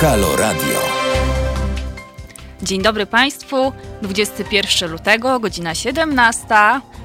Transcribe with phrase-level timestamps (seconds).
[0.00, 0.80] Halo Radio.
[2.62, 3.72] Dzień dobry Państwu.
[4.02, 6.46] 21 lutego, godzina 17.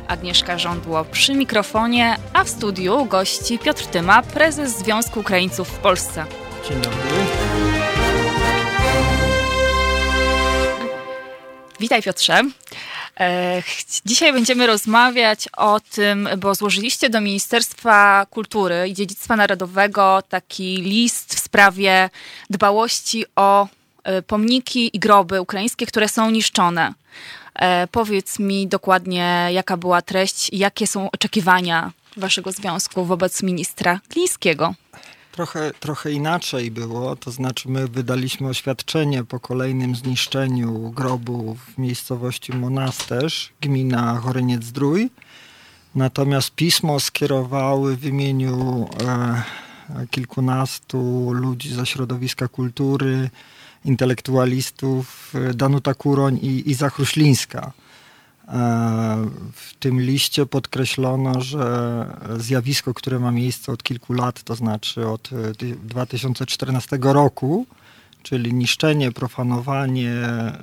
[0.08, 6.26] Agnieszka Żądło przy mikrofonie, a w studiu gości Piotr Tyma, prezes Związku Ukraińców w Polsce.
[6.70, 7.00] Dzień dobry.
[11.80, 12.42] Witaj Piotrze.
[13.20, 13.64] E,
[14.06, 21.36] dzisiaj będziemy rozmawiać o tym, bo złożyliście do Ministerstwa Kultury i Dziedzictwa Narodowego taki list
[21.36, 22.10] w sprawie
[22.50, 23.68] dbałości o
[24.04, 26.94] e, pomniki i groby ukraińskie, które są niszczone.
[27.56, 34.00] E, powiedz mi dokładnie, jaka była treść i jakie są oczekiwania waszego związku wobec ministra
[34.10, 34.74] Glińskiego.
[35.36, 42.54] Trochę, trochę inaczej było, to znaczy my wydaliśmy oświadczenie po kolejnym zniszczeniu grobu w miejscowości
[42.54, 45.10] Monasterz, gmina Choryniec-Zdrój.
[45.96, 53.30] Natomiast pismo skierowały w imieniu e, kilkunastu ludzi ze środowiska kultury,
[53.86, 57.72] intelektualistów e, Danuta Kuroń i Iza Chruślińska.
[58.48, 62.06] E, w tym liście podkreślono, że
[62.38, 65.30] zjawisko, które ma miejsce od kilku lat, to znaczy od
[65.84, 67.66] 2014 e, roku,
[68.24, 70.60] czyli niszczenie, profanowanie e,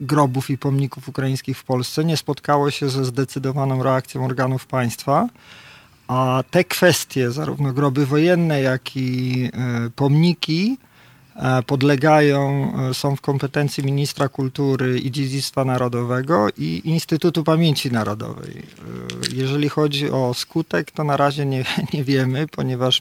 [0.00, 5.28] grobów i pomników ukraińskich w Polsce, nie spotkało się ze zdecydowaną reakcją organów państwa.
[6.08, 9.50] A te kwestie, zarówno groby wojenne, jak i
[9.96, 10.76] pomniki,
[11.66, 18.50] podlegają, e, są w kompetencji ministra kultury i dziedzictwa narodowego i Instytutu Pamięci Narodowej.
[18.58, 23.00] E, jeżeli chodzi o skutek, to na razie nie, nie wiemy, ponieważ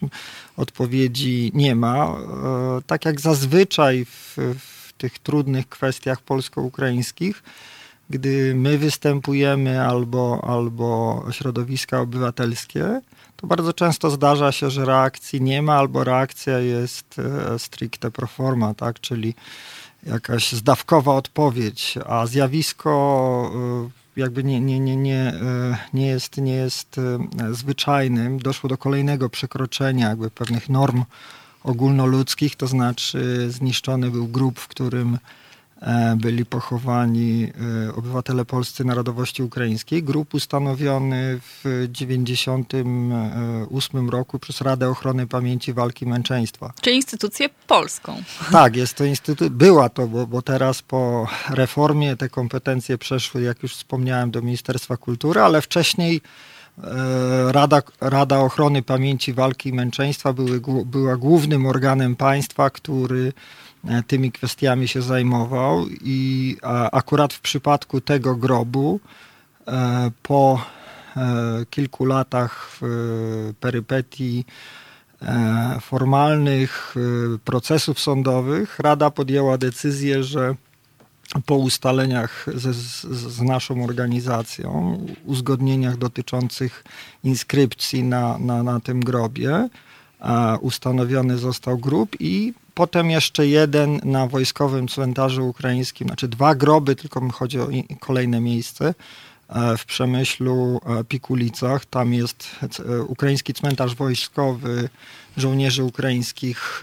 [0.57, 2.15] odpowiedzi nie ma.
[2.87, 7.43] Tak jak zazwyczaj w, w tych trudnych kwestiach polsko-ukraińskich,
[8.09, 13.01] gdy my występujemy albo, albo środowiska obywatelskie,
[13.41, 18.27] to bardzo często zdarza się, że reakcji nie ma, albo reakcja jest e, stricte pro
[18.27, 18.99] forma, tak?
[18.99, 19.35] czyli
[20.03, 23.51] jakaś zdawkowa odpowiedź, a zjawisko
[24.15, 26.95] e, jakby nie, nie, nie, nie, e, nie, jest, nie jest
[27.51, 28.39] zwyczajnym.
[28.39, 31.03] Doszło do kolejnego przekroczenia jakby pewnych norm
[31.63, 35.17] ogólnoludzkich, to znaczy zniszczony był grób, w którym
[36.15, 37.51] byli pochowani
[37.87, 40.03] e, obywatele polscy narodowości ukraińskiej.
[40.03, 46.73] Grup ustanowiony w 1998 roku przez Radę Ochrony Pamięci Walki Męczeństwa.
[46.81, 48.23] Czyli instytucję polską.
[48.51, 53.63] Tak, jest to instytucja, była to, bo, bo teraz po reformie te kompetencje przeszły, jak
[53.63, 56.21] już wspomniałem, do Ministerstwa Kultury, ale wcześniej
[56.83, 63.70] e, Rada, Rada Ochrony Pamięci Walki i Męczeństwa były, była głównym organem państwa, który E,
[64.07, 66.57] tymi kwestiami się zajmował i
[66.91, 68.99] akurat w przypadku tego grobu
[69.67, 70.65] e, po
[71.17, 72.79] e, kilku latach
[73.59, 74.45] perypetii
[75.81, 76.95] formalnych
[77.45, 80.55] procesów sądowych Rada podjęła decyzję, że
[81.45, 86.83] po ustaleniach ze, z, z, naszą organizacją, uzgodnieniach dotyczących
[87.23, 89.69] inskrypcji na, na, na tym grobie,
[90.61, 97.21] ustanowiony został grób i potem jeszcze jeden na wojskowym cmentarzu ukraińskim, znaczy dwa groby, tylko
[97.21, 97.67] mi chodzi o
[97.99, 98.93] kolejne miejsce
[99.49, 101.85] e, w Przemyślu, e, Pikulicach.
[101.85, 102.49] Tam jest
[102.89, 104.89] e, ukraiński cmentarz wojskowy
[105.37, 106.81] żołnierzy ukraińskich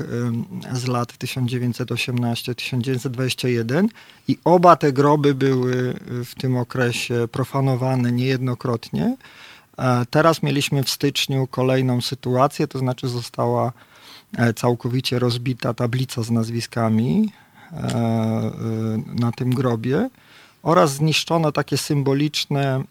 [0.73, 3.89] z lat 1918-1921
[4.29, 5.95] i oba te groby były
[6.25, 9.17] w tym okresie profanowane niejednokrotnie.
[10.11, 13.73] Teraz mieliśmy w styczniu kolejną sytuację, to znaczy została
[14.57, 17.33] całkowicie rozbita tablica z nazwiskami
[17.73, 18.53] e, e,
[19.07, 20.11] na tym grobie
[20.63, 22.85] oraz zniszczono takie symboliczne,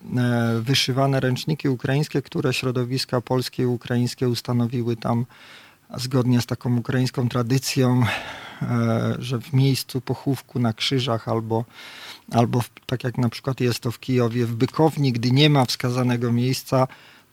[0.61, 5.25] wyszywane ręczniki ukraińskie, które środowiska polskie i ukraińskie ustanowiły tam
[5.97, 8.03] zgodnie z taką ukraińską tradycją,
[9.19, 11.65] że w miejscu pochówku na krzyżach albo,
[12.31, 15.65] albo w, tak jak na przykład jest to w Kijowie, w Bykowni, gdy nie ma
[15.65, 16.87] wskazanego miejsca,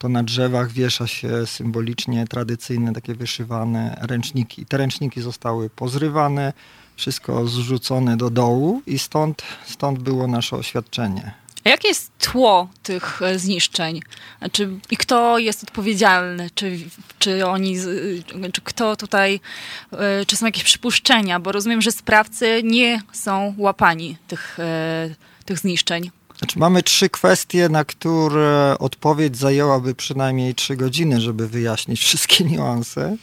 [0.04, 4.66] to na drzewach wiesza się symbolicznie tradycyjne, takie wyszywane ręczniki.
[4.66, 6.52] Te ręczniki zostały pozrywane,
[6.96, 11.34] wszystko zrzucone do dołu i stąd, stąd było nasze oświadczenie.
[11.64, 14.00] A jakie jest tło tych e, zniszczeń?
[14.52, 16.50] Czy, I kto jest odpowiedzialny?
[16.54, 16.78] Czy,
[17.18, 17.76] czy oni,
[18.52, 19.40] czy kto tutaj,
[19.92, 21.40] e, czy są jakieś przypuszczenia?
[21.40, 25.14] Bo rozumiem, że sprawcy nie są łapani tych, e,
[25.44, 26.10] tych zniszczeń.
[26.44, 33.16] Znaczy, mamy trzy kwestie, na które odpowiedź zajęłaby przynajmniej trzy godziny, żeby wyjaśnić wszystkie niuanse.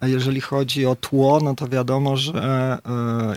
[0.00, 3.34] A jeżeli chodzi o tło, no to wiadomo, że e,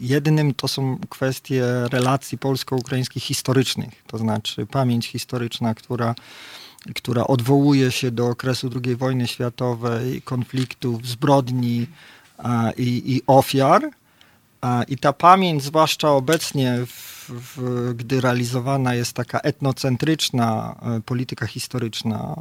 [0.00, 6.14] jednym to są kwestie relacji polsko-ukraińskich historycznych, to znaczy pamięć historyczna, która,
[6.94, 11.86] która odwołuje się do okresu II wojny światowej, konfliktów, zbrodni,
[12.76, 13.90] i, i ofiar.
[14.88, 22.34] I ta pamięć, zwłaszcza obecnie, w, w, gdy realizowana jest taka etnocentryczna e, polityka historyczna,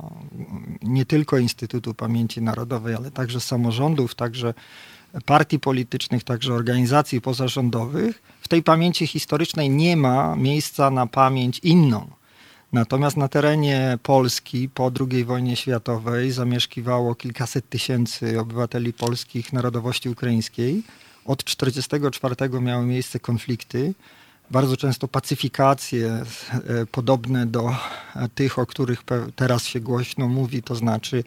[0.82, 4.54] nie tylko Instytutu Pamięci Narodowej, ale także samorządów, także
[5.26, 12.08] partii politycznych, także organizacji pozarządowych, w tej pamięci historycznej nie ma miejsca na pamięć inną.
[12.74, 20.84] Natomiast na terenie Polski po II wojnie światowej zamieszkiwało kilkaset tysięcy obywateli polskich narodowości ukraińskiej.
[21.26, 23.94] Od 1944 miały miejsce konflikty,
[24.52, 27.76] bardzo często pacyfikacje e, podobne do
[28.36, 29.04] tych, o których
[29.36, 31.24] teraz się głośno mówi, to znaczy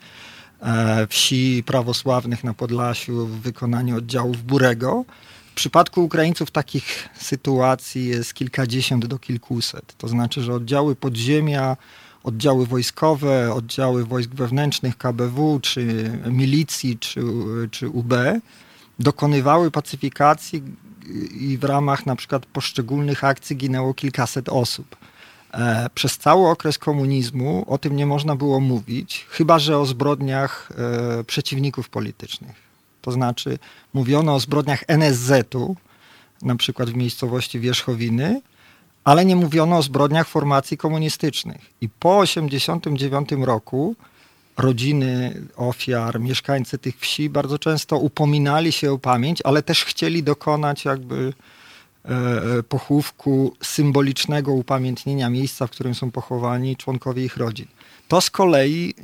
[0.62, 5.04] e, wsi prawosławnych na Podlasiu w wykonaniu oddziałów Burego.
[5.52, 9.94] W przypadku Ukraińców takich sytuacji jest kilkadziesiąt do kilkuset.
[9.98, 11.76] To znaczy, że oddziały podziemia,
[12.24, 17.20] oddziały wojskowe, oddziały wojsk wewnętrznych KBW, czy milicji, czy,
[17.70, 18.14] czy UB
[18.98, 20.62] dokonywały pacyfikacji
[21.40, 24.96] i w ramach na przykład poszczególnych akcji ginęło kilkaset osób.
[25.54, 30.72] E, przez cały okres komunizmu o tym nie można było mówić, chyba że o zbrodniach
[31.20, 32.56] e, przeciwników politycznych.
[33.02, 33.58] To znaczy
[33.94, 35.76] mówiono o zbrodniach NSZ-u,
[36.42, 38.40] na przykład w miejscowości Wierzchowiny,
[39.04, 41.60] ale nie mówiono o zbrodniach formacji komunistycznych.
[41.80, 43.96] I po 1989 roku
[44.58, 50.84] rodziny ofiar, mieszkańcy tych wsi bardzo często upominali się o pamięć, ale też chcieli dokonać
[50.84, 51.32] jakby
[52.04, 57.66] e, e, pochówku symbolicznego upamiętnienia miejsca, w którym są pochowani członkowie ich rodzin.
[58.08, 59.02] To z kolei e,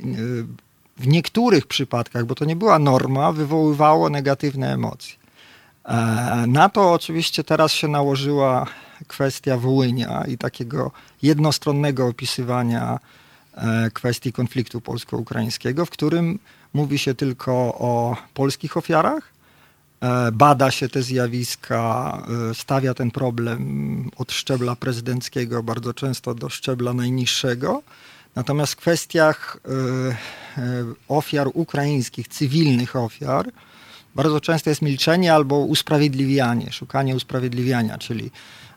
[0.97, 5.15] w niektórych przypadkach, bo to nie była norma, wywoływało negatywne emocje.
[6.47, 8.65] Na to oczywiście teraz się nałożyła
[9.07, 10.91] kwestia Wołynia i takiego
[11.21, 12.99] jednostronnego opisywania
[13.93, 16.39] kwestii konfliktu polsko-ukraińskiego, w którym
[16.73, 19.23] mówi się tylko o polskich ofiarach,
[20.01, 22.17] e, bada się te zjawiska,
[22.53, 27.83] stawia ten problem od szczebla prezydenckiego bardzo często do szczebla najniższego.
[28.37, 29.71] Natomiast w kwestiach e,
[30.61, 33.51] e, ofiar ukraińskich, cywilnych ofiar,
[34.15, 38.31] bardzo często jest milczenie albo usprawiedliwianie, szukanie usprawiedliwiania, czyli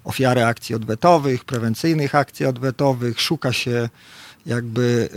[0.04, 3.88] ofiary akcji odwetowych, prewencyjnych akcji odwetowych, szuka się
[4.46, 5.08] jakby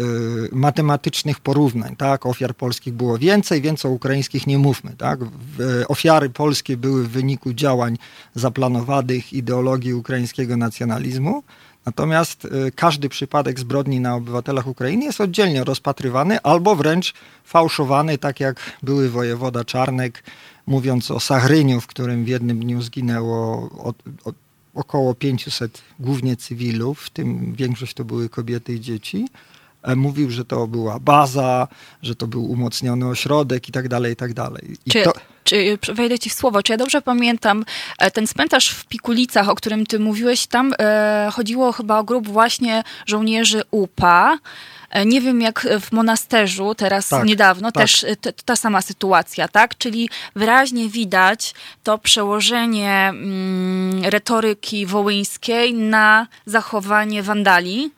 [0.52, 2.26] y, matematycznych porównań, tak?
[2.26, 5.20] Ofiar polskich było więcej, więc o ukraińskich nie mówmy, tak?
[5.24, 7.98] W, ofiary polskie były w wyniku działań
[8.36, 11.44] zaplanowanych ideologii ukraińskiego nacjonalizmu,
[11.86, 18.40] Natomiast y, każdy przypadek zbrodni na obywatelach Ukrainy jest oddzielnie rozpatrywany albo wręcz fałszowany, tak
[18.40, 20.24] jak były wojewoda Czarnek,
[20.68, 24.36] mówiąc o Sachryniu, w którym w jednym dniu zginęło od, od,
[24.74, 29.28] około 500 głównie cywilów, w tym większość to były kobiety i dzieci.
[29.84, 31.68] E, mówił, że to była baza,
[32.02, 34.78] że to był umocniony ośrodek i tak dalej, i tak dalej.
[34.86, 35.14] I czy, to...
[35.44, 37.66] czy, wejdę ci w słowo, czy ja dobrze pamiętam,
[37.98, 42.28] e, ten cmentarz w Pikulicach, o którym ty mówiłeś, tam e, chodziło chyba o grup
[42.28, 44.38] właśnie żołnierzy UPA,
[45.06, 47.84] nie wiem, jak w monasterzu teraz tak, niedawno, tak.
[47.84, 49.78] też t, ta sama sytuacja, tak?
[49.78, 51.54] Czyli wyraźnie widać
[51.84, 57.92] to przełożenie mm, retoryki wołyńskiej na zachowanie wandali.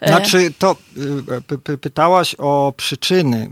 [0.00, 0.08] E.
[0.08, 0.76] Znaczy, to
[1.80, 3.50] pytałaś o przyczyny.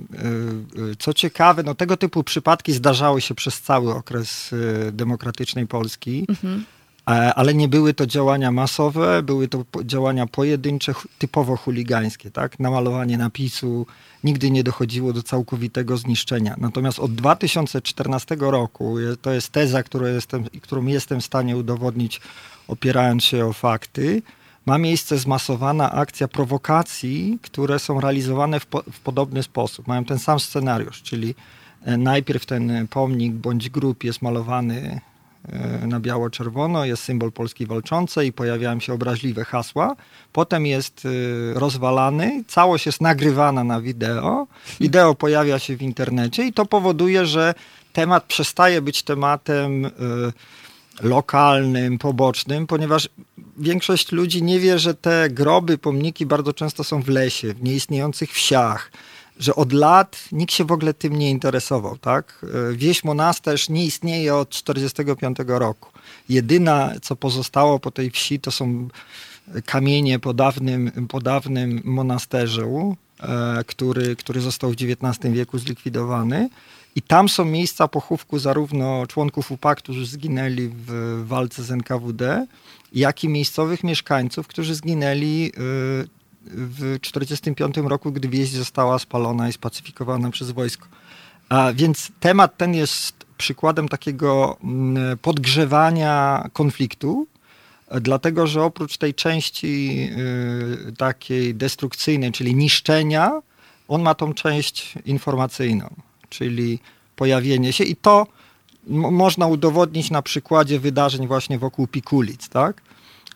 [0.99, 4.50] Co ciekawe, no tego typu przypadki zdarzały się przez cały okres
[4.92, 6.26] demokratycznej Polski.
[6.28, 6.64] Mhm.
[7.11, 12.61] E, ale nie były to działania masowe, były to działania pojedyncze, typowo chuligańskie, tak?
[12.61, 13.87] Namalowanie napisu,
[14.25, 16.55] nigdy nie dochodziło do całkowitego zniszczenia.
[16.59, 22.21] Natomiast od 2014 roku, to jest teza, którą jestem, którą jestem w stanie udowodnić,
[22.69, 24.23] opierając się o fakty,
[24.67, 29.87] ma miejsce zmasowana akcja prowokacji, które są realizowane w, po, w podobny sposób.
[29.88, 31.35] Mają ten sam scenariusz, czyli
[31.85, 35.00] e, najpierw ten pomnik bądź grup jest malowany
[35.87, 39.97] na biało-czerwono, jest symbol Polski walczącej i pojawiają się obraźliwe hasła.
[40.32, 44.47] Potem jest e, rozwalany, całość jest nagrywana na wideo,
[44.80, 47.54] wideo pojawia się w internecie i to powoduje, że
[47.92, 49.90] temat przestaje być tematem
[51.02, 53.09] lokalnym, pobocznym, ponieważ
[53.59, 58.32] większość ludzi nie wie, że te groby, pomniki bardzo często są w lesie, w nieistniejących
[58.32, 58.92] wsiach,
[59.40, 61.99] że od lat nikt się w ogóle tym nie interesował.
[61.99, 62.47] Tak?
[62.73, 65.88] Wieś Monasterz nie istnieje od 1945 roku.
[66.28, 68.88] Jedyna, co pozostało po tej wsi, to są
[69.66, 76.49] kamienie po dawnym, po dawnym monasterzu, e, który, który został w XIX wieku zlikwidowany.
[76.97, 82.47] I tam są miejsca pochówku zarówno członków UPA, którzy zginęli w walce z NKWD,
[82.92, 85.52] jak i miejscowych mieszkańców, którzy zginęli
[86.04, 90.87] y, w 1945 roku, gdy wieś została spalona i spacyfikowana przez wojsko.
[91.49, 97.26] A więc temat ten jest przykładem takiego mm, podgrzewania konfliktu,
[98.00, 100.09] dlatego że oprócz tej części
[100.88, 103.42] y, takiej destrukcyjnej, czyli niszczenia,
[103.88, 105.94] on ma tą część informacyjną,
[106.28, 106.78] czyli
[107.16, 108.26] pojawienie się i to
[108.87, 112.82] można udowodnić na przykładzie wydarzeń właśnie wokół Pikulic, tak?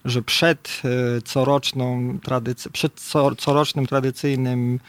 [0.05, 0.83] Że przed
[1.19, 2.19] y, coroczną
[2.73, 3.01] przed
[3.39, 4.81] corocznym tradycyjnym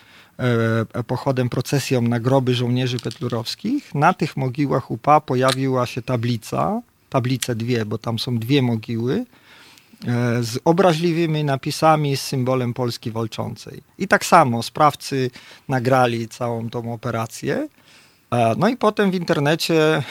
[0.94, 7.56] e, pochodem, procesją na groby żołnierzy petlurowskich, na tych mogiłach UPA pojawiła się tablica, tablice
[7.56, 9.26] dwie, bo tam są dwie mogiły,
[10.08, 13.82] E, z obraźliwymi napisami z symbolem Polski walczącej.
[13.98, 15.32] I tak samo sprawcy
[15.70, 17.68] nagrali całą tą operację.
[18.32, 20.04] E, no i potem w internecie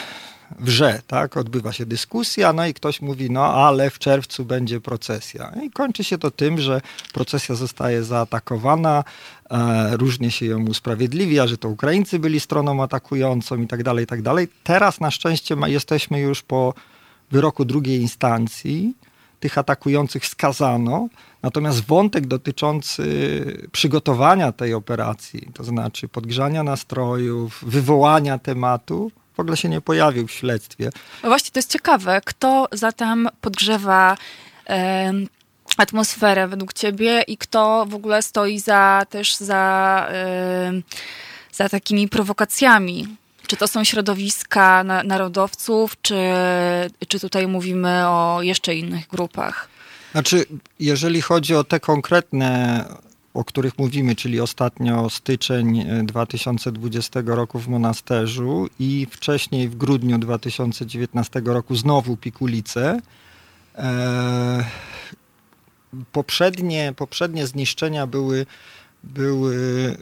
[0.58, 1.36] wrze, tak?
[1.36, 5.52] Odbywa się dyskusja, no i ktoś mówi, no ale w czerwcu będzie procesja.
[5.62, 6.80] I kończy się to tym, że
[7.12, 9.04] procesja zostaje zaatakowana,
[9.50, 14.06] e, różnie się ją usprawiedliwia, że to Ukraińcy byli stroną atakującą i tak dalej, i
[14.06, 14.48] tak dalej.
[14.64, 16.74] Teraz na szczęście ma, jesteśmy już po
[17.30, 18.94] wyroku drugiej instancji,
[19.40, 21.08] tych atakujących skazano.
[21.42, 23.04] Natomiast wątek dotyczący
[23.72, 30.32] przygotowania tej operacji, to znaczy podgrzania nastrojów, wywołania tematu, w ogóle się nie pojawił w
[30.32, 30.90] śledztwie.
[31.22, 32.20] No właśnie, to jest ciekawe.
[32.24, 34.16] Kto zatem podgrzewa
[34.68, 35.12] e,
[35.76, 40.72] atmosferę według ciebie i kto w ogóle stoi za też za, e,
[41.52, 43.16] za takimi prowokacjami?
[43.46, 46.18] Czy to są środowiska na, narodowców, czy,
[47.08, 49.68] czy tutaj mówimy o jeszcze innych grupach?
[50.12, 50.44] Znaczy,
[50.80, 52.84] jeżeli chodzi o te konkretne,
[53.34, 60.18] o których mówimy, czyli ostatnio styczeń 2020 e, roku w monasterzu i wcześniej w grudniu
[60.18, 63.00] 2019 roku znowu Pikulice,
[63.74, 64.64] e,
[66.12, 68.46] poprzednie, poprzednie zniszczenia były
[69.14, 69.96] były,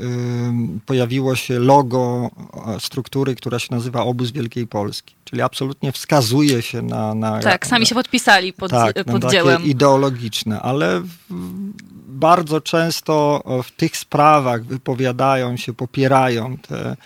[0.86, 2.30] pojawiło się logo
[2.78, 5.14] struktury, która się nazywa Obóz Wielkiej Polski.
[5.24, 7.14] Czyli absolutnie wskazuje się na...
[7.14, 9.62] na tak, sami się podpisali pod, tak, pod dziełem.
[9.64, 11.02] ideologiczne, ale
[12.08, 16.96] bardzo często w tych sprawach wypowiadają się, popierają te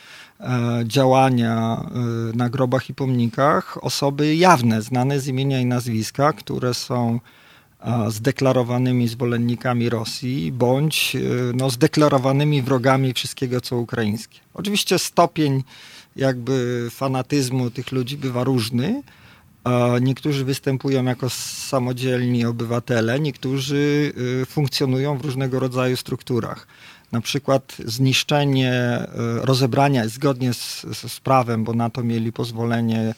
[0.40, 6.74] e, działania e, na grobach i pomnikach osoby jawne, znane z imienia i nazwiska, które
[6.74, 7.20] są
[8.08, 11.18] zdeklarowanymi zwolennikami Rosji, bądź e,
[11.54, 14.38] no, zdeklarowanymi wrogami wszystkiego, co ukraińskie.
[14.54, 15.62] Oczywiście stopień
[16.16, 19.02] jakby fanatyzmu tych ludzi bywa różny.
[20.00, 24.12] Niektórzy występują jako samodzielni obywatele, niektórzy
[24.42, 26.66] e, funkcjonują w różnego rodzaju strukturach.
[27.12, 29.06] Na przykład zniszczenie, e,
[29.42, 33.14] rozebrania zgodnie z, z prawem, bo na to mieli pozwolenie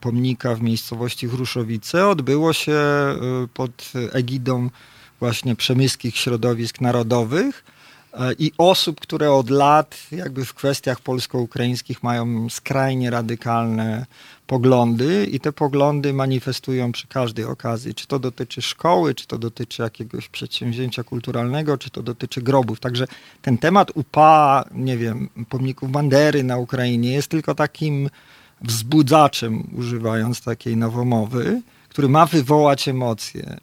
[0.00, 3.16] pomnika w miejscowości Chruszowice odbyło się e,
[3.54, 4.70] pod egidą
[5.20, 7.64] właśnie przemyskich środowisk narodowych
[8.12, 14.06] e, i osób, które od lat jakby w kwestiach polsko-ukraińskich mają skrajnie radykalne
[14.46, 17.94] poglądy i te poglądy manifestują przy każdej okazji.
[17.94, 22.80] Czy to dotyczy szkoły, czy to dotyczy jakiegoś przedsięwzięcia kulturalnego, czy to dotyczy grobów.
[22.80, 23.06] Także
[23.42, 28.10] ten temat UPA, nie wiem, pomników Bandery na Ukrainie jest tylko takim
[28.60, 33.56] wzbudzaczem, używając takiej nowomowy, który ma wywołać emocje.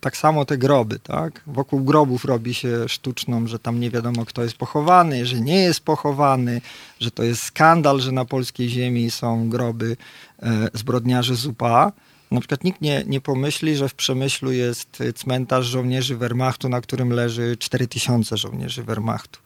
[0.00, 1.42] Tak samo te groby, tak?
[1.46, 5.80] Wokół grobów robi się sztuczną, że tam nie wiadomo kto jest pochowany, że nie jest
[5.80, 6.60] pochowany,
[7.00, 9.96] że to jest skandal, że na polskiej ziemi są groby
[10.42, 11.92] e, zbrodniarzy z UPA.
[12.30, 17.10] Na przykład nikt nie, nie pomyśli, że w Przemyślu jest cmentarz żołnierzy Wehrmachtu, na którym
[17.10, 19.40] leży 4000 żołnierzy Wehrmachtu.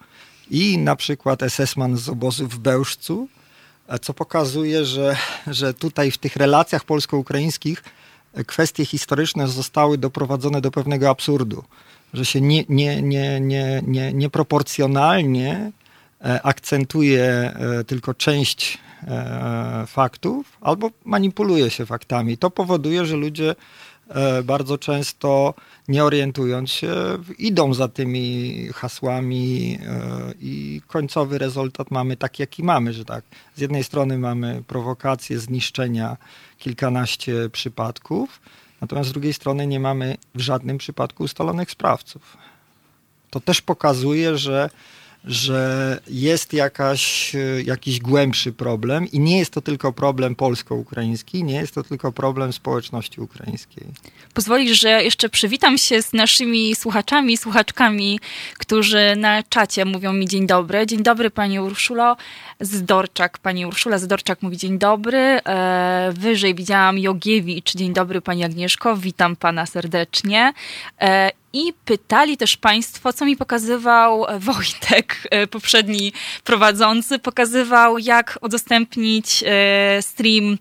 [0.51, 3.27] I na przykład SS-man z obozu w Bełżcu,
[4.01, 5.15] co pokazuje, że,
[5.47, 7.83] że tutaj w tych relacjach polsko-ukraińskich
[8.47, 11.63] kwestie historyczne zostały doprowadzone do pewnego absurdu,
[12.13, 15.71] że się nie, nie, nie, nie, nie, nieproporcjonalnie
[16.21, 22.37] e, akcentuje e, tylko część e, faktów albo manipuluje się faktami.
[22.37, 23.55] To powoduje, że ludzie
[24.43, 25.53] bardzo często
[25.87, 26.93] nie orientując się,
[27.37, 33.23] idą za tymi hasłami e, i końcowy rezultat mamy taki, jaki mamy, że tak.
[33.55, 36.17] Z jednej strony mamy prowokację zniszczenia
[36.57, 38.41] kilkanaście przypadków,
[38.81, 42.37] natomiast z drugiej strony nie mamy w żadnym przypadku ustalonych sprawców.
[43.29, 44.69] To też pokazuje, że
[45.25, 51.55] że jest jakaś, e, jakiś głębszy problem i nie jest to tylko problem polsko-ukraiński, nie
[51.55, 53.87] jest to tylko problem społeczności ukraińskiej.
[54.33, 58.19] Pozwolisz, że jeszcze przywitam się z naszymi słuchaczami, słuchaczkami,
[58.57, 60.85] którzy na czacie mówią mi dzień dobry.
[60.85, 62.17] Dzień dobry Pani Urszulo
[62.59, 63.37] Zdorczak.
[63.37, 65.17] Pani Urszula Zdorczak mówi dzień dobry.
[65.17, 67.73] E, wyżej widziałam Jogiewicz.
[67.75, 68.97] Dzień dobry Pani Agnieszko.
[68.97, 70.53] Witam Pana serdecznie.
[71.01, 79.43] E, I pytali też Państwo, co mi pokazywał Wojtek, e, poprzedni prowadzący, pokazywał, jak udostępnić
[79.47, 80.57] e, stream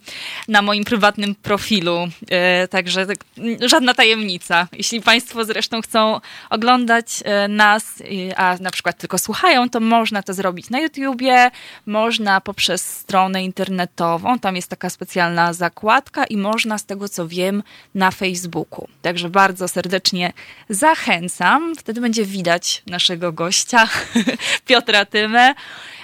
[0.48, 2.08] na moim prywatnym profilu.
[2.30, 3.18] E, także tak,
[3.60, 4.68] żadna tajemnica.
[4.72, 6.20] Jeśli Państwo zresztą chcą
[6.50, 7.06] oglądać
[7.48, 8.02] nas,
[8.36, 11.50] a na przykład tylko słuchają, to można to zrobić na YouTubie,
[11.86, 17.62] można poprzez stronę internetową, tam jest taka specjalna zakładka i można z tego co wiem
[17.94, 18.88] na Facebooku.
[19.02, 20.32] Także bardzo serdecznie
[20.80, 21.76] zachęcam.
[21.76, 23.88] Wtedy będzie widać naszego gościa,
[24.66, 25.54] Piotra Tymę.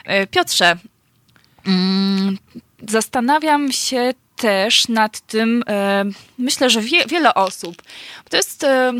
[0.05, 0.77] E, Piotrze,
[1.67, 2.39] mm,
[2.89, 6.05] zastanawiam się też nad tym, e,
[6.39, 7.83] myślę, że wie, wiele osób,
[8.31, 8.93] to jest e,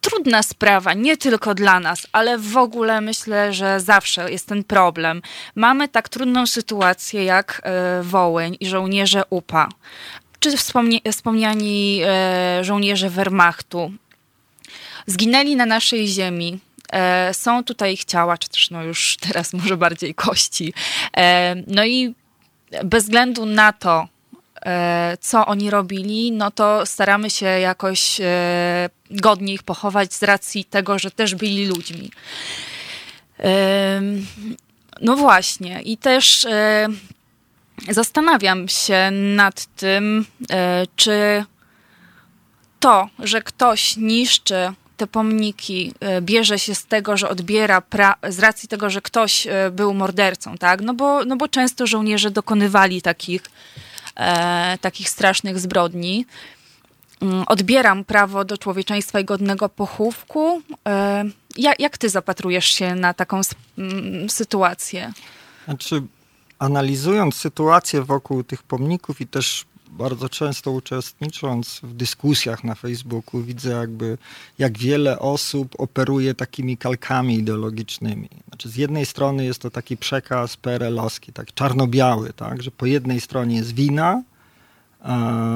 [0.00, 5.22] trudna sprawa, nie tylko dla nas, ale w ogóle myślę, że zawsze jest ten problem.
[5.54, 7.62] Mamy tak trudną sytuację jak
[8.02, 9.68] Wołyń i żołnierze UPA,
[10.40, 10.50] czy
[11.12, 12.00] wspomniani
[12.62, 13.92] żołnierze Wehrmachtu,
[15.06, 16.60] zginęli na naszej ziemi.
[16.92, 20.72] E, są tutaj ich ciała, czy też no już teraz może bardziej kości.
[21.16, 22.14] E, no i
[22.84, 24.08] bez względu na to,
[24.66, 28.20] e, co oni robili, no to staramy się jakoś
[29.10, 32.10] godnie ich pochować z racji tego, że też byli ludźmi.
[35.00, 36.46] No właśnie, i też
[37.88, 40.26] zastanawiam się nad tym,
[40.96, 41.44] czy
[42.80, 47.82] to, że ktoś niszczy te pomniki e, bierze się z tego, że odbiera
[48.28, 50.80] z racji tego, że ktoś e, był mordercą, tak?
[50.80, 53.42] No bo, no bo często żołnierze dokonywali takich,
[54.16, 56.26] e, takich strasznych zbrodni.
[57.22, 60.62] Mm, odbieram prawo do człowieczeństwa i godnego pochówku.
[60.88, 61.24] E,
[61.56, 63.40] jak, jak ty zapatrujesz się na taką
[63.78, 65.12] mm, sytuację?
[65.64, 66.02] Znaczy,
[66.58, 73.70] analizując sytuację wokół tych pomników i też bardzo często uczestnicząc w dyskusjach na Facebooku, widzę
[73.70, 74.18] jakby,
[74.58, 78.28] jak wiele osób operuje takimi kalkami ideologicznymi.
[78.48, 83.20] Znaczy, z jednej strony jest to taki przekaz PRL-owski, tak czarno-biały, tak, że po jednej
[83.20, 84.22] stronie jest wina,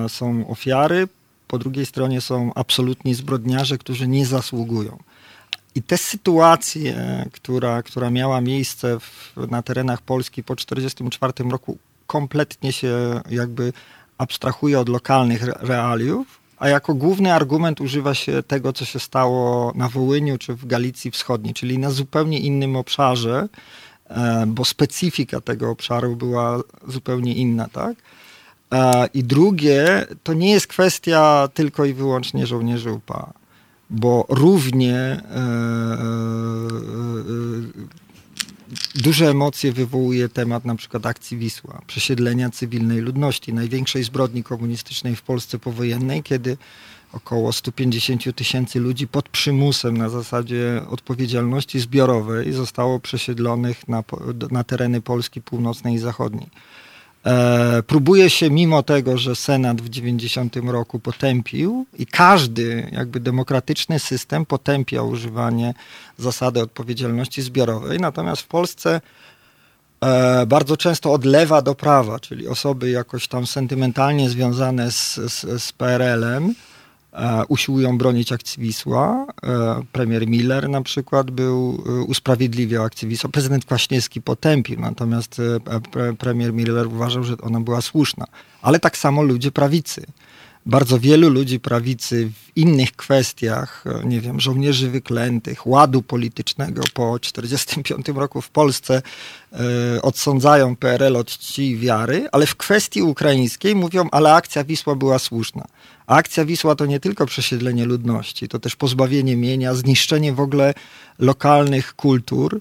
[0.08, 1.08] są ofiary,
[1.48, 4.98] po drugiej stronie są absolutni zbrodniarze, którzy nie zasługują.
[5.74, 12.72] I te sytuacje, która, która miała miejsce w, na terenach Polski po 1944 roku, kompletnie
[12.72, 13.72] się jakby
[14.18, 19.88] abstrahuje od lokalnych realiów, a jako główny argument używa się tego, co się stało na
[19.88, 23.48] Wołyniu czy w Galicji Wschodniej, czyli na zupełnie innym obszarze,
[24.08, 27.96] e, bo specyfika tego obszaru była zupełnie inna, tak?
[28.72, 33.32] E, I drugie, to nie jest kwestia tylko i wyłącznie żołnierzy UPA,
[33.90, 35.20] bo równie e,
[38.96, 45.22] duże emocje wywołuje temat na przykład akcji Wisła, przesiedlenia cywilnej ludności, największej zbrodni komunistycznej w
[45.22, 46.56] Polsce powojennej, kiedy
[47.12, 54.04] około 150 tysięcy ludzi pod przymusem na zasadzie odpowiedzialności zbiorowej zostało przesiedlonych na,
[54.50, 56.50] na tereny Polski północnej i zachodniej.
[57.26, 63.98] E, próbuje się, mimo tego, że Senat w 90 roku potępił i każdy jakby demokratyczny
[63.98, 65.74] system potępia używanie
[66.18, 69.00] zasady odpowiedzialności zbiorowej, natomiast w Polsce
[70.00, 75.62] e, bardzo często od lewa do prawa, czyli osoby jakoś tam sentymentalnie związane z, z,
[75.62, 76.54] z PRL-em,
[77.48, 79.26] usiłują bronić akcji Wisła.
[79.42, 83.30] E, premier Miller na przykład był, e, usprawiedliwiał akcję Wisła.
[83.30, 85.42] Prezydent Kwaśniewski potępił, natomiast
[86.18, 88.26] premier Miller uważał, że ona była słuszna.
[88.62, 90.06] Ale tak samo ludzie prawicy.
[90.66, 98.08] Bardzo wielu ludzi prawicy w innych kwestiach, nie wiem, żołnierzy wyklętych, ładu politycznego po 1945
[98.18, 99.02] roku w Polsce
[100.02, 105.18] odsądzają PRL od czci i wiary, ale w kwestii ukraińskiej mówią, ale akcja Wisła była
[105.18, 105.66] słuszna.
[106.06, 110.74] Akcja Wisła to nie tylko przesiedlenie ludności, to też pozbawienie mienia, zniszczenie w ogóle
[111.18, 112.60] lokalnych kultur,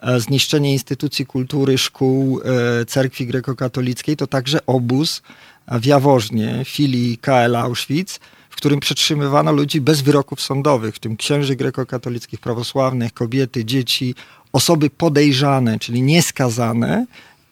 [0.00, 5.22] e, zniszczenie instytucji kultury, szkół, e, cerkwi grekokatolickiej, to także obóz
[5.68, 11.56] w Jaworznie, filii KL Auschwitz, w którym przetrzymywano ludzi bez wyroków sądowych, w tym księży
[11.56, 14.14] grekokatolickich, prawosławnych, kobiety, dzieci,
[14.52, 17.06] osoby podejrzane, czyli nieskazane,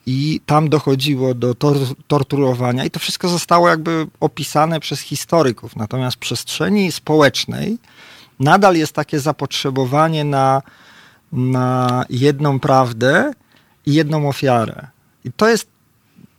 [0.06, 5.76] i tam dochodziło do tor torturowania i to wszystko zostało jakby opisane przez historyków.
[5.76, 7.78] Natomiast w przestrzeni społecznej
[8.40, 10.62] nadal jest takie zapotrzebowanie na,
[11.32, 13.32] na jedną prawdę
[13.86, 14.86] i jedną ofiarę.
[15.24, 15.66] I to jest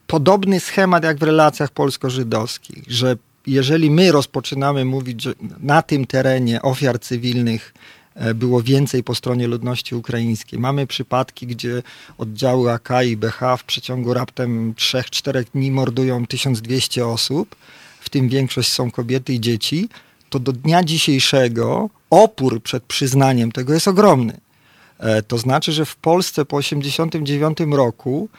[0.08, 5.28] podobny schemat jak w relacjach polsko-żydowskich, że jeżeli my rozpoczynamy mówić,
[5.60, 7.74] na tym terenie ofiar cywilnych
[8.36, 10.60] było więcej po stronie ludności ukraińskiej.
[10.60, 11.84] Mamy przypadki, gdzie
[12.18, 17.56] oddziały AK i BH w przeciągu raptem 3-4 dni mordują 1200 osób,
[18.00, 19.90] w tym większość są kobiety i dzieci.
[20.30, 24.38] to do dnia dzisiejszego opór przed przyznaniem tego jest ogromny.
[25.00, 28.30] E, to znaczy, że w Polsce po 1989 roku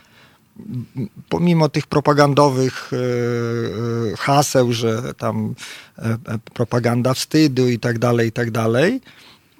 [1.28, 5.54] pomimo tych propagandowych e, haseł, że tam
[6.54, 9.00] propaganda wstydu i tak dalej, i tak dalej,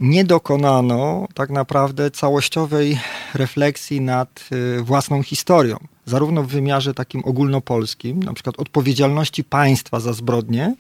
[0.05, 2.99] nie dokonano tak naprawdę całościowej
[3.35, 4.49] refleksji nad
[4.83, 10.75] własną historią zarówno w wymiarze takim ogólnopolskim, na przykład odpowiedzialności państwa za zbrodnie,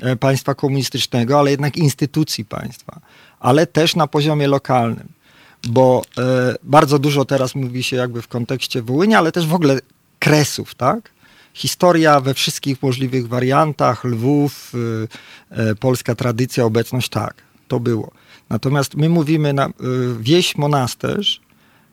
[0.00, 3.00] e, państwa komunistycznego, ale jednak instytucji państwa,
[3.40, 5.08] ale też na poziomie lokalnym.
[5.68, 6.22] Bo e,
[6.62, 9.78] bardzo dużo teraz mówi się jakby w kontekście Wołynia, ale też w ogóle
[10.18, 11.10] kresów, tak?
[11.54, 14.72] Historia we wszystkich możliwych wariantach, Lwów,
[15.50, 17.34] e, polska tradycja, obecność, tak,
[17.68, 18.10] to było.
[18.50, 19.68] Natomiast my mówimy na
[20.20, 21.40] wieś monasterz,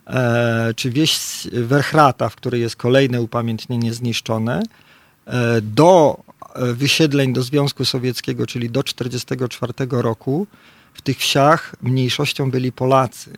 [0.08, 1.20] e, czy wieś
[1.52, 4.64] Werchrata, w której jest kolejne upamiętnienie zniszczone,
[5.26, 6.18] e, do
[6.56, 10.48] e, wysiedleń do Związku Sowieckiego, czyli do 1944 roku,
[10.94, 13.34] w tych wsiach mniejszością byli Polacy.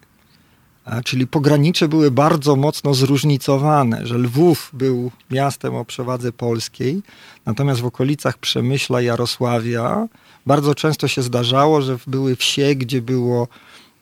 [1.06, 7.02] Czyli pogranicze były bardzo mocno zróżnicowane, że Lwów był miastem o przewadze polskiej,
[7.46, 10.08] natomiast w okolicach Przemyśla, Jarosławia
[10.46, 13.48] bardzo często się zdarzało, że były wsie, gdzie było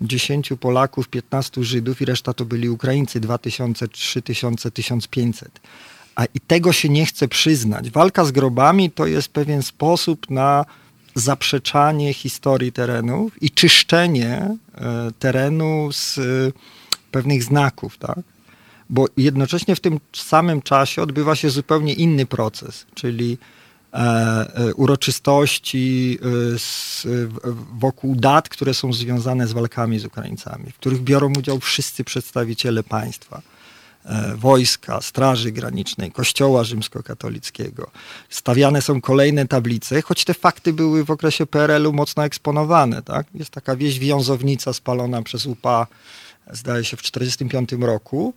[0.01, 5.59] 10 Polaków, 15 Żydów i reszta to byli Ukraińcy 2000, 3000, 1500.
[6.15, 7.89] A i tego się nie chce przyznać.
[7.89, 10.65] Walka z grobami to jest pewien sposób na
[11.15, 16.21] zaprzeczanie historii terenów i czyszczenie e, terenu z e,
[17.11, 18.19] pewnych znaków, tak?
[18.89, 23.37] Bo jednocześnie w tym samym czasie odbywa się zupełnie inny proces, czyli
[24.75, 26.19] uroczystości
[27.05, 27.07] e,
[27.79, 32.83] wokół dat, które są związane z walkami z Ukraińcami, w których biorą udział wszyscy przedstawiciele
[32.83, 33.41] państwa
[34.35, 37.91] wojska, Straży Granicznej, Kościoła Rzymskokatolickiego.
[38.29, 43.01] Stawiane są kolejne tablice, choć te fakty były w okresie PRL-u mocno eksponowane.
[43.01, 43.27] Tak?
[43.35, 45.87] Jest taka wieś Wiązownica spalona przez UPA,
[46.51, 48.33] zdaje się, w 1945 roku.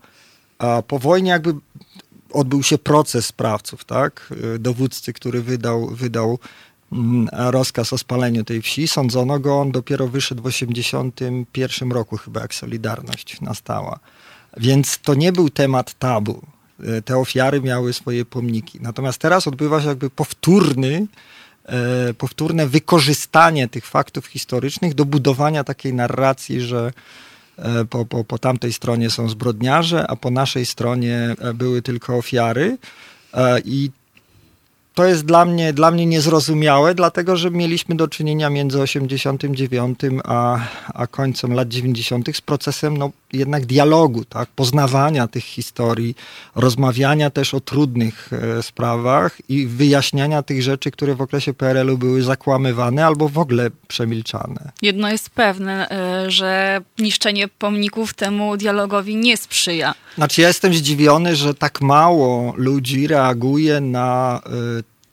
[0.59, 1.55] A po wojnie jakby
[2.33, 4.35] odbył się proces sprawców, tak?
[4.59, 6.39] Dowódcy, który wydał, wydał
[6.93, 8.89] mm, rozkaz o spaleniu tej wsi.
[8.89, 13.99] Sądzono go, on dopiero wyszedł w 1981 roku chyba, jak Solidarność nastała.
[14.57, 16.43] Więc to nie był temat tabu.
[17.05, 18.79] Te ofiary miały swoje pomniki.
[18.83, 21.07] Natomiast teraz odbywa się jakby powtórny,
[21.65, 26.93] e, powtórne wykorzystanie tych faktów historycznych do budowania takiej narracji, że
[27.91, 32.79] po, po, po tamtej stronie są zbrodniarze, a po naszej stronie e, były tylko ofiary.
[33.35, 33.91] E, I
[34.97, 40.59] to jest dla mnie, dla mnie niezrozumiałe, dlatego że mieliśmy do czynienia między 89 a,
[40.95, 42.37] a końcem lat 90.
[42.37, 44.49] z procesem no, jednak dialogu, tak?
[44.49, 46.15] poznawania tych historii,
[46.55, 52.23] rozmawiania też o trudnych e, sprawach i wyjaśniania tych rzeczy, które w okresie PRL-u były
[52.23, 54.73] zakłamywane albo w ogóle przemilczane.
[54.83, 59.95] Jedno jest pewne, e, że niszczenie pomników temu dialogowi nie sprzyja.
[60.15, 64.51] Znaczy ja jestem zdziwiony, że tak mało ludzi reaguje na e,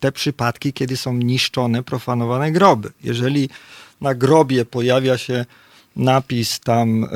[0.04, 2.92] te przypadki, kiedy są niszczone, profanowane groby.
[3.04, 3.50] Jeżeli
[4.02, 5.46] na grobie pojawia się
[5.96, 7.08] napis tam y,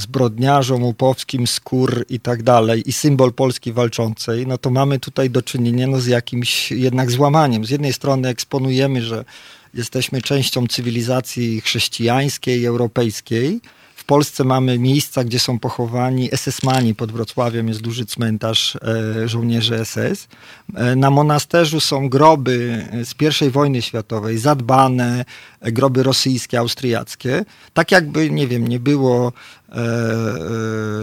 [0.00, 5.42] zbrodniarzom upowskim, skór i tak dalej i symbol Polski walczącej, no to mamy tutaj do
[5.42, 7.64] czynienia no, z jakimś jednak złamaniem.
[7.64, 9.24] Z jednej strony eksponujemy, że
[9.74, 13.60] jesteśmy częścią cywilizacji chrześcijańskiej, europejskiej,
[14.04, 16.94] w Polsce mamy miejsca, gdzie są pochowani SS-mani.
[16.94, 20.28] Pod Wrocławiem jest duży cmentarz e, żołnierzy SS.
[20.74, 25.24] E, na monasterzu są groby z I wojny światowej, zadbane,
[25.60, 27.44] e, groby rosyjskie, austriackie.
[27.74, 29.32] Tak jakby, nie wiem, nie było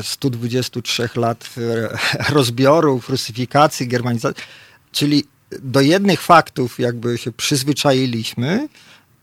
[0.04, 1.50] 123 lat
[2.30, 4.44] rozbiorów, rusyfikacji, germanizacji.
[4.92, 5.24] Czyli
[5.60, 8.68] do jednych faktów jakby się przyzwyczailiśmy,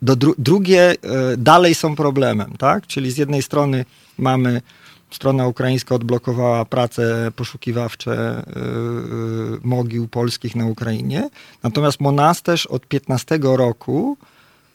[0.02, 0.96] do dru drugie e,
[1.36, 2.86] dalej są problemem, tak?
[2.86, 3.84] Czyli z jednej strony
[4.18, 4.62] mamy
[5.10, 11.30] strona ukraińska odblokowała prace poszukiwawcze yy, mogił polskich na Ukrainie.
[11.62, 14.16] Natomiast monasterz od 15 roku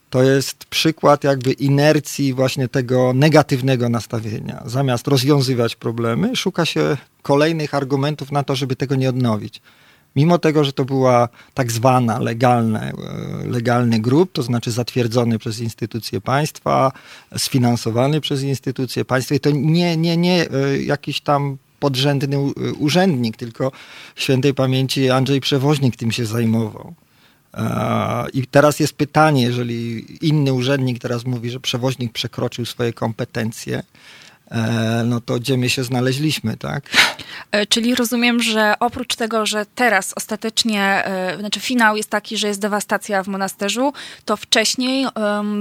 [0.09, 4.63] to jest przykład jakby inercji właśnie tego negatywnego nastawienia.
[4.65, 9.61] Zamiast rozwiązywać problemy, szuka się kolejnych argumentów na to, żeby tego nie odnowić.
[10.15, 15.59] Mimo tego, że to była tak zwana legalne, e, legalny grup, to znaczy zatwierdzony przez
[15.59, 16.91] instytucje państwa,
[17.37, 22.37] sfinansowany przez instytucje państwa i to nie, nie, nie e, jakiś tam podrzędny
[22.79, 23.71] urzędnik, tylko
[24.15, 26.93] świętej pamięci Andrzej Przewoźnik tym się zajmował.
[27.53, 33.77] E, I teraz jest pytanie, jeżeli inny urzędnik teraz mówi, że przewoźnik przekroczył swoje kompetencje,
[33.77, 33.83] e,
[35.05, 36.83] no to gdzie my się znaleźliśmy, tak?
[37.51, 41.03] E, czyli rozumiem, że oprócz tego, że teraz ostatecznie,
[41.39, 43.93] znaczy finał jest taki, że jest dewastacja w monasterzu,
[44.25, 45.07] to wcześniej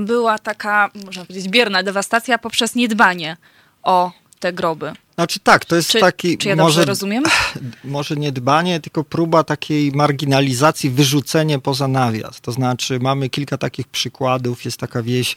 [0.05, 3.37] była taka, można powiedzieć, bierna dewastacja poprzez niedbanie
[3.83, 4.93] o te groby.
[5.15, 6.39] Znaczy tak, to jest czy, taki...
[6.39, 7.25] Czy ja może, rozumiem?
[7.85, 12.41] Może nie dbanie, tylko próba takiej marginalizacji, wyrzucenie poza nawias.
[12.41, 14.65] To znaczy mamy kilka takich przykładów.
[14.65, 15.37] Jest taka wieś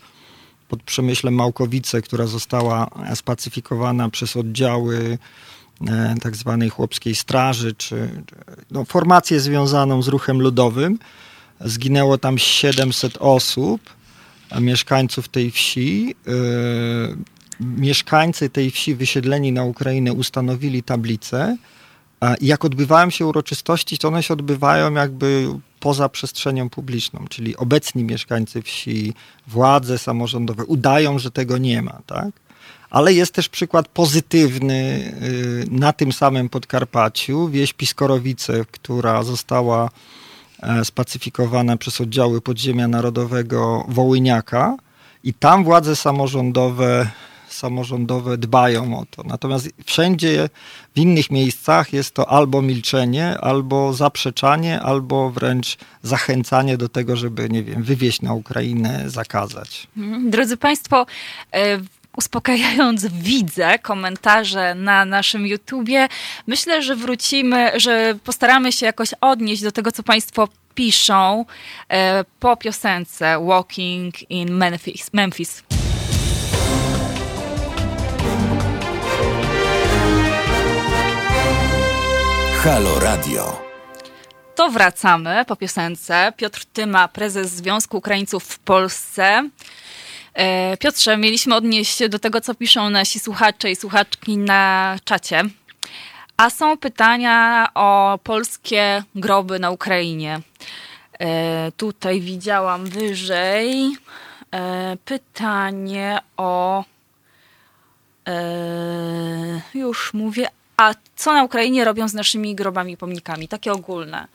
[0.70, 5.18] pod Przemyślem Małkowice, która została spacyfikowana przez oddziały
[5.88, 8.24] e, tak zwanej chłopskiej straży, czy
[8.72, 11.00] no, formację związaną z ruchem ludowym.
[11.62, 13.82] Zginęło tam 700 osób,
[14.62, 16.16] mieszkańców tej wsi.
[16.28, 16.32] E,
[17.60, 21.58] mieszkańcy tej wsi wysiedleni na Ukrainę ustanowili tablicę.
[22.42, 25.48] I jak odbywają się uroczystości, to one się odbywają jakby
[25.86, 29.14] poza przestrzenią publiczną, czyli obecni mieszkańcy wsi,
[29.48, 32.30] władze samorządowe udają, że tego nie ma, tak?
[32.90, 37.50] Ale jest też przykład pozytywny y, na tym samym Podkarpaciu.
[37.50, 39.90] Wieś Piskorowice, która została
[40.62, 44.78] e, spacyfikowana przez oddziały podziemia narodowego Wołyniaka
[45.24, 47.10] i tam władze samorządowe
[47.56, 49.24] samorządowe dbają o to.
[49.24, 50.50] Natomiast wszędzie
[50.96, 57.50] w innych miejscach jest to albo milczenie, albo zaprzeczanie, albo wręcz zachęcanie do tego, żeby,
[57.50, 59.88] nie wiem, wywieźć na Ukrainę, zakazać.
[60.30, 61.06] Drodzy Państwo,
[61.54, 61.80] e,
[62.18, 66.08] uspokajając widzę komentarze na naszym YouTubie,
[66.48, 71.46] myślę, że wrócimy, że postaramy się jakoś odnieść do tego, co Państwo piszą
[71.90, 75.14] e, po piosence Walking in Memphis.
[75.14, 75.64] Memphis.
[82.66, 83.60] Halo Radio.
[84.56, 86.34] To wracamy po piosence.
[86.38, 89.50] Piotr Tyma, prezes Związku Ukraińców w Polsce.
[90.34, 95.42] E, Piotrze, mieliśmy odnieść się do tego, co piszą nasi słuchacze i słuchaczki na czacie.
[96.38, 100.40] A są pytania o polskie groby na Ukrainie.
[101.20, 103.98] E, tutaj widziałam wyżej
[104.52, 106.84] e, pytanie o.
[109.74, 114.28] Już mówię, a co na Ukrainie robią z naszymi grobami, pomnikami, takie ogólne.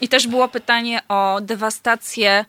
[0.00, 2.44] I też było pytanie o dewastację,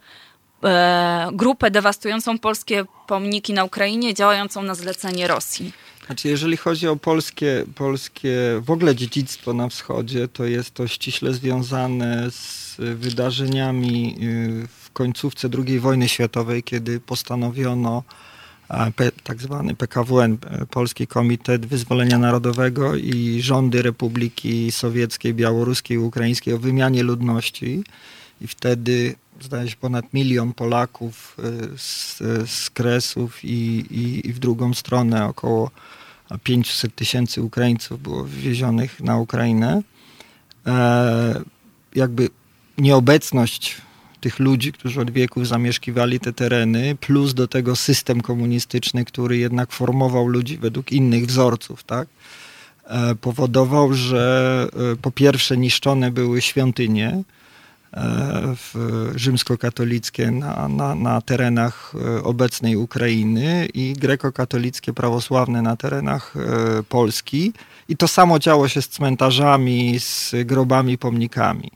[0.64, 5.74] e, grupę dewastującą polskie pomniki na Ukrainie, działającą na zlecenie Rosji.
[6.06, 11.34] Znaczy, jeżeli chodzi o polskie, polskie w ogóle dziedzictwo na wschodzie, to jest to ściśle
[11.34, 18.04] związane z wydarzeniami y, w końcówce II wojny światowej, kiedy postanowiono
[19.24, 26.60] tak zwany PKWN, e, Polski Komitet Wyzwolenia Narodowego i rządy Republiki Sowieckiej, Białoruskiej Ukraińskiej o
[26.60, 27.84] wymianie ludności.
[28.42, 32.18] I wtedy zdaje się ponad milion Polaków e, z,
[32.50, 35.72] z Kresów i, i, i w drugą stronę około
[36.44, 39.82] 500 tysięcy Ukraińców było wwiezionych na Ukrainę.
[40.68, 41.42] E,
[41.96, 42.30] jakby
[42.78, 43.78] nieobecność
[44.24, 49.72] tych ludzi, którzy od wieków zamieszkiwali te tereny, plus do tego system komunistyczny, który jednak
[49.72, 52.08] formował ludzi według innych wzorców, tak?
[52.88, 57.24] E, powodował, że e, po pierwsze niszczone były świątynie
[57.94, 58.56] e,
[59.16, 66.34] rzymskokatolickie na, na, na terenach obecnej Ukrainy i grekokatolickie prawosławne na terenach
[66.90, 67.54] Polski.
[67.90, 71.72] I to samo działo się z cmentarzami, z grobami, pomnikami.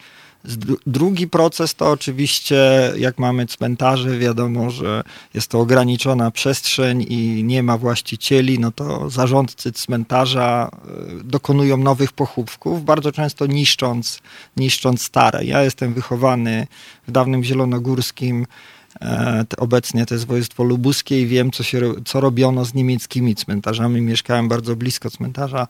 [0.86, 7.64] Drugi proces to oczywiście, jak mamy cmentarze, wiadomo, że jest to ograniczona przestrzeń i nie
[7.64, 14.20] ma właścicieli, no to zarządcy cmentarza e, dokonują nowych pochówków, bardzo często niszcząc,
[14.58, 15.46] niszcząc stare.
[15.46, 16.68] Ja jestem wychowany
[17.08, 18.46] w dawnym zielonogórskim,
[19.02, 24.02] e, obecnie to jest województwo lubuskie i wiem, co, się, co robiono z niemieckimi cmentarzami.
[24.02, 25.68] Mieszkałem bardzo blisko cmentarza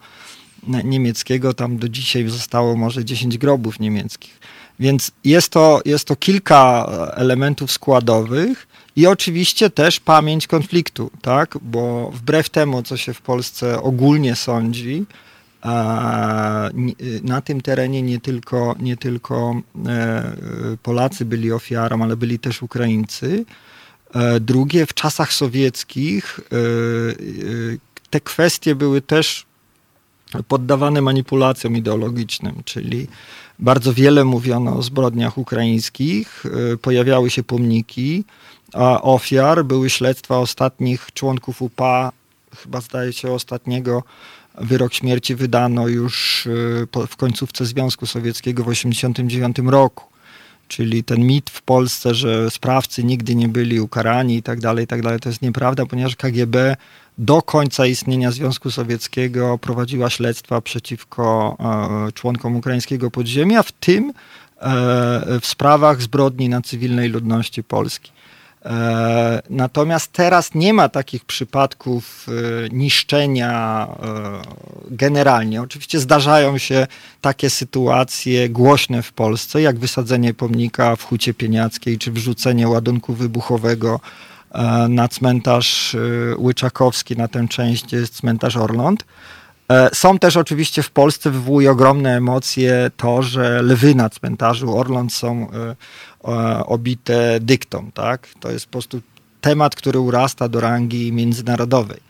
[0.83, 4.39] niemieckiego, tam do dzisiaj zostało może 10 grobów niemieckich.
[4.79, 11.57] Więc jest to, jest to kilka elementów składowych i oczywiście też pamięć konfliktu, tak?
[11.61, 15.05] Bo wbrew temu, co się w Polsce ogólnie sądzi,
[17.23, 20.33] na tym terenie nie tylko, nie tylko e,
[20.83, 23.45] Polacy byli ofiarą, ale byli też Ukraińcy.
[24.13, 26.55] E, drugie, w czasach sowieckich e,
[28.09, 29.45] te kwestie były też
[30.47, 33.07] poddawane manipulacjom ideologicznym, czyli
[33.59, 36.43] bardzo wiele mówiono o zbrodniach ukraińskich,
[36.73, 38.23] y, pojawiały się pomniki
[38.73, 42.11] a ofiar, były śledztwa ostatnich członków UPA,
[42.55, 44.03] chyba zdaje się ostatniego
[44.57, 50.16] wyrok śmierci wydano już y, w końcówce Związku Sowieckiego w 1989 roku.
[50.67, 54.87] Czyli ten mit w Polsce, że sprawcy nigdy nie byli ukarani i tak dalej, i
[54.87, 56.75] tak dalej, to jest nieprawda, ponieważ KGB
[57.17, 61.57] do końca istnienia Związku Sowieckiego prowadziła śledztwa przeciwko
[62.07, 64.13] e, członkom ukraińskiego podziemia, w tym e,
[65.41, 68.11] w sprawach zbrodni na cywilnej ludności Polski.
[68.65, 72.27] E, natomiast teraz nie ma takich przypadków
[72.71, 73.87] niszczenia
[74.89, 75.61] generalnie.
[75.61, 76.87] Oczywiście zdarzają się
[77.21, 83.99] takie sytuacje głośne w Polsce, jak wysadzenie pomnika w Hucie Pieniackiej, czy wrzucenie ładunku wybuchowego
[84.51, 85.99] E, na cmentarz e,
[86.37, 89.05] Łyczakowski, na tę część, jest cmentarz Orląt.
[89.71, 95.13] E, są też oczywiście w Polsce, wywołuje ogromne emocje to, że lwy na cmentarzu Orląt
[95.13, 95.47] są
[96.65, 97.91] obite dyktą.
[97.93, 98.27] Tak?
[98.39, 99.01] To jest po prostu
[99.41, 102.07] temat, który urasta do rangi międzynarodowej.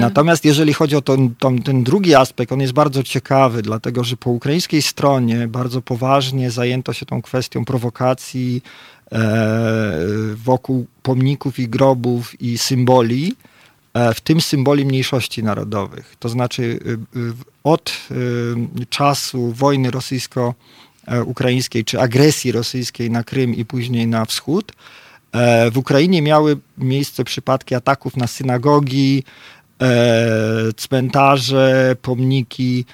[0.00, 4.30] Natomiast jeżeli chodzi o ten, ten drugi aspekt, on jest bardzo ciekawy, dlatego że po
[4.30, 8.62] ukraińskiej stronie bardzo poważnie zajęto się tą kwestią prowokacji
[9.12, 9.98] E,
[10.34, 13.36] wokół pomników i grobów i symboli,
[13.94, 16.16] e, w tym symboli mniejszości narodowych.
[16.18, 16.78] To znaczy
[17.64, 17.92] od
[18.90, 19.90] czasu wojny
[21.06, 24.72] rosyjsko-ukraińskiej czy agresji rosyjskiej na Krym i później na wschód,
[25.32, 29.22] e, w Ukrainie miały miejsce przypadki ataków na synagogi,
[30.76, 32.84] cmentarze, pomniki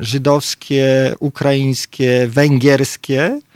[0.00, 3.22] żydowskie, ukraińskie, węgierskie.
[3.22, 3.51] E,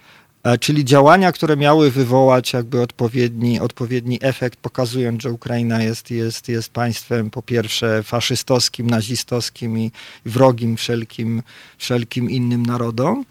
[0.61, 6.73] czyli działania, które miały wywołać jakby odpowiedni, odpowiedni efekt, pokazując, że Ukraina jest, jest, jest
[6.73, 9.91] państwem po pierwsze faszystowskim, nazistowskim i
[10.25, 11.43] wrogim wszelkim,
[11.79, 13.25] wszelkim innym narodom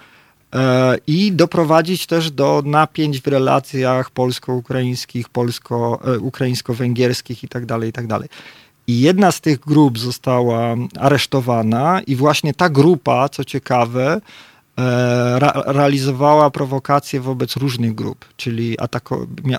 [0.53, 8.07] e, i doprowadzić też do napięć w relacjach polsko-ukraińskich, polsko-ukraińsko-węgierskich itd., tak itd.
[8.07, 8.27] Tak
[8.87, 14.23] I jedna z tych grup została aresztowana i właśnie ta grupa, co ciekawe, E,
[15.65, 18.77] realizowała prowokacje wobec różnych grup, czyli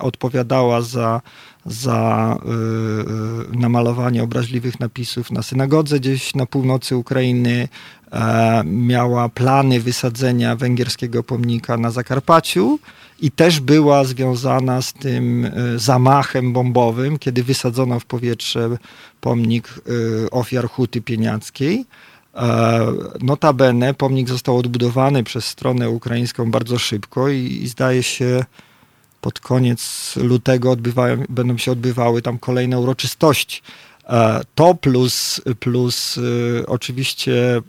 [0.01, 1.21] odpowiadała za,
[1.65, 7.67] za yy, namalowanie obraźliwych napisów na synagodze gdzieś na północy Ukrainy,
[8.11, 12.79] e, miała plany wysadzenia węgierskiego pomnika na Zakarpaciu
[13.19, 18.77] i też była związana z tym zamachem bombowym, kiedy wysadzono w powietrze
[19.21, 19.73] pomnik
[20.31, 21.85] ofiar Huty Pieniackiej.
[22.37, 22.87] E,
[23.21, 28.45] notabene pomnik został odbudowany przez stronę ukraińską bardzo szybko i, i zdaje się
[29.21, 33.61] pod koniec lutego odbywają, będą się odbywały tam kolejne uroczystości.
[34.09, 37.61] E, to plus, plus e, oczywiście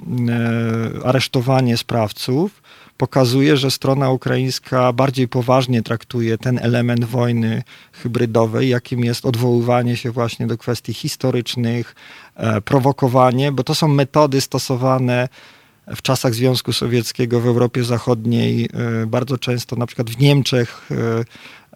[1.04, 2.62] aresztowanie sprawców
[2.99, 10.11] pokazuje, że strona ukraińska bardziej poważnie traktuje ten element wojny hybrydowej, jakim jest odwoływanie się
[10.11, 11.95] właśnie do kwestii historycznych,
[12.35, 15.29] e, prowokowanie, bo to są metody stosowane
[15.87, 18.69] w czasach Związku Sowieckiego w Europie Zachodniej,
[19.03, 20.89] e, bardzo często na przykład w Niemczech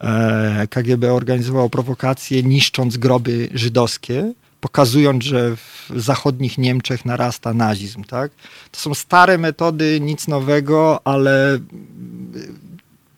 [0.01, 8.05] e, KGB organizowało prowokacje niszcząc groby żydowskie pokazując, że w zachodnich Niemczech narasta nazizm.
[8.05, 8.33] Tak?
[8.71, 11.59] To są stare metody, nic nowego, ale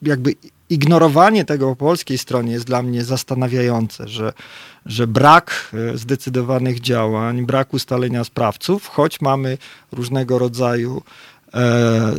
[0.02, 0.34] jakby
[0.70, 4.32] ignorowanie tego po polskiej stronie jest dla mnie zastanawiające, że,
[4.86, 9.58] że brak e, zdecydowanych działań, brak ustalenia sprawców, choć mamy
[9.92, 11.02] różnego rodzaju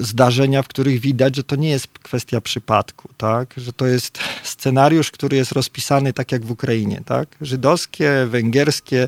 [0.02, 3.54] zdarzenia, w których widać, że to nie jest kwestia przypadku, tak?
[3.58, 7.02] że to jest scenariusz, który jest rozpisany tak jak w Ukrainie.
[7.06, 7.28] Tak?
[7.42, 9.08] Żydowskie, węgierskie,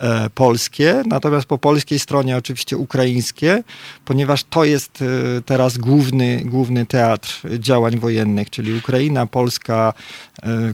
[0.00, 3.62] e, polskie, natomiast po polskiej stronie oczywiście ukraińskie,
[4.04, 9.92] ponieważ to jest e, teraz główny, główny teatr działań wojennych, czyli Ukraina, Polska,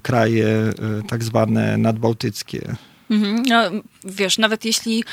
[0.03, 0.73] kraje
[1.09, 2.77] tak zwane nadbałtyckie.
[3.11, 3.43] Mhm.
[3.43, 3.63] No,
[4.05, 5.05] wiesz, nawet jeśli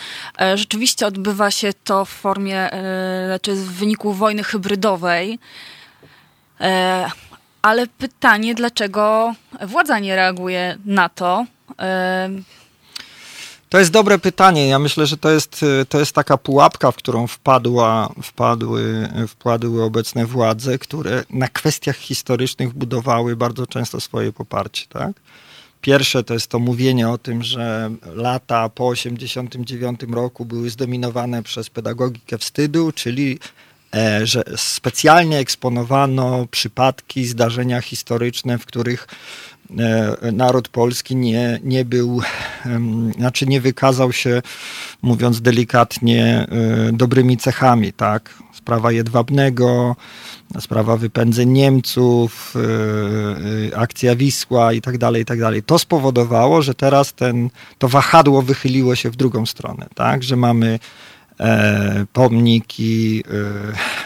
[0.42, 5.40] e, rzeczywiście odbywa się to w formie, e, znaczy w wyniku wojny hybrydowej,
[6.62, 7.10] e,
[7.62, 11.46] ale pytanie, dlaczego władza nie reaguje na to?
[13.70, 14.68] To jest dobre pytanie.
[14.68, 20.26] Ja myślę, że to jest, to jest taka pułapka, w którą wpadła, wpadły, wpadły obecne
[20.26, 24.86] władze, które na kwestiach historycznych budowały bardzo często swoje poparcie.
[24.90, 25.12] Tak?
[25.84, 31.70] Pierwsze to jest to mówienie o tym, że lata po 1989 roku były zdominowane przez
[31.70, 33.40] pedagogikę wstydu, czyli
[33.96, 39.08] e, że specjalnie eksponowano przypadki, zdarzenia historyczne, w których
[39.80, 42.22] e, naród polski nie, nie był,
[43.18, 44.42] znaczy nie wykazał się,
[45.02, 48.34] mówiąc delikatnie, e, dobrymi cechami, tak?
[48.54, 49.96] Sprawa Jedwabnego,
[50.62, 52.60] sprawa wypędzeń Niemców, y,
[53.70, 55.64] y, akcja Wisła i tak dalej, i tak dalej.
[55.64, 60.80] To spowodowało, że teraz ten, to wahadło wychyliło się w drugą stronę, tak, że mamy
[61.40, 63.24] e, pomniki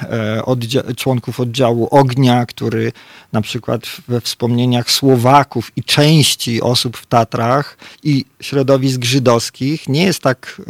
[0.02, 2.92] e, oddzia- członków oddziału ognia, który
[3.34, 10.22] na przykład we wspomnieniach Słowaków i części osób w Tatrach i środowisk żydowskich nie jest
[10.22, 10.62] tak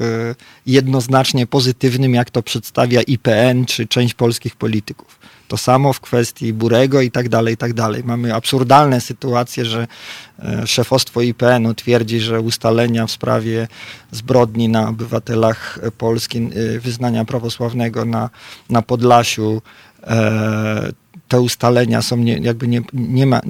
[0.65, 5.19] jednoznacznie pozytywnym, jak to przedstawia IPN czy część polskich polityków.
[5.47, 8.03] To samo w kwestii Burego i tak dalej, i tak dalej.
[8.03, 9.87] Mamy absurdalne sytuacje, że
[10.39, 13.67] e, szefostwo IPN-u twierdzi, że ustalenia w sprawie
[14.11, 18.29] zbrodni na obywatelach Polski e, wyznania prawosławnego na,
[18.69, 19.61] na Podlasiu
[20.03, 20.91] e,
[21.27, 23.41] te ustalenia są nie, jakby nie, nie ma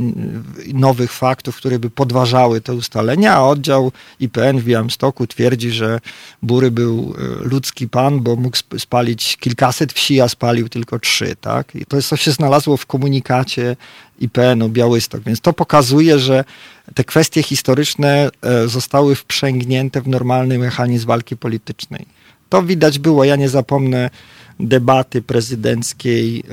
[0.74, 6.00] nowych faktów, które by podważały te ustalenia, a oddział IPN w Białymstoku twierdzi, że
[6.42, 11.76] Bury był e, ludzki pan, bo mógł spalić kilkaset wsi, a spalił tylko trzy, tak?
[11.76, 13.76] I to jest, co się znalazło w komunikacie
[14.20, 16.44] IPN-u Białystok, więc to pokazuje, że
[16.94, 22.17] te kwestie historyczne e, zostały wprzęgnięte w normalny mechanizm walki politycznej.
[22.50, 24.10] To widać było, ja nie zapomnę
[24.60, 26.44] debaty prezydenckiej e,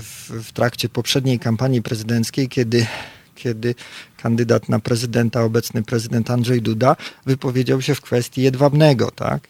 [0.00, 2.86] w, w trakcie poprzedniej kampanii prezydenckiej, kiedy
[3.34, 3.74] kiedy
[4.16, 9.48] kandydat na prezydenta, obecny prezydent Andrzej Duda, wypowiedział się w kwestii jedwabnego, tak?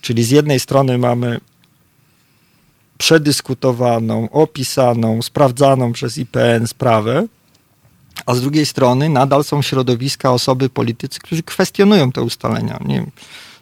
[0.00, 1.40] Czyli z jednej strony mamy
[2.98, 7.26] przedyskutowaną, opisaną, sprawdzaną przez IPN sprawę,
[8.26, 12.78] a z drugiej strony nadal są środowiska, osoby, politycy, którzy kwestionują te ustalenia.
[12.84, 13.10] Nie wiem,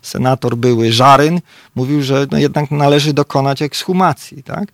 [0.06, 1.40] senator były Żaryn
[1.74, 4.68] mówił, że no jednak należy dokonać ekshumacji, tak?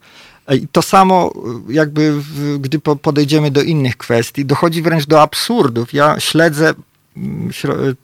[0.55, 1.33] I to samo
[1.69, 2.15] jakby,
[2.61, 5.93] gdy podejdziemy do innych kwestii, dochodzi wręcz do absurdów.
[5.93, 6.75] Ja śledzę
[7.17, 7.51] mm,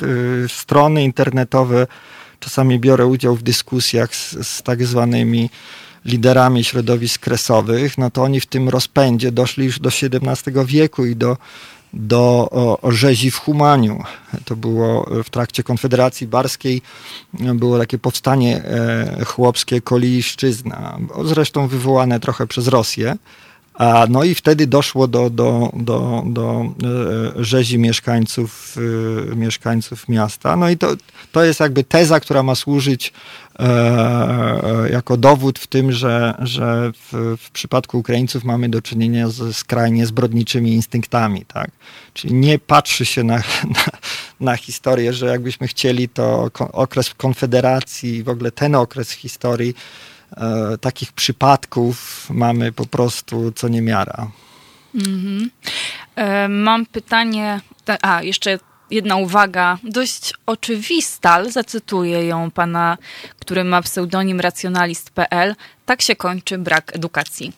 [0.03, 1.87] y, strony internetowe,
[2.41, 5.51] czasami biorę udział w dyskusjach z, z tak zwanymi
[6.05, 11.17] liderami środowisk kresowych, no to oni w tym rozpędzie doszli już do XVII wieku i
[11.17, 11.37] do
[11.97, 14.05] do rzezi w Humaniu.
[14.45, 16.83] To było w trakcie Konfederacji Barskiej,
[17.55, 23.17] było takie powstanie e, chłopskie Koliszczyzna, zresztą wywołane trochę przez Rosję.
[23.79, 26.67] A, no i wtedy doszło do, do, do, do
[27.39, 28.77] e, rzezi mieszkańców,
[29.33, 30.57] e, mieszkańców miasta.
[30.57, 30.97] No i to,
[31.33, 33.13] to jest jakby teza, która ma służyć
[33.59, 39.53] e, jako dowód w tym, że, że w, w przypadku Ukraińców mamy do czynienia ze
[39.53, 41.45] skrajnie zbrodniczymi instynktami.
[41.45, 41.71] Tak?
[42.15, 43.37] Czyli nie patrzy się na,
[43.77, 43.85] na,
[44.41, 49.75] na historię, że jakbyśmy chcieli, to okres Konfederacji, w ogóle ten okres historii,
[50.37, 54.31] e, takich przypadków mamy po prostu co niemiara.
[54.95, 55.49] Mm-hmm.
[56.17, 57.61] E, mam pytanie,
[58.03, 58.59] a jeszcze
[58.91, 62.99] jedna uwaga, dość oczywista, ale zacytuję ją pana,
[63.39, 65.55] który ma pseudonim racjonalist.pl.
[65.87, 67.53] Tak się kończy brak edukacji.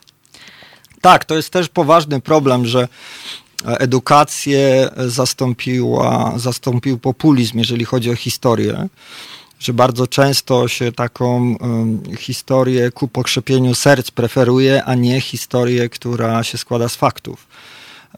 [1.01, 2.89] Tak, to jest też poważny problem, że
[3.65, 8.89] edukację zastąpiła, zastąpił populizm, jeżeli chodzi o historię
[9.59, 11.57] że bardzo często się taką
[12.19, 17.47] historię ku pokrzepieniu serc preferuje, a nie historię, która się składa z faktów.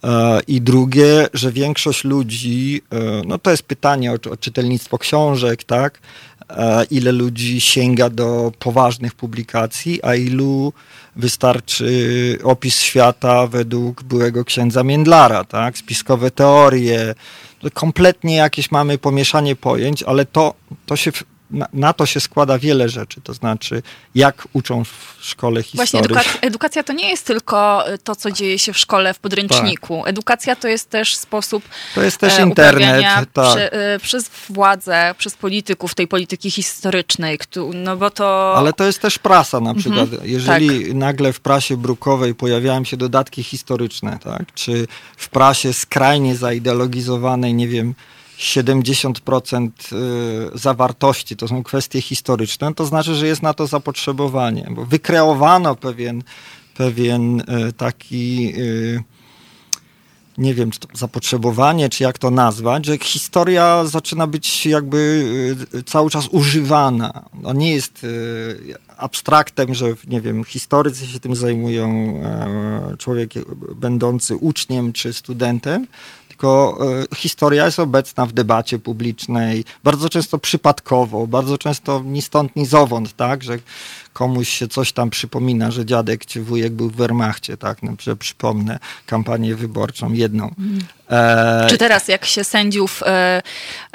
[0.04, 5.64] E, I drugie, że większość ludzi, e, no to jest pytanie o, o czytelnictwo książek,
[5.64, 6.00] tak?
[6.50, 10.72] E, ile ludzi sięga do poważnych publikacji, a ilu
[11.16, 15.78] wystarczy opis świata według byłego księdza Międlara, tak?
[15.78, 17.14] Spiskowe teorie,
[17.74, 20.54] kompletnie jakieś mamy pomieszanie pojęć, ale to,
[20.86, 21.12] to się
[21.50, 23.82] na, na, to się składa wiele rzeczy, to znaczy
[24.14, 25.76] jak uczą w szkole historii.
[25.76, 29.18] Właśnie edukacja, edukacja, to nie jest tylko y, to, co dzieje się w szkole w
[29.18, 29.98] podręczniku.
[29.98, 30.08] Tak.
[30.08, 31.62] Edukacja to jest też sposób
[31.94, 33.04] To jest też e, internet.
[33.32, 33.50] Tak.
[33.50, 37.38] Prze, e, przez władzę, przez polityków tej polityki historycznej,
[37.74, 38.54] no bo to...
[38.56, 40.12] Ale to jest też prasa na przykład.
[40.12, 40.94] Mhm, Jeżeli tak.
[40.94, 44.54] nagle w prasie brukowej pojawiają się dodatki historyczne, tak?
[44.54, 44.86] czy
[45.16, 47.94] w prasie skrajnie zaideologizowanej, nie wiem,
[48.40, 49.70] 70%
[50.54, 55.76] y, zawartości to są kwestie historyczne, to znaczy, że jest na to zapotrzebowanie, bo wykreowano
[55.76, 56.22] pewien,
[56.76, 59.02] pewien y, taki y,
[60.38, 65.26] nie wiem, czy to zapotrzebowanie, czy jak to nazwać, że historia zaczyna być jakby
[65.86, 67.24] cały czas używana.
[67.42, 68.06] No nie jest
[68.96, 73.30] abstraktem, że nie wiem, historycy się tym zajmują, e, człowiek
[73.76, 75.86] będący uczniem czy studentem,
[76.40, 76.78] tylko
[77.12, 82.66] e, historia jest obecna w debacie publicznej, bardzo często przypadkowo, bardzo często ni stąd, ni
[82.66, 83.58] zowąd, tak, że
[84.12, 88.16] komuś się coś tam przypomina, że dziadek czy wujek był w Wehrmachcie, tak, no, że
[88.16, 90.54] przypomnę kampanię wyborczą, jedną.
[91.10, 91.66] E...
[91.70, 93.42] Czy teraz jak się sędziów e,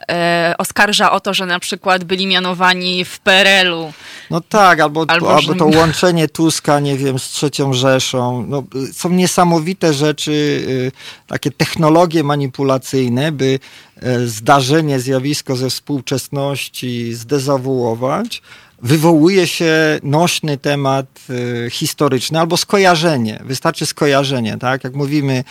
[0.09, 3.93] e, oskarża o to, że na przykład byli mianowani w PRL-u?
[4.31, 8.45] No tak, albo, albo, albo to łączenie Tuska, nie wiem, z trzecią Rzeszą.
[8.47, 8.63] No,
[8.93, 10.91] są niesamowite rzeczy, y,
[11.27, 13.59] takie technologie manipulacyjne, by
[14.01, 18.41] e, zdarzenie, zjawisko ze współczesności zdezawuować,
[18.81, 23.39] wywołuje się nośny temat y, historyczny albo skojarzenie.
[23.45, 24.83] Wystarczy skojarzenie, tak?
[24.83, 25.43] Jak mówimy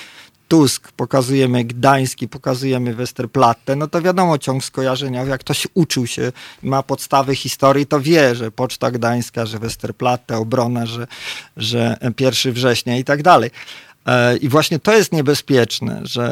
[0.49, 6.83] Tusk, pokazujemy Gdański, pokazujemy Westerplatte, no to wiadomo ciąg skojarzenia, jak ktoś uczył się, ma
[6.83, 11.07] podstawy historii, to wie, że Poczta Gdańska, że Westerplatte, obrona, że,
[11.57, 13.51] że 1 września i tak dalej.
[14.07, 16.25] E, I właśnie to jest niebezpieczne, że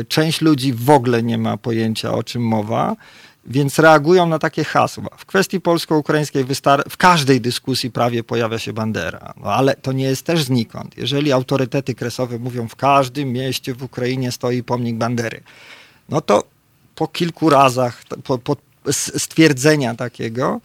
[0.00, 2.96] e, część ludzi w ogóle nie ma pojęcia, o czym mowa,
[3.46, 5.08] więc reagują na takie hasła.
[5.16, 6.44] W kwestii polsko-ukraińskiej
[6.90, 10.96] w każdej dyskusji prawie pojawia się bandera, no ale to nie jest też znikąd.
[10.98, 15.40] Jeżeli autorytety kresowe mówią, w każdym mieście w Ukrainie stoi pomnik bandery,
[16.08, 16.44] no to
[16.94, 18.56] po kilku razach, po, po
[18.90, 20.60] stwierdzenia takiego,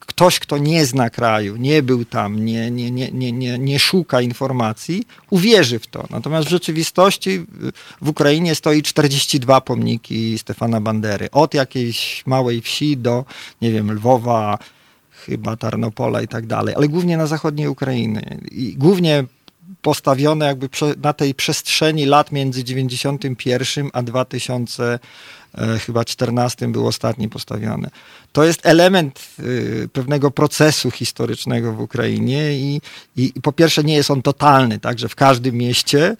[0.00, 5.04] ktoś, kto nie zna kraju, nie był tam, nie, nie, nie, nie, nie, szuka informacji,
[5.30, 6.04] uwierzy w to.
[6.10, 7.46] Natomiast w rzeczywistości
[8.02, 11.30] w Ukrainie stoi 42 pomniki Stefana Bandery.
[11.30, 13.24] Od jakiejś małej wsi do,
[13.62, 14.58] nie wiem, Lwowa,
[15.10, 18.40] chyba Tarnopola i tak dalej, ale głównie na zachodniej Ukrainy.
[18.50, 19.24] I głównie
[19.82, 20.68] postawione jakby
[21.02, 24.98] na tej przestrzeni lat między 91 a 2000 E,
[25.80, 27.90] chyba 14 był ostatni postawiony.
[28.32, 32.80] To jest element y, pewnego procesu historycznego w Ukrainie i,
[33.16, 36.06] i, po pierwsze nie jest on totalny, także w każdym mieście.
[36.06, 36.16] E,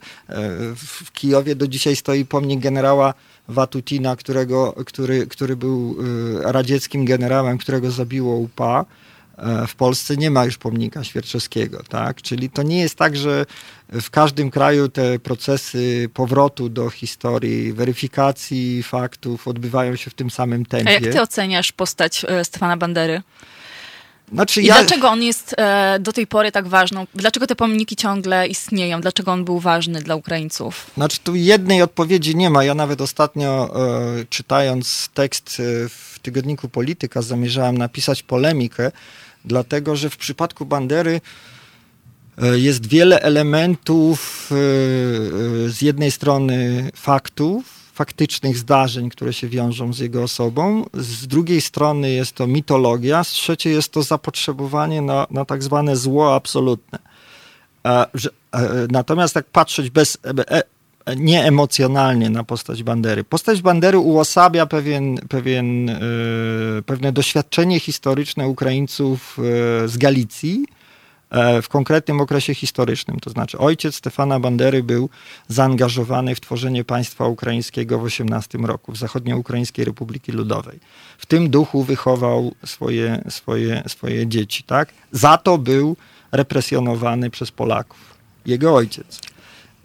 [0.75, 3.13] w Kijowie do dzisiaj stoi pomnik generała
[3.47, 5.95] Watutina, którego, który, który był
[6.39, 8.85] y, radzieckim generałem, którego zabiło UPA.
[9.37, 12.21] E, w Polsce nie ma już pomnika Świerczewskiego, tak?
[12.21, 13.45] Czyli to nie jest tak, że
[14.01, 20.65] w każdym kraju te procesy powrotu do historii, weryfikacji faktów odbywają się w tym samym
[20.65, 20.89] tempie.
[20.89, 23.21] A jak ty oceniasz postać e, Stefana Bandery?
[24.33, 24.73] Znaczy I ja...
[24.73, 27.07] dlaczego on jest e, do tej pory tak ważny?
[27.15, 29.01] Dlaczego te pomniki ciągle istnieją?
[29.01, 30.91] Dlaczego on był ważny dla Ukraińców?
[30.93, 32.63] Znaczy tu jednej odpowiedzi nie ma.
[32.63, 33.75] Ja nawet ostatnio
[34.19, 38.91] e, czytając tekst w tygodniku Polityka zamierzałem napisać polemikę
[39.45, 41.21] dlatego że w przypadku Bandery e,
[42.37, 47.63] jest wiele elementów e, e, z jednej strony faktów,
[47.93, 53.29] faktycznych zdarzeń, które się wiążą z jego osobą, z drugiej strony jest to mitologia, z
[53.29, 56.99] trzeciej jest to zapotrzebowanie na, na tak zwane zło absolutne.
[58.89, 60.17] Natomiast tak patrzeć bez,
[61.15, 63.23] nieemocjonalnie na postać Bandery.
[63.23, 66.01] Postać Bandery uosabia pewien, pewien, e,
[66.85, 70.82] pewne doświadczenie historyczne Ukraińców e, z Galicji e,
[71.61, 73.19] w konkretnym okresie historycznym.
[73.19, 75.09] To znaczy ojciec Stefana Bandery był
[75.47, 80.79] zaangażowany w tworzenie państwa ukraińskiego w 18 roku, w Zachodnioukraińskiej Republiki Ludowej.
[81.17, 84.63] W tym duchu wychował swoje, swoje, swoje dzieci.
[84.63, 84.89] Tak?
[85.11, 85.95] Za to był
[86.31, 87.99] represjonowany przez Polaków.
[88.45, 89.21] Jego ojciec.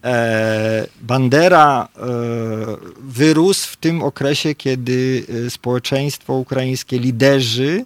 [0.05, 2.01] E, Bandera e,
[3.01, 7.85] wyrósł w tym okresie, kiedy e, społeczeństwo ukraińskie, liderzy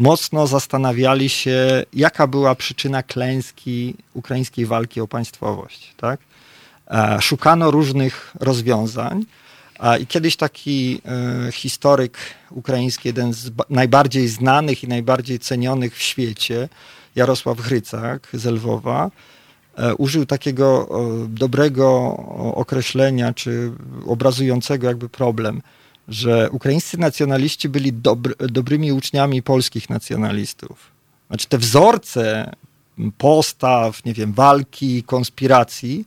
[0.00, 5.94] mocno zastanawiali się, jaka była przyczyna klęski ukraińskiej walki o państwowość.
[5.96, 6.20] Tak?
[7.20, 9.24] Szukano różnych rozwiązań.
[10.00, 11.02] I kiedyś taki
[11.52, 12.18] historyk
[12.50, 16.68] ukraiński, jeden z najbardziej znanych i najbardziej cenionych w świecie,
[17.16, 19.10] Jarosław Hrycak z Lwowa,
[19.80, 20.88] E, użył takiego
[21.28, 22.16] dobrego
[22.54, 23.72] określenia, czy
[24.06, 25.62] obrazującego jakby problem,
[26.10, 30.90] że ukraińscy nacjonaliści byli dobry, dobrymi uczniami polskich nacjonalistów.
[31.28, 32.52] Znaczy te wzorce
[33.18, 36.04] postaw, nie wiem, walki, konspiracji,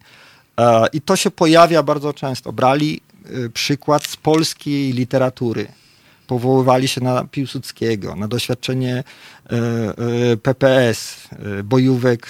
[0.59, 2.53] e, i to się pojawia bardzo często.
[2.53, 5.67] Brali e, przykład z polskiej literatury
[6.27, 9.03] powoływali się na Piłsudskiego, na doświadczenie e,
[10.31, 12.27] e, PPS, e, bojówek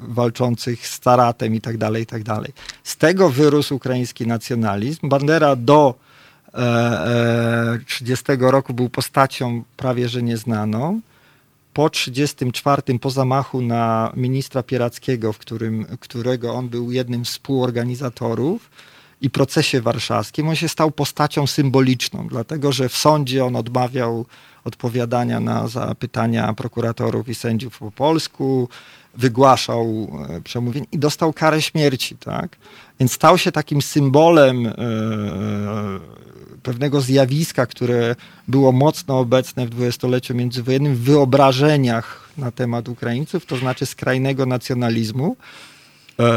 [0.00, 2.22] walczących z Taratem i tak dalej, i tak.
[2.84, 5.08] Z tego wyrósł ukraiński nacjonalizm.
[5.08, 5.94] Bandera do
[7.86, 11.00] 30 roku był postacią prawie że nieznaną.
[11.74, 18.70] Po 34 po zamachu na ministra Pierackiego, w którym, którego on był jednym z współorganizatorów,
[19.22, 24.26] i procesie warszawskim, on się stał postacią symboliczną, dlatego że w sądzie on odmawiał
[24.64, 28.68] odpowiadania na zapytania prokuratorów i sędziów po polsku,
[29.14, 32.56] wygłaszał e, przemówień i dostał karę śmierci, tak?
[33.00, 34.72] Więc stał się takim symbolem e, e,
[36.62, 38.16] pewnego zjawiska, które
[38.48, 45.36] było mocno obecne w dwudziestoleciu międzywojennym w wyobrażeniach na temat Ukraińców, to znaczy skrajnego nacjonalizmu,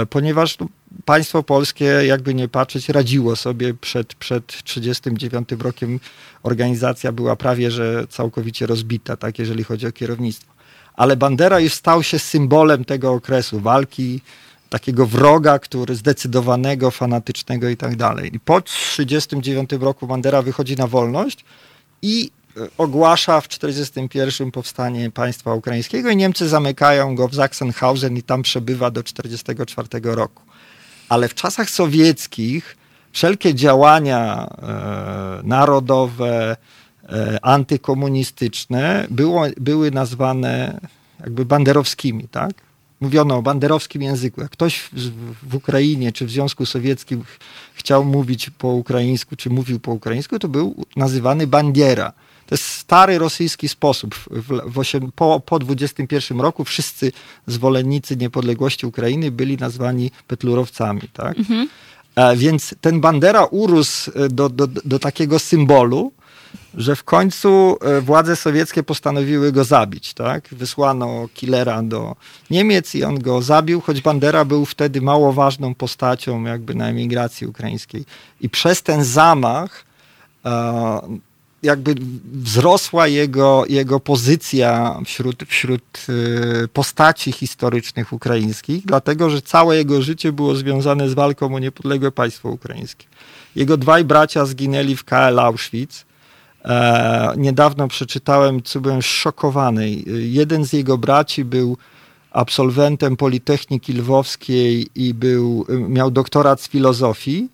[0.09, 0.67] ponieważ no,
[1.05, 5.99] państwo polskie, jakby nie patrzeć, radziło sobie przed, przed 39 rokiem.
[6.43, 10.54] Organizacja była prawie, że całkowicie rozbita, tak, jeżeli chodzi o kierownictwo.
[10.97, 14.21] Ale Bandera już stał się symbolem tego okresu walki,
[14.69, 18.35] takiego wroga, który zdecydowanego, fanatycznego i tak dalej.
[18.35, 21.45] I po 39 roku Bandera wychodzi na wolność
[22.01, 22.31] i
[22.77, 28.91] ogłasza w 1941 powstanie państwa ukraińskiego i Niemcy zamykają go w Sachsenhausen i tam przebywa
[28.91, 30.43] do 1944 roku.
[31.09, 32.77] Ale w czasach sowieckich
[33.11, 36.57] wszelkie działania e, narodowe, e,
[37.41, 40.79] antykomunistyczne było, były nazwane
[41.19, 42.51] jakby banderowskimi, tak?
[43.01, 44.41] Mówiono o banderowskim języku.
[44.41, 45.11] Jak ktoś w,
[45.49, 47.23] w Ukrainie czy w Związku Sowieckim
[47.73, 52.13] chciał mówić po ukraińsku, czy mówił po ukraińsku, to był nazywany bandiera.
[52.45, 54.15] To jest stary rosyjski sposób.
[54.15, 57.11] W, w osiem, po, po 21 roku wszyscy
[57.47, 61.01] zwolennicy niepodległości Ukrainy byli nazwani petlurowcami.
[61.13, 61.37] Tak?
[61.37, 61.69] Mhm.
[62.15, 66.11] E, więc ten bandera urósł e, do, do, do takiego symbolu,
[66.73, 70.13] że w końcu e, władze sowieckie postanowiły go zabić.
[70.13, 70.47] Tak?
[70.51, 72.15] Wysłano killera do
[72.49, 77.47] Niemiec i on go zabił, choć Bandera był wtedy mało ważną postacią jakby na emigracji
[77.47, 78.05] ukraińskiej.
[78.41, 79.85] I przez ten zamach
[81.63, 81.95] jakby
[82.33, 86.05] wzrosła jego, jego pozycja wśród, wśród
[86.63, 92.11] y, postaci historycznych ukraińskich, dlatego że całe jego życie było związane z walką o niepodległe
[92.11, 93.05] państwo ukraińskie.
[93.55, 96.05] Jego dwaj bracia zginęli w KL Auschwitz.
[96.65, 99.89] E, niedawno przeczytałem, co byłem szokowany.
[100.19, 101.77] Jeden z jego braci był
[102.31, 107.49] absolwentem Politechniki Lwowskiej i był, miał doktorat z filozofii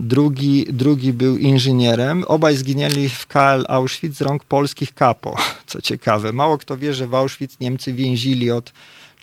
[0.00, 2.24] drugi, drugi był inżynierem.
[2.26, 5.36] Obaj zginęli w KL Auschwitz z rąk polskich kapo,
[5.66, 6.32] co ciekawe.
[6.32, 8.72] Mało kto wie, że w Auschwitz Niemcy więzili od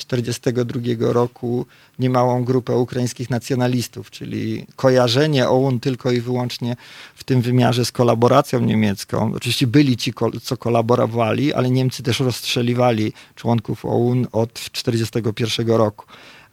[0.03, 1.65] 1942 roku
[1.99, 6.75] niemałą grupę ukraińskich nacjonalistów, czyli kojarzenie OUN tylko i wyłącznie
[7.15, 9.31] w tym wymiarze z kolaboracją niemiecką.
[9.35, 16.05] Oczywiście byli ci, co kolaborowali, ale Niemcy też rozstrzeliwali członków OUN od 1941 roku.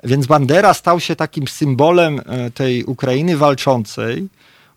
[0.05, 4.29] Więc Bandera stał się takim symbolem e, tej Ukrainy walczącej,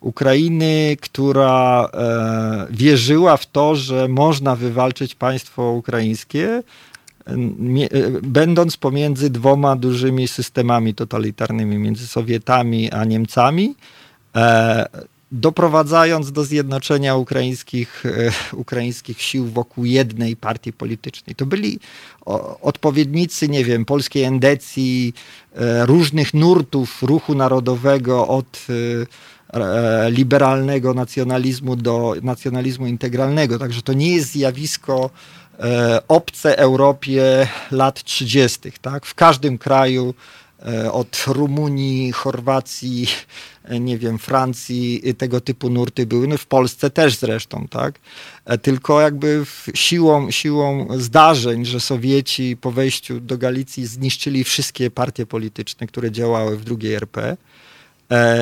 [0.02, 6.64] Ukrainy, która e, wierzyła w to, że można wywalczyć państwo ukraińskie,
[8.24, 13.76] będąc pomiędzy dwoma dużymi systemami totalitarnymi, między Sowietami a Niemcami
[15.32, 21.36] doprowadzając do zjednoczenia ukraińskich, e, ukraińskich sił wokół jednej partii politycznej.
[21.36, 21.80] To byli
[22.62, 25.14] odpowiednicy, nie wiem, polskiej endecji,
[25.56, 33.60] e, różnych nurtów ruchu narodowego od e, liberalnego nacjonalizmu do nacjonalizmu integralnego.
[33.60, 35.10] Także to nie jest zjawisko
[36.08, 38.72] obce Europie lat 30.
[38.82, 39.06] Tak?
[39.06, 40.14] W każdym kraju
[40.66, 43.08] E, od Rumunii, Chorwacji,
[43.64, 48.00] e, nie wiem, Francji, tego typu nurty były, no w Polsce też zresztą, tak?
[48.46, 55.26] E, tylko jakby siłą, siłą zdarzeń, że Sowieci po wejściu do Galicji zniszczyli wszystkie partie
[55.26, 57.38] polityczne, które działały w drugiej RP.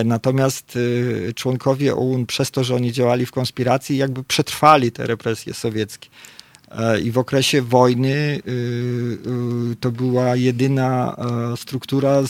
[0.05, 0.77] Natomiast
[1.35, 6.09] członkowie OUN przez to, że oni działali w konspiracji, jakby przetrwali te represje sowieckie.
[6.79, 8.41] E, I w okresie wojny y,
[9.71, 11.15] y, to była jedyna
[11.53, 12.21] e, struktura,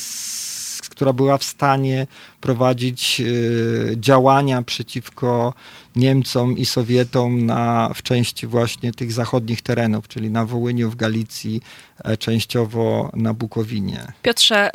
[0.89, 2.07] która była w stanie
[2.41, 5.53] prowadzić y, działania przeciwko
[5.95, 11.61] Niemcom i Sowietom na, w części właśnie tych zachodnich terenów, czyli na Wołyniu, w Galicji,
[12.03, 14.11] e, częściowo na Bukowinie.
[14.21, 14.71] Piotrze,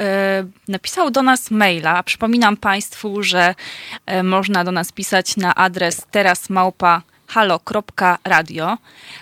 [0.68, 2.02] napisał do nas maila.
[2.02, 3.54] Przypominam Państwu, że
[4.24, 8.78] można do nas pisać na adres terasmałpa.com halo.radio.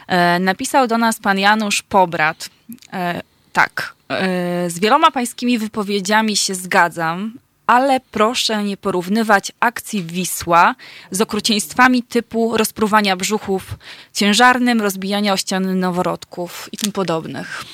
[0.07, 2.49] E, napisał do nas pan Janusz Pobrat.
[2.93, 7.33] E, tak, e, z wieloma pańskimi wypowiedziami się zgadzam,
[7.67, 10.75] ale proszę nie porównywać akcji Wisła
[11.11, 13.75] z okrucieństwami typu rozpruwania brzuchów
[14.13, 17.65] ciężarnym, rozbijania o ściany noworodków i tym podobnych.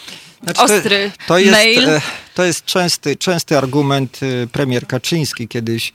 [0.43, 1.89] Znaczy, Ostry to jest, mail.
[2.35, 4.21] To jest częsty, częsty argument.
[4.53, 5.93] Premier Kaczyński kiedyś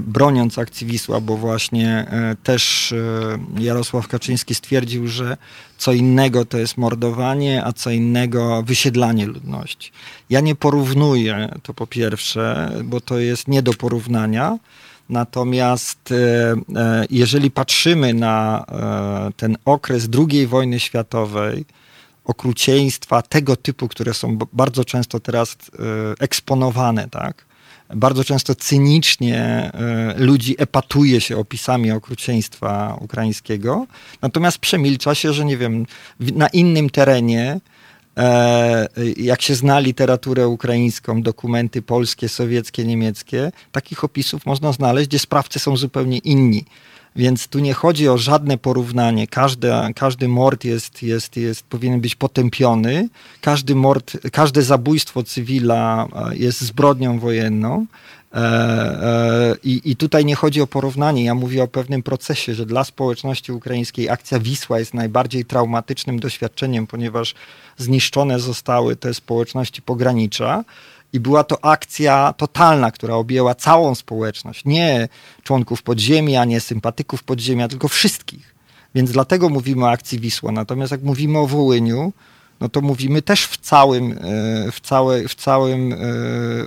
[0.00, 5.36] broniąc akcji Wisła, bo właśnie e, też e, Jarosław Kaczyński stwierdził, że
[5.78, 9.92] co innego to jest mordowanie, a co innego wysiedlanie ludności.
[10.30, 14.58] Ja nie porównuję to po pierwsze, bo to jest nie do porównania.
[15.08, 16.14] Natomiast
[17.10, 18.64] jeżeli patrzymy na
[19.36, 21.64] ten okres II wojny światowej,
[22.24, 25.56] okrucieństwa tego typu, które są bardzo często teraz
[26.20, 27.44] eksponowane, tak?
[27.94, 33.86] Bardzo często cynicznie e, ludzi epatuje się opisami okrucieństwa ukraińskiego,
[34.22, 35.86] natomiast przemilcza się, że nie wiem,
[36.20, 37.60] na innym terenie,
[38.16, 45.18] e, jak się zna literaturę ukraińską, dokumenty polskie, sowieckie, niemieckie, takich opisów można znaleźć, gdzie
[45.18, 46.64] sprawcy są zupełnie inni.
[47.16, 49.26] Więc tu nie chodzi o żadne porównanie.
[49.26, 53.08] Każdy, każdy mord jest, jest, jest, powinien być potępiony.
[53.40, 57.86] Każdy mord, każde zabójstwo cywila e, jest zbrodnią wojenną.
[58.34, 62.66] E, e, I, I tutaj nie chodzi o porównanie, ja mówię o pewnym procesie, że
[62.66, 67.34] dla społeczności ukraińskiej akcja Wisła jest najbardziej traumatycznym doświadczeniem, ponieważ
[67.76, 70.64] zniszczone zostały te społeczności pogranicza.
[71.14, 74.64] I była to akcja totalna, która objęła całą społeczność.
[74.64, 75.08] Nie
[75.42, 78.54] członków podziemia, nie sympatyków podziemia, tylko wszystkich.
[78.94, 80.52] Więc dlatego mówimy o akcji Wisła.
[80.52, 82.12] Natomiast jak mówimy o Wołyniu,
[82.60, 84.16] no to mówimy też w całym, e,
[84.72, 85.96] w, całe, w całym e,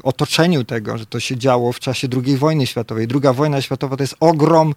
[0.03, 3.07] otoczeniu tego, że to się działo w czasie II wojny światowej.
[3.07, 4.73] Druga wojna światowa to jest ogrom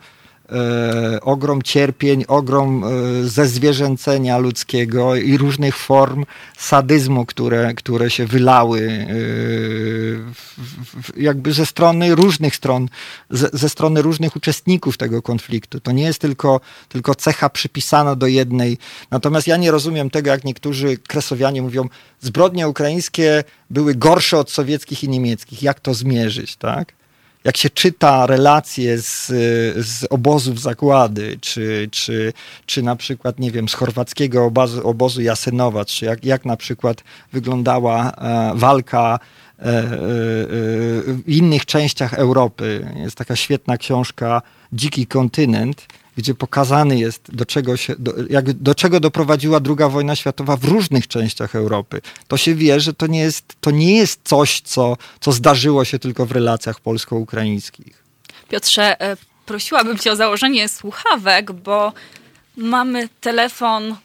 [0.53, 2.89] e, ogrom cierpień, ogrom e,
[3.29, 6.25] zezwierzęcenia ludzkiego i różnych form
[6.59, 9.07] sadyzmu, które, które się wylały e,
[10.35, 10.57] w,
[11.03, 12.89] w, jakby ze strony różnych stron,
[13.31, 15.81] ze, ze, strony różnych uczestników tego konfliktu.
[15.81, 18.79] To nie jest tylko, tylko cecha przypisana do jednej.
[19.11, 21.89] Natomiast ja nie rozumiem tego, jak niektórzy kresowianie mówią,
[22.21, 25.63] zbrodnie ukraińskie były gorsze od sowieckich i niemieckich.
[25.63, 27.00] Jak to zmierzyć, tak?
[27.45, 29.27] Jak się czyta relacje z,
[29.87, 32.33] z obozów zagłady, czy, czy,
[32.67, 37.05] czy na przykład, nie wiem, z chorwackiego obozu, obozu Jasenowa, czy jak, jak na przykład
[37.33, 39.19] wyglądała e, walka
[39.59, 39.89] e, e,
[41.07, 42.95] w innych częściach Europy.
[42.97, 45.87] Jest taka świetna książka Dziki kontynent,
[46.21, 50.65] gdzie pokazany jest, do czego, się, do, jak, do czego doprowadziła II wojna światowa w
[50.65, 52.01] różnych częściach Europy.
[52.29, 55.99] To się wie, że to nie jest, to nie jest coś, co, co zdarzyło się
[55.99, 58.05] tylko w relacjach polsko-ukraińskich.
[58.49, 59.17] Piotrze, e,
[59.47, 61.93] prosiłabym cię o założenie słuchawek, bo
[62.57, 63.97] mamy telefon,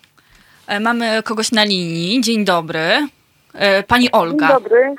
[0.68, 2.22] e, mamy kogoś na linii.
[2.22, 3.08] Dzień dobry.
[3.54, 4.48] E, pani Olga.
[4.48, 4.96] Dzień dobry.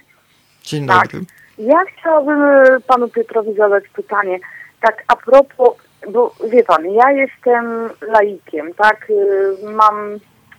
[0.62, 1.08] Dzień dobry.
[1.08, 1.36] Tak.
[1.58, 2.40] Ja chciałabym
[2.86, 4.38] panu Piotrowi zadać pytanie.
[4.80, 9.10] Tak a propos bo wie pan, ja jestem laikiem, tak?
[9.10, 10.18] Y, mam,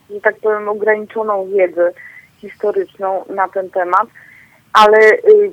[0.09, 1.91] że tak powiem, ograniczoną wiedzę
[2.37, 4.07] historyczną na ten temat,
[4.73, 5.51] ale y,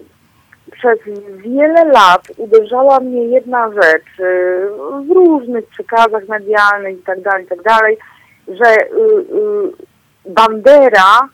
[0.72, 0.98] przez
[1.36, 4.68] wiele lat uderzała mnie jedna rzecz y,
[5.06, 7.94] w różnych przekazach medialnych itd., tak itd., tak
[8.48, 8.76] że
[10.26, 11.28] Bandera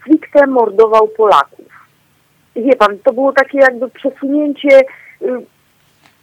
[0.00, 1.66] stricte mordował Polaków.
[2.56, 4.82] Wie pan, to było takie jakby przesunięcie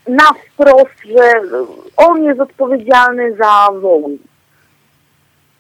[0.08, 1.42] na wprost, że
[1.98, 4.18] on jest odpowiedzialny za Wołyń.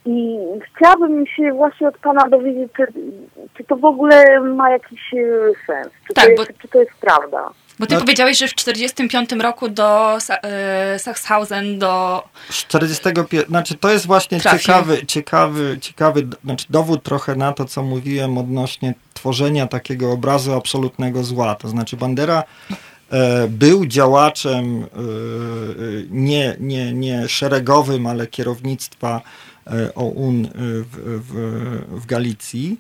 [0.05, 0.37] I
[0.75, 2.87] chciałabym się właśnie od Pana dowiedzieć, czy,
[3.57, 5.17] czy to w ogóle ma jakiś e,
[5.67, 7.49] sens, czy, tak, to, jest, bo, czy to jest prawda.
[7.79, 12.23] Bo ty no, powiedziałeś, że w 45 roku do e, Sachshausen, do...
[12.49, 18.37] 45, znaczy to jest właśnie ciekawy, ciekawy, ciekawy znaczy dowód trochę na to, co mówiłem
[18.37, 21.55] odnośnie tworzenia takiego obrazu absolutnego zła.
[21.55, 22.43] To znaczy Bandera
[23.49, 24.87] był działaczem e,
[26.09, 29.21] nie, nie, nie szeregowym, ale kierownictwa
[29.67, 32.79] e, OUN w, w, w Galicji,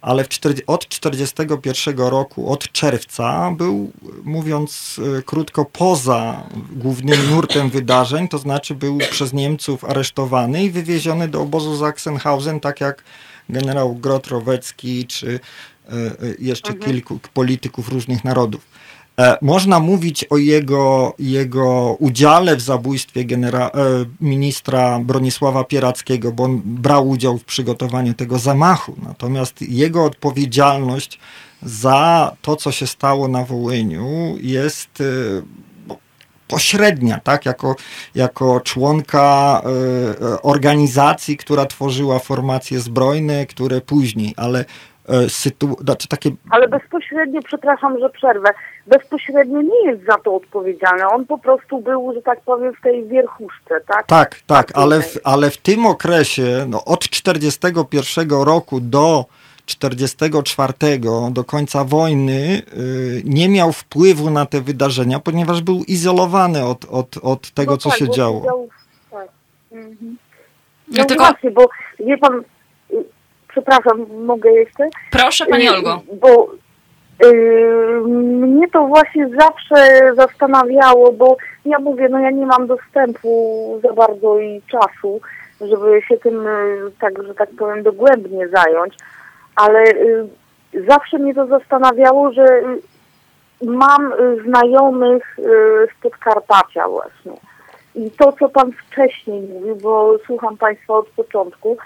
[0.00, 3.92] ale w 40, od 1941 roku, od czerwca, był,
[4.24, 11.40] mówiąc krótko, poza głównym nurtem wydarzeń, to znaczy był przez Niemców aresztowany i wywieziony do
[11.42, 13.04] obozu Sachsenhausen, tak jak
[13.48, 15.40] generał Grotrowecki czy
[16.38, 16.92] jeszcze mhm.
[16.92, 18.75] kilku polityków różnych narodów.
[19.18, 26.44] E, można mówić o jego, jego udziale w zabójstwie genera- e, ministra Bronisława Pierackiego, bo
[26.44, 28.94] on brał udział w przygotowaniu tego zamachu.
[29.02, 31.18] Natomiast jego odpowiedzialność
[31.62, 35.04] za to, co się stało na Wołyniu, jest e,
[36.48, 37.46] pośrednia, tak?
[37.46, 37.76] jako,
[38.14, 39.62] jako członka
[40.42, 44.64] organizacji, która tworzyła formacje zbrojne, które później, ale
[45.08, 46.30] sytu- znaczy takie...
[46.50, 48.48] Ale bezpośrednio, przepraszam, że przerwę,
[48.86, 51.08] bezpośrednio nie jest za to odpowiedzialny.
[51.08, 54.06] On po prostu był, że tak powiem, w tej wierchuszce, tak?
[54.06, 59.24] Tak, tak, ale w, ale w tym okresie, no, od 41 roku do
[59.66, 60.72] 44
[61.30, 67.16] do końca wojny y, nie miał wpływu na te wydarzenia, ponieważ był izolowany od, od,
[67.22, 68.40] od tego, no co tak, się działo.
[68.40, 68.68] Siedział,
[69.10, 69.28] tak.
[69.72, 70.16] Mhm.
[70.88, 71.24] No, no tylko...
[71.24, 72.42] właśnie, bo wie pan,
[73.56, 74.88] przepraszam, mogę jeszcze?
[75.10, 76.00] Proszę Pani y, Olgo.
[76.12, 76.48] Bo
[77.22, 78.00] Yy,
[78.46, 84.38] mnie to właśnie zawsze zastanawiało, bo ja mówię, no ja nie mam dostępu za bardzo
[84.38, 85.20] i czasu,
[85.60, 88.94] żeby się tym, yy, tak, że tak powiem, dogłębnie zająć,
[89.54, 90.28] ale yy,
[90.88, 92.46] zawsze mnie to zastanawiało, że
[93.62, 94.12] mam
[94.44, 95.36] znajomych
[95.86, 97.32] z Podkarpacia właśnie.
[97.94, 101.76] I to, co Pan wcześniej mówił, bo słucham Państwa od początku,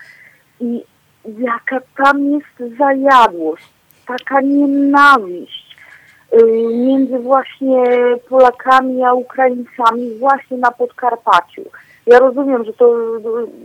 [0.61, 0.85] i
[1.25, 5.77] jaka tam jest zajadłość taka nienawiść.
[6.73, 7.85] między właśnie
[8.29, 11.63] Polakami a Ukraińcami właśnie na Podkarpaciu.
[12.07, 12.97] Ja rozumiem, że to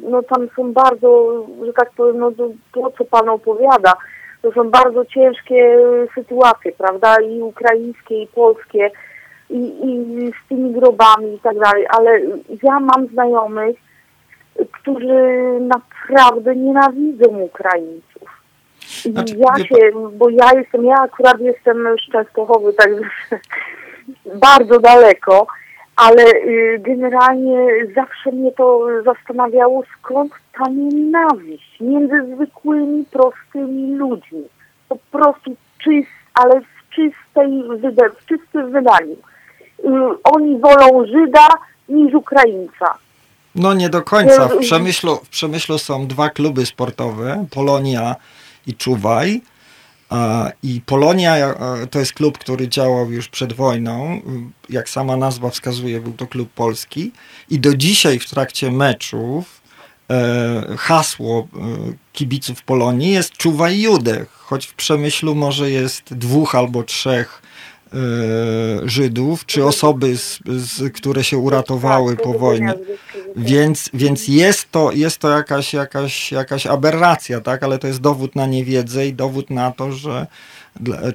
[0.09, 2.31] no, tam są bardzo, że tak powiem, no,
[2.73, 3.93] to, co Pan opowiada,
[4.41, 5.77] to są bardzo ciężkie
[6.15, 8.91] sytuacje, prawda, i ukraińskie, i polskie,
[9.49, 12.21] i, i z tymi grobami i tak dalej, ale
[12.63, 13.77] ja mam znajomych,
[14.71, 18.41] którzy naprawdę nienawidzą Ukraińców.
[19.05, 19.75] I znaczy, ja się,
[20.13, 21.77] bo ja jestem, ja akurat jestem
[22.07, 23.09] z Częstochowy, także
[24.49, 25.47] bardzo daleko,
[25.95, 34.43] ale y, generalnie zawsze mnie to zastanawiało, skąd ta nienawiść między zwykłymi, prostymi ludźmi.
[34.89, 37.63] Po prostu czyst, ale w czystej,
[38.19, 39.15] w czystym wydaniu.
[39.79, 41.47] Y, oni wolą Żyda
[41.89, 43.04] niż Ukraińca.
[43.55, 44.47] No nie do końca.
[44.47, 48.15] W Przemyślu, w Przemyślu są dwa kluby sportowe, Polonia
[48.67, 49.41] i Czuwaj.
[50.63, 51.35] I Polonia
[51.91, 54.21] to jest klub, który działał już przed wojną.
[54.69, 57.11] Jak sama nazwa wskazuje, był to klub polski.
[57.49, 59.61] I do dzisiaj w trakcie meczów
[60.09, 61.57] e, hasło e,
[62.13, 64.25] kibiców Polonii jest Czuwaj Judę.
[64.31, 67.44] Choć w Przemyślu może jest dwóch albo trzech E,
[68.83, 72.73] Żydów, czy osoby, z, z, które się uratowały po wojnie.
[73.35, 77.63] Więc, więc jest to, jest to jakaś, jakaś, jakaś aberracja, tak?
[77.63, 80.27] ale to jest dowód na niewiedzę i dowód na to, że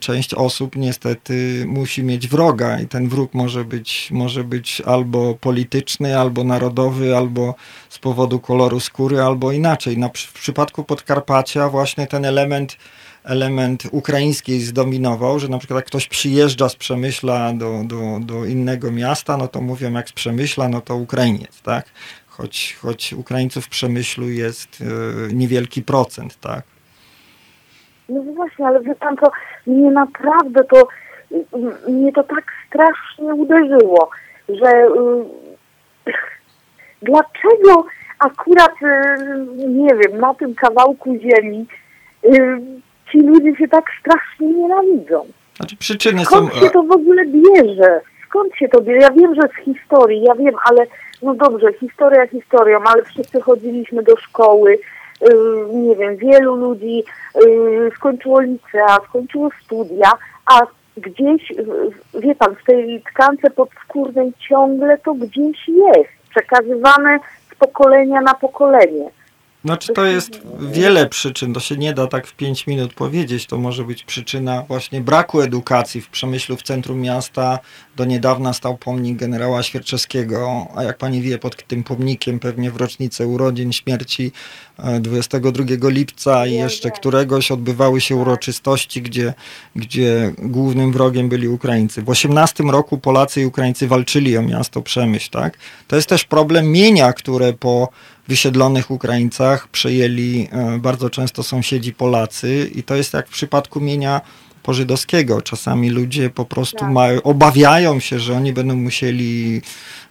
[0.00, 6.18] część osób niestety musi mieć wroga i ten wróg może być, może być albo polityczny,
[6.18, 7.54] albo narodowy, albo
[7.88, 9.98] z powodu koloru skóry, albo inaczej.
[9.98, 12.76] Na, w przypadku Podkarpacia właśnie ten element
[13.24, 18.90] element ukraiński zdominował, że na przykład jak ktoś przyjeżdża z Przemyśla do, do, do innego
[18.90, 21.84] miasta, no to mówią jak z Przemyśla, no to Ukrainiec, tak?
[22.28, 26.62] Choć, choć Ukraińców w Przemyślu jest e, niewielki procent, tak?
[28.08, 29.30] No właśnie, ale wie pan, to
[29.66, 30.88] mnie naprawdę to,
[31.88, 34.10] mnie to tak strasznie uderzyło,
[34.48, 36.12] że y,
[37.02, 37.86] dlaczego
[38.18, 41.66] akurat, y, nie wiem, na tym kawałku ziemi
[43.12, 45.26] ci ludzie się tak strasznie nienawidzą.
[45.56, 46.60] Znaczy przyczyny Skąd są...
[46.60, 48.00] się to w ogóle bierze?
[48.28, 48.98] Skąd się to bierze?
[48.98, 50.86] Ja wiem, że z historii, ja wiem, ale
[51.22, 54.78] no dobrze, historia historią, ale wszyscy chodziliśmy do szkoły,
[55.20, 55.28] yy,
[55.72, 57.04] nie wiem, wielu ludzi
[57.34, 60.12] yy, skończyło licea, skończyło studia,
[60.46, 60.60] a
[60.96, 67.18] gdzieś, yy, wie pan, w tej tkance podskórnej ciągle to gdzieś jest, przekazywane
[67.52, 69.10] z pokolenia na pokolenie.
[69.64, 73.46] Znaczy to jest wiele przyczyn, to się nie da tak w 5 minut powiedzieć.
[73.46, 77.58] To może być przyczyna właśnie braku edukacji w Przemyślu, w centrum miasta.
[77.96, 82.76] Do niedawna stał pomnik generała Świerczewskiego, a jak pani wie, pod tym pomnikiem pewnie w
[82.76, 84.32] rocznicę urodzin, śmierci
[85.00, 89.34] 22 e, lipca i jeszcze któregoś odbywały się uroczystości, gdzie,
[89.76, 92.02] gdzie głównym wrogiem byli Ukraińcy.
[92.02, 95.58] W 18 roku Polacy i Ukraińcy walczyli o miasto Przemyśl, tak?
[95.88, 97.88] To jest też problem mienia, które po
[98.30, 104.20] wysiedlonych Ukraińcach przejęli e, bardzo często sąsiedzi Polacy i to jest jak w przypadku mienia
[104.62, 105.42] pożydowskiego.
[105.42, 106.90] Czasami ludzie po prostu tak.
[107.24, 109.62] obawiają się, że oni będą musieli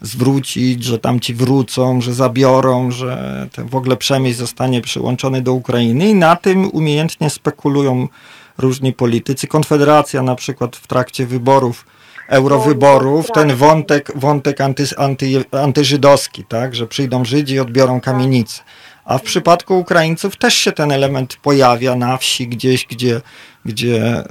[0.02, 6.16] zwrócić, że tamci wrócą, że zabiorą, że w ogóle przemysł zostanie przyłączony do Ukrainy i
[6.16, 8.08] na tym umiejętnie spekulują
[8.58, 9.48] różni politycy.
[9.48, 11.86] Konfederacja na przykład w trakcie wyborów
[12.30, 18.62] eurowyborów, ten wątek, wątek anty, anty, antyżydowski, tak, że przyjdą Żydzi i odbiorą kamienice.
[19.06, 23.22] A w przypadku Ukraińców też się ten element pojawia na wsi, gdzieś, gdzie,
[23.66, 24.24] gdzie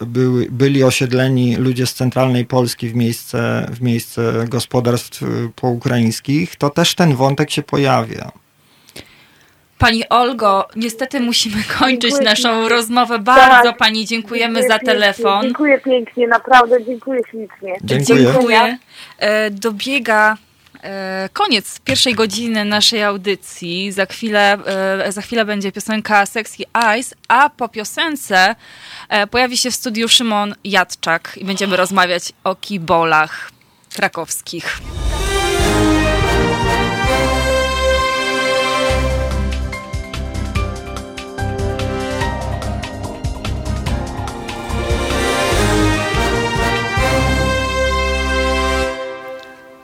[0.00, 5.26] y, były, byli osiedleni ludzie z centralnej Polski w miejsce, w miejsce gospodarstw y,
[5.56, 8.32] poukraińskich, to też ten wątek się pojawia.
[9.78, 12.68] Pani Olgo, niestety musimy kończyć dziękuję naszą pięknie.
[12.68, 13.18] rozmowę.
[13.18, 13.76] Bardzo tak.
[13.76, 15.32] Pani dziękujemy dziękuję za telefon.
[15.32, 15.48] Pięknie.
[15.48, 17.76] Dziękuję pięknie, naprawdę dziękuję ślicznie.
[17.84, 18.24] Dziękuję.
[18.32, 18.78] dziękuję.
[19.18, 20.36] E, dobiega
[20.82, 23.92] e, koniec pierwszej godziny naszej audycji.
[23.92, 24.58] Za chwilę,
[25.06, 28.54] e, za chwilę będzie piosenka Sexy Eyes, a po piosence
[29.30, 33.50] pojawi się w studiu Szymon Jadczak i będziemy rozmawiać o kibolach
[33.94, 34.80] krakowskich.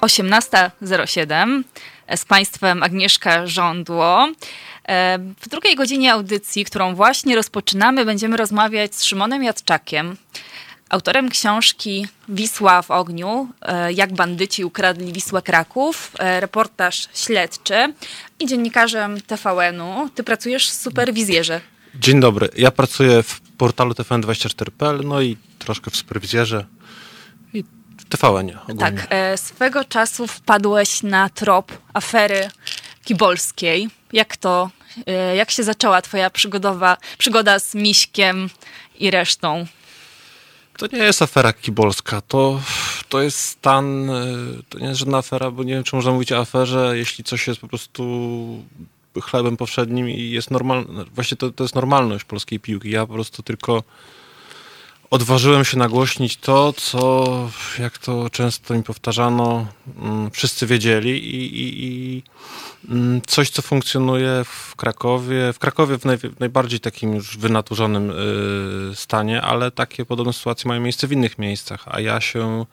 [0.05, 1.63] 18.07
[2.17, 4.29] z Państwem Agnieszka Żądło.
[4.89, 10.17] E, w drugiej godzinie audycji, którą właśnie rozpoczynamy, będziemy rozmawiać z Szymonem Jadczakiem,
[10.89, 17.95] autorem książki Wisła w ogniu, e, jak bandyci ukradli Wisłę Kraków, e, reportaż śledczy
[18.41, 20.09] i dziennikarzem TVN-u.
[20.15, 21.61] Ty pracujesz w Superwizjerze.
[21.95, 22.49] Dzień dobry.
[22.57, 26.65] Ja pracuję w portalu TVN24.pl, no i troszkę w Superwizjerze
[28.09, 28.81] tvn ogólnie.
[28.81, 32.49] Tak, e, swego czasu wpadłeś na trop afery
[33.05, 33.89] kibolskiej.
[34.13, 34.71] Jak to,
[35.07, 38.51] e, jak się zaczęła twoja przygodowa, przygoda z Miśkiem
[38.99, 39.67] i resztą?
[40.77, 42.61] To nie jest afera kibolska, to,
[43.09, 44.25] to jest stan, e,
[44.69, 47.47] to nie jest żadna afera, bo nie wiem, czy można mówić o aferze, jeśli coś
[47.47, 48.05] jest po prostu
[49.23, 52.91] chlebem powszednim i jest normalne, właśnie to, to jest normalność polskiej piłki.
[52.91, 53.83] Ja po prostu tylko
[55.11, 59.67] odważyłem się nagłośnić to, co, jak to często mi powtarzano,
[60.03, 62.23] mm, wszyscy wiedzieli i, i, i
[62.89, 68.11] mm, coś, co funkcjonuje w Krakowie, w Krakowie w, naj, w najbardziej takim już wynaturzonym
[68.91, 72.67] y, stanie, ale takie podobne sytuacje mają miejsce w innych miejscach, a ja się,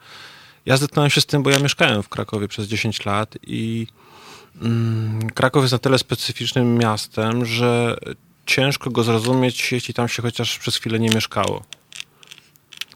[0.66, 3.86] ja zetknąłem się z tym, bo ja mieszkałem w Krakowie przez 10 lat i
[4.62, 7.96] mm, Kraków jest na tyle specyficznym miastem, że
[8.46, 11.62] ciężko go zrozumieć, jeśli tam się chociaż przez chwilę nie mieszkało.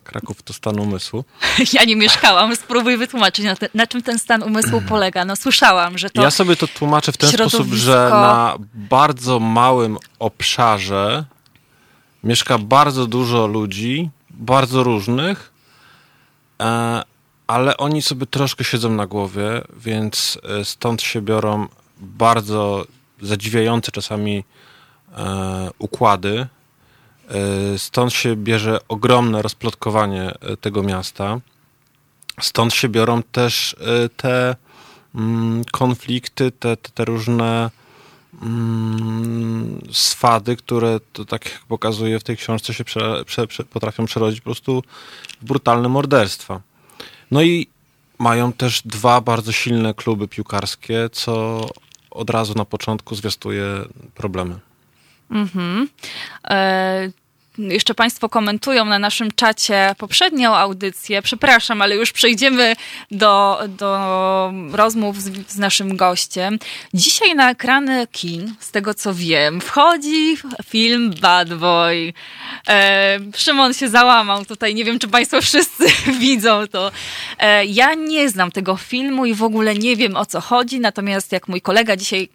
[0.06, 1.24] Kraków to stan umysłu.
[1.72, 5.24] Ja nie mieszkałam, spróbuj wytłumaczyć, na, te, na czym ten stan umysłu polega.
[5.24, 9.98] No słyszałam, że to Ja sobie to tłumaczę w ten sposób, że na bardzo małym
[10.18, 11.24] obszarze
[12.24, 15.52] mieszka bardzo dużo ludzi, bardzo różnych,
[16.62, 17.02] e,
[17.46, 22.86] ale oni sobie troszkę siedzą na głowie, więc e, stąd się biorą bardzo
[23.22, 24.44] zadziwiające czasami
[25.16, 26.46] e, układy,
[27.76, 31.40] stąd się bierze ogromne rozplotkowanie e, tego miasta.
[32.40, 34.56] Stąd się biorą też e, te
[35.14, 37.70] mm, konflikty, te, te, te różne
[38.42, 44.06] mm, swady, które to tak jak pokazuje w tej książce się prze, prze, prze, potrafią
[44.06, 44.82] przerodzić po prostu
[45.40, 46.60] w brutalne morderstwa.
[47.30, 47.66] No i
[48.18, 51.66] mają też dwa bardzo silne kluby piłkarskie, co
[52.10, 53.64] od razu na początku zwiastuje
[54.14, 54.65] problemy.
[55.30, 55.88] Mhm.
[56.50, 57.10] E,
[57.58, 61.22] jeszcze Państwo komentują na naszym czacie poprzednią audycję.
[61.22, 62.76] Przepraszam, ale już przejdziemy
[63.10, 66.58] do, do rozmów z, z, naszym gościem.
[66.94, 72.12] Dzisiaj na ekrany kin, z tego co wiem, wchodzi film Bad Boy.
[72.68, 74.74] E, Szymon się załamał tutaj.
[74.74, 75.84] Nie wiem, czy Państwo wszyscy
[76.20, 76.92] widzą to.
[77.38, 80.80] E, ja nie znam tego filmu i w ogóle nie wiem o co chodzi.
[80.80, 82.28] Natomiast jak mój kolega dzisiaj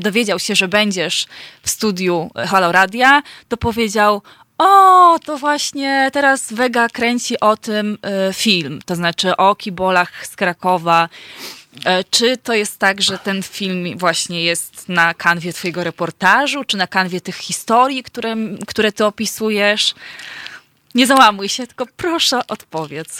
[0.00, 1.26] dowiedział się, że będziesz
[1.62, 4.22] w studiu Halo Radia, to powiedział:
[4.58, 7.98] o, to właśnie teraz Vega kręci o tym
[8.30, 11.08] y, film, to znaczy o kibolach z Krakowa.
[11.84, 16.76] E, czy to jest tak, że ten film właśnie jest na kanwie twojego reportażu, czy
[16.76, 18.36] na kanwie tych historii, które,
[18.66, 19.94] które ty opisujesz?
[20.94, 23.18] Nie załamuj się, tylko proszę odpowiedz.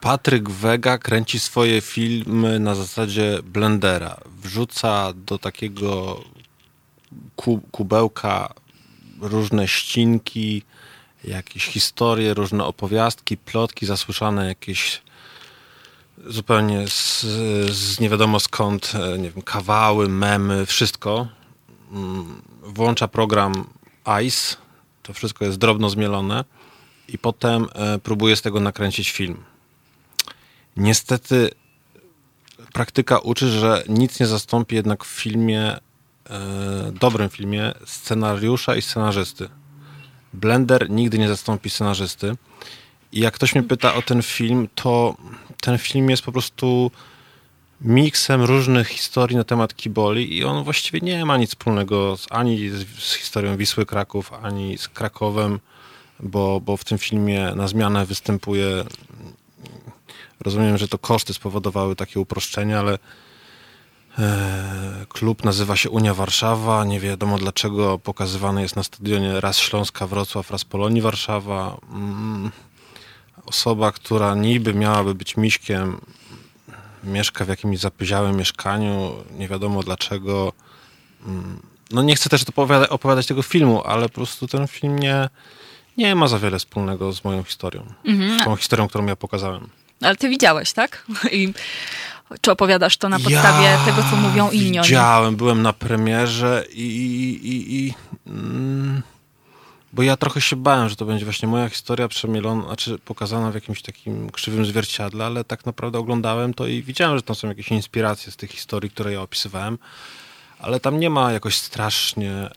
[0.00, 4.16] Patryk Wega kręci swoje filmy na zasadzie blendera.
[4.42, 6.20] Wrzuca do takiego
[7.70, 8.54] kubełka
[9.20, 10.62] różne ścinki,
[11.24, 15.02] jakieś historie, różne opowiastki, plotki, zasłyszane jakieś
[16.26, 17.20] zupełnie z,
[17.70, 21.28] z nie wiadomo skąd, e, nie wiem, kawały, memy, wszystko.
[21.92, 23.64] Mm, włącza program
[24.04, 24.56] ICE,
[25.02, 26.44] to wszystko jest drobno zmielone
[27.08, 29.49] i potem e, próbuje z tego nakręcić film.
[30.76, 31.50] Niestety
[32.72, 35.80] praktyka uczy, że nic nie zastąpi jednak w filmie
[36.30, 39.48] E, dobrym filmie scenariusza i scenarzysty.
[40.32, 42.36] Blender nigdy nie zastąpi scenarzysty.
[43.12, 45.16] I jak ktoś mnie pyta o ten film, to
[45.60, 46.90] ten film jest po prostu
[47.80, 52.68] miksem różnych historii na temat Kiboli i on właściwie nie ma nic wspólnego z, ani
[52.68, 55.60] z, historią Wisły Kraków, ani z Krakowem,
[56.20, 58.84] bo, bo w tym filmie na zmianę występuje
[60.40, 62.98] rozumiem, że to koszty spowodowały takie uproszczenie, ale
[64.18, 66.84] E, klub nazywa się Unia Warszawa.
[66.84, 71.76] Nie wiadomo dlaczego pokazywany jest na stadionie raz Śląska Wrocław, raz Polonii Warszawa.
[71.92, 72.50] Mm,
[73.46, 76.00] osoba, która niby miałaby być miśkiem,
[77.04, 79.12] mieszka w jakimś zapyziałym mieszkaniu.
[79.38, 80.52] Nie wiadomo dlaczego.
[81.26, 81.60] Mm,
[81.90, 85.28] no nie chcę też opowiadać, opowiadać tego filmu, ale po prostu ten film nie,
[85.96, 87.82] nie ma za wiele wspólnego z moją historią.
[88.04, 88.40] Mhm.
[88.40, 89.68] Z tą historią, którą ja pokazałem.
[90.02, 91.06] Ale ty widziałeś, tak?
[91.32, 91.52] I
[92.40, 94.80] czy opowiadasz to na podstawie ja tego, co mówią inni?
[94.80, 96.86] Widziałem, byłem na premierze i,
[97.42, 97.94] i, i
[98.26, 99.02] mm,
[99.92, 103.54] bo ja trochę się bałem, że to będzie właśnie moja historia przemielona, znaczy pokazana w
[103.54, 107.68] jakimś takim krzywym zwierciadle, ale tak naprawdę oglądałem to i widziałem, że tam są jakieś
[107.68, 109.78] inspiracje z tych historii, które ja opisywałem,
[110.58, 112.50] ale tam nie ma jakoś strasznie e,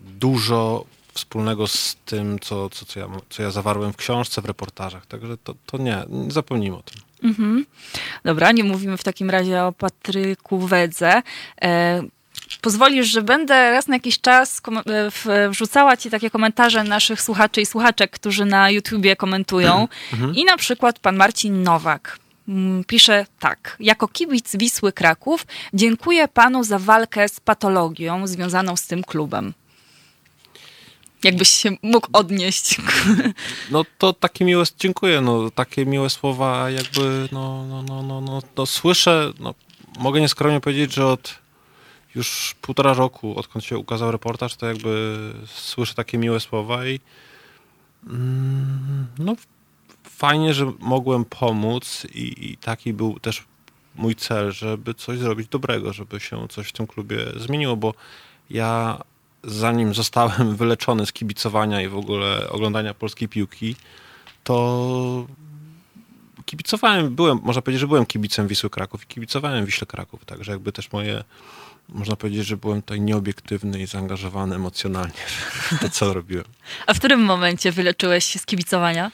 [0.00, 5.06] dużo wspólnego z tym, co, co, co, ja, co ja zawarłem w książce, w reportażach,
[5.06, 7.02] także to, to nie, zapomnijmy o tym.
[7.22, 7.66] Mhm.
[8.24, 11.22] Dobra, nie mówimy w takim razie o Patryku Wedze.
[11.62, 12.02] E,
[12.60, 14.60] pozwolisz, że będę raz na jakiś czas
[15.26, 19.88] e, wrzucała ci takie komentarze naszych słuchaczy i słuchaczek, którzy na YouTubie komentują.
[20.12, 20.34] Mhm.
[20.34, 23.76] I na przykład pan Marcin Nowak mm, pisze tak.
[23.80, 29.54] Jako kibic Wisły Kraków dziękuję panu za walkę z patologią związaną z tym klubem.
[31.24, 32.76] Jakbyś się mógł odnieść.
[33.70, 38.42] No to takie miłe, dziękuję, no takie miłe słowa jakby, no, no, no, no, no,
[38.56, 39.54] no słyszę, no,
[39.98, 41.42] mogę nieskromnie powiedzieć, że od
[42.14, 47.00] już półtora roku, odkąd się ukazał reportaż, to jakby słyszę takie miłe słowa i
[48.06, 49.36] mm, no
[50.04, 53.44] fajnie, że mogłem pomóc i, i taki był też
[53.94, 57.94] mój cel, żeby coś zrobić dobrego, żeby się coś w tym klubie zmieniło, bo
[58.50, 59.00] ja
[59.44, 63.76] zanim zostałem wyleczony z kibicowania i w ogóle oglądania polskiej piłki,
[64.44, 65.26] to
[66.44, 70.72] kibicowałem, byłem, można powiedzieć, że byłem kibicem Wisły Kraków i kibicowałem Wiśle Kraków, także jakby
[70.72, 71.24] też moje,
[71.88, 76.44] można powiedzieć, że byłem tutaj nieobiektywny i zaangażowany emocjonalnie w to, co robiłem.
[76.86, 79.10] A w którym momencie wyleczyłeś się z kibicowania?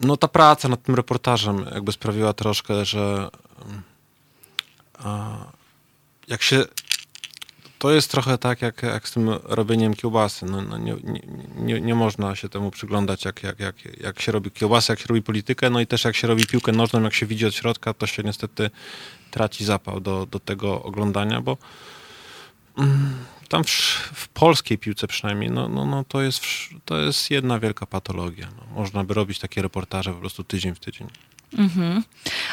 [0.00, 3.30] No ta praca nad tym reportażem jakby sprawiła troszkę, że
[6.28, 6.64] jak się
[7.84, 10.46] to jest trochę tak jak, jak z tym robieniem kiełbasy.
[10.46, 10.96] No, no nie,
[11.56, 15.06] nie, nie, można się temu przyglądać, jak, jak, jak, jak się robi kiełbasę, jak się
[15.08, 17.94] robi politykę, no i też jak się robi piłkę nożną, jak się widzi od środka,
[17.94, 18.70] to się niestety
[19.30, 21.56] traci zapał do, do tego oglądania, bo
[22.78, 23.14] mm,
[23.48, 23.68] tam w,
[24.14, 26.42] w, polskiej piłce przynajmniej, no, no, no to, jest,
[26.84, 28.48] to jest jedna wielka patologia.
[28.56, 28.80] No.
[28.80, 31.08] Można by robić takie reportaże po prostu tydzień w tydzień.
[31.58, 32.02] Mhm.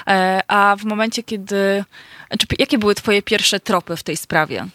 [0.08, 1.84] E, a w momencie, kiedy.
[2.60, 4.68] Jakie były Twoje pierwsze tropy w tej sprawie?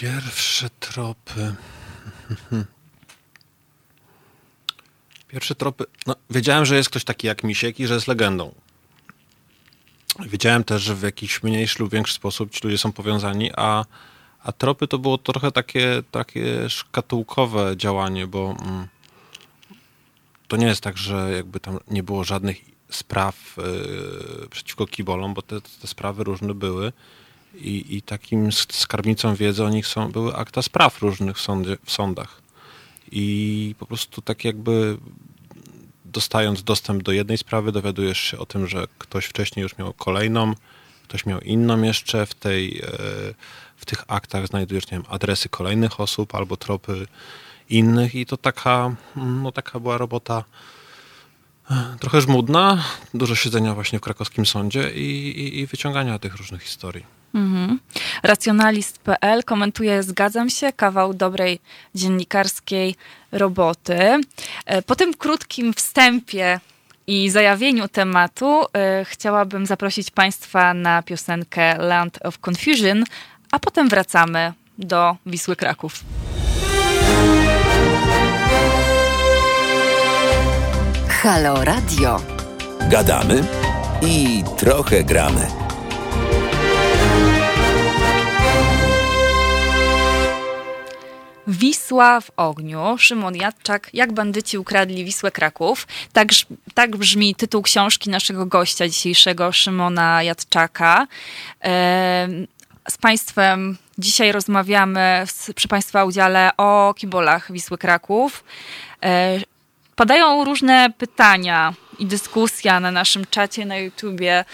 [0.00, 1.54] Pierwsze tropy.
[5.28, 5.84] Pierwsze tropy.
[6.06, 8.54] No, wiedziałem, że jest ktoś taki jak Misiek i że jest legendą.
[10.26, 13.84] Wiedziałem też, że w jakiś mniejszy lub większy sposób ci ludzie są powiązani, a,
[14.40, 18.88] a tropy to było trochę takie, takie szkatułkowe działanie, bo mm,
[20.48, 22.56] to nie jest tak, że jakby tam nie było żadnych
[22.90, 26.92] spraw yy, przeciwko kibolom, bo te, te sprawy różne były
[27.54, 31.46] i, i takim skarbnicą wiedzy o nich są, były akta spraw różnych w,
[31.84, 32.42] w sądach.
[33.12, 34.98] I po prostu tak jakby
[36.04, 40.54] dostając dostęp do jednej sprawy, dowiadujesz się o tym, że ktoś wcześniej już miał kolejną,
[41.02, 42.88] ktoś miał inną jeszcze, w, tej, e,
[43.76, 47.06] w tych aktach znajdujesz nie wiem, adresy kolejnych osób albo tropy
[47.70, 50.44] innych i to taka, no, taka była robota
[51.70, 52.84] e, trochę żmudna,
[53.14, 57.23] dużo siedzenia właśnie w krakowskim sądzie i, i, i wyciągania tych różnych historii.
[57.34, 57.78] Mhm.
[58.22, 61.60] Racjonalist.pl komentuje, zgadzam się, kawał dobrej
[61.94, 62.94] dziennikarskiej
[63.32, 64.20] roboty.
[64.66, 66.60] E, po tym krótkim wstępie
[67.06, 73.04] i zajawieniu tematu e, chciałabym zaprosić Państwa na piosenkę Land of Confusion,
[73.50, 76.04] a potem wracamy do Wisły Kraków.
[81.08, 82.20] Halo Radio.
[82.90, 83.44] Gadamy
[84.02, 85.63] i trochę gramy.
[91.48, 92.98] Wisła w ogniu.
[92.98, 95.86] Szymon Jadczak, jak bandyci ukradli Wisłę Kraków.
[96.12, 96.28] Tak,
[96.74, 101.06] tak brzmi tytuł książki naszego gościa dzisiejszego, Szymona Jadczaka.
[102.88, 105.24] Z Państwem dzisiaj rozmawiamy
[105.54, 108.44] przy Państwa udziale o kibolach Wisły Kraków.
[109.02, 109.38] E,
[109.96, 114.44] padają różne pytania i dyskusja na naszym czacie na YouTubie.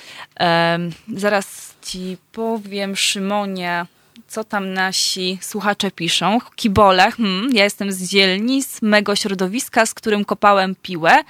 [1.17, 3.87] Zaraz Ci powiem, Szymonie,
[4.31, 6.39] co tam nasi słuchacze piszą.
[6.57, 11.25] Kibole, hmm, ja jestem z dzielni, z mego środowiska, z którym kopałem piłę.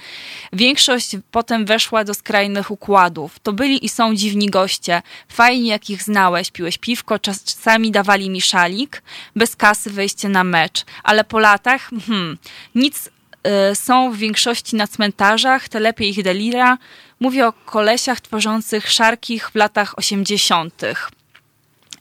[0.53, 3.39] Większość potem weszła do skrajnych układów.
[3.39, 5.01] To byli i są dziwni goście.
[5.27, 6.51] Fajnie, jak ich znałeś.
[6.51, 9.03] Piłeś piwko, czasami dawali mi szalik.
[9.35, 10.85] Bez kasy wejście na mecz.
[11.03, 12.37] Ale po latach, hmm,
[12.75, 13.07] nic
[13.71, 16.77] y, są w większości na cmentarzach, telepie ich delira.
[17.19, 20.81] Mówię o kolesiach tworzących szarkich w latach 80.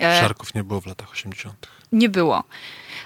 [0.00, 1.66] Szarków nie było w latach 80.
[1.92, 2.44] Nie było.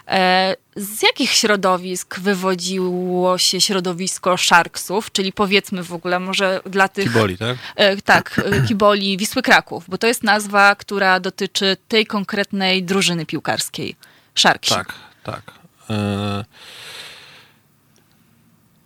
[0.08, 7.04] E, z jakich środowisk wywodziło się środowisko Sharksów, czyli powiedzmy w ogóle może dla tych...
[7.04, 7.56] Kiboli, tak?
[7.76, 13.96] E, tak, Kiboli Wisły Kraków, bo to jest nazwa, która dotyczy tej konkretnej drużyny piłkarskiej.
[14.34, 14.74] Sharksi.
[14.74, 14.92] Tak,
[15.24, 15.42] tak.
[15.90, 16.44] E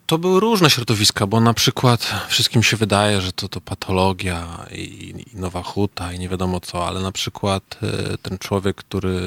[0.08, 5.14] to były różne środowiska, bo na przykład wszystkim się wydaje, że to, to patologia i,
[5.34, 7.78] i nowa huta i nie wiadomo co, ale na przykład
[8.14, 9.20] y, ten człowiek, który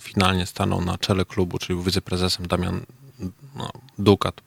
[0.00, 2.80] finalnie stanął na czele klubu, czyli był wiceprezesem Damian
[3.54, 4.40] no, Dukat,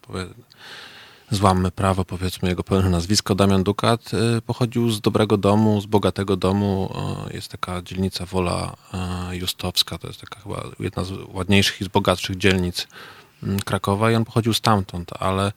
[1.31, 6.35] złammy prawo, powiedzmy jego pełne nazwisko, Damian Dukat, y, pochodził z dobrego domu, z bogatego
[6.37, 6.93] domu.
[7.33, 8.75] Jest taka dzielnica Wola
[9.31, 12.87] Justowska, to jest taka chyba jedna z ładniejszych i z bogatszych dzielnic
[13.43, 15.51] mm, Krakowa i on pochodził stamtąd, ale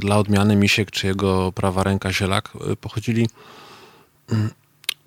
[0.00, 3.28] dla odmiany Misiek czy jego prawa ręka Zielak y, pochodzili
[4.32, 4.50] mm,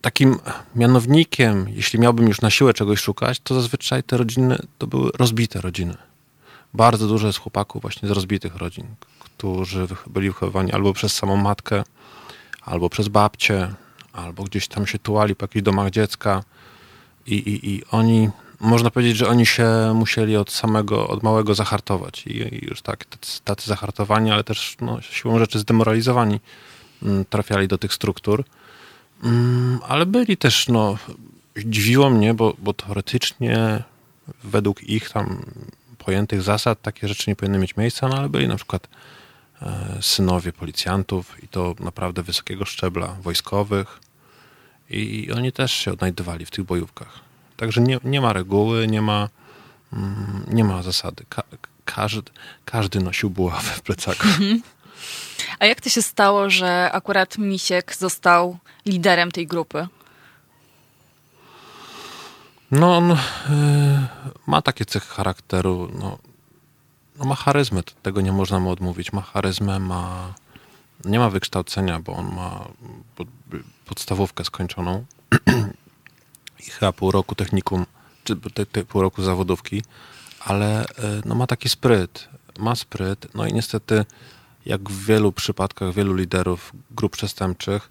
[0.02, 0.40] takim
[0.76, 5.62] mianownikiem, jeśli miałbym już na siłę czegoś szukać, to zazwyczaj te rodziny to były rozbite
[5.62, 5.98] rodziny.
[6.74, 8.86] Bardzo dużo jest chłopaków właśnie z rozbitych rodzin,
[9.20, 11.84] którzy byli wychowywani albo przez samą matkę,
[12.62, 13.74] albo przez babcię,
[14.14, 16.44] albo gdzieś tam się tułali po jakichś domach dziecka
[17.28, 22.28] i, i, i oni, można powiedzieć, że oni się musieli od samego, od małego zahartować
[22.28, 23.06] i, i już tak,
[23.44, 26.40] tacy, zahartowani, ale też no, siłą rzeczy zdemoralizowani
[27.04, 28.44] mm, trafiali do tych struktur.
[29.24, 30.98] Mm, ale byli też, no,
[31.66, 33.84] dziwiło mnie, bo, bo teoretycznie
[34.44, 35.46] według ich tam
[35.98, 38.88] pojętych zasad takie rzeczy nie powinny mieć miejsca, no ale byli na przykład
[39.62, 44.00] e, synowie policjantów i to naprawdę wysokiego szczebla wojskowych
[44.90, 47.25] i oni też się odnajdywali w tych bojówkach.
[47.58, 49.30] Także nie, nie ma reguły, nie ma,
[49.94, 51.26] mm, nie ma zasady.
[51.30, 51.44] Ka
[51.86, 52.32] każdy,
[52.66, 54.28] każdy nosił buławę w plecaku.
[54.28, 54.62] Mhm.
[55.60, 59.88] A jak to się stało, że akurat Misiek został liderem tej grupy?
[62.72, 63.18] No, on y,
[64.48, 65.92] ma takie cechy charakteru.
[66.00, 66.18] No,
[67.20, 69.14] no, ma charyzmę, tego nie można mu odmówić.
[69.14, 70.34] Ma charyzmę, ma.
[71.06, 72.68] Nie ma wykształcenia, bo on ma
[73.16, 73.28] pod,
[73.86, 75.06] podstawówkę skończoną
[76.60, 77.86] i chyba pół roku technikum,
[78.24, 79.84] czy te, te pół roku zawodówki,
[80.40, 80.88] ale y,
[81.26, 82.30] no, ma taki spryt.
[82.60, 84.06] Ma spryt, no i niestety
[84.66, 87.90] jak w wielu przypadkach wielu liderów grup przestępczych,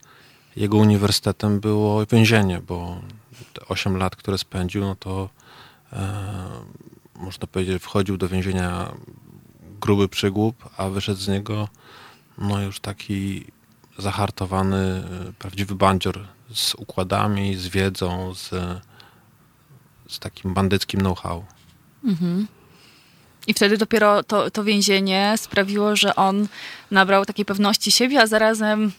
[0.56, 3.00] jego uniwersytetem było więzienie, bo
[3.52, 5.28] te 8 lat, które spędził, no to
[5.92, 6.48] e,
[7.16, 8.92] można powiedzieć, wchodził do więzienia
[9.80, 11.68] gruby przygłup, a wyszedł z niego
[12.38, 13.44] no już taki
[13.98, 18.50] zahartowany, e, prawdziwy bandzior z układami, z wiedzą, z,
[20.08, 21.44] z takim bandyckim know-how.
[22.04, 22.46] Mhm.
[23.46, 26.48] I wtedy dopiero to, to więzienie sprawiło, że on
[26.90, 28.92] nabrał takiej pewności siebie, a zarazem,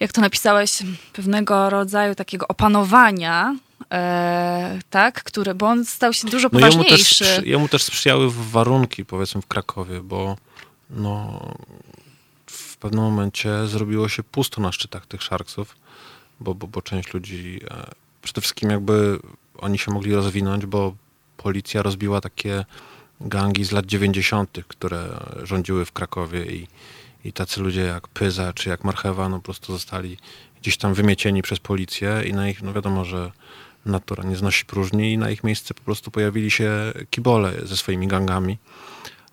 [0.00, 0.78] jak to napisałeś,
[1.12, 3.56] pewnego rodzaju takiego opanowania,
[3.92, 7.24] e, tak, które, bo on stał się dużo poważniejszy.
[7.24, 10.36] No jemu, też, jemu też sprzyjały warunki, powiedzmy, w Krakowie, bo
[10.90, 11.40] no,
[12.86, 15.76] pewnym momencie zrobiło się pusto na szczytach tych Sharksów,
[16.40, 17.90] bo, bo, bo część ludzi, e,
[18.22, 19.18] przede wszystkim jakby
[19.58, 20.94] oni się mogli rozwinąć, bo
[21.36, 22.64] policja rozbiła takie
[23.20, 25.08] gangi z lat 90., które
[25.42, 26.66] rządziły w Krakowie i,
[27.24, 30.16] i tacy ludzie jak Pyza czy jak Marchewa no po prostu zostali
[30.60, 33.32] gdzieś tam wymiecieni przez policję i na ich, no wiadomo, że
[33.86, 38.08] natura nie znosi próżni i na ich miejsce po prostu pojawili się kibole ze swoimi
[38.08, 38.58] gangami.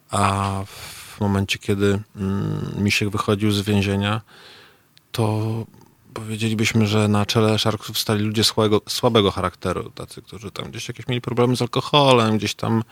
[0.09, 4.21] A w momencie, kiedy mm, Misiek wychodził z więzienia,
[5.11, 5.65] to
[6.13, 11.07] powiedzielibyśmy, że na czele Sharksów stali ludzie słabego, słabego charakteru, tacy, którzy tam gdzieś jakieś
[11.07, 12.83] mieli problemy z alkoholem, gdzieś tam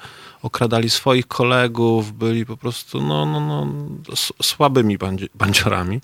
[0.41, 3.65] okradali swoich kolegów, byli po prostu no, no, no,
[4.41, 6.01] słabymi bandzi bandziorami.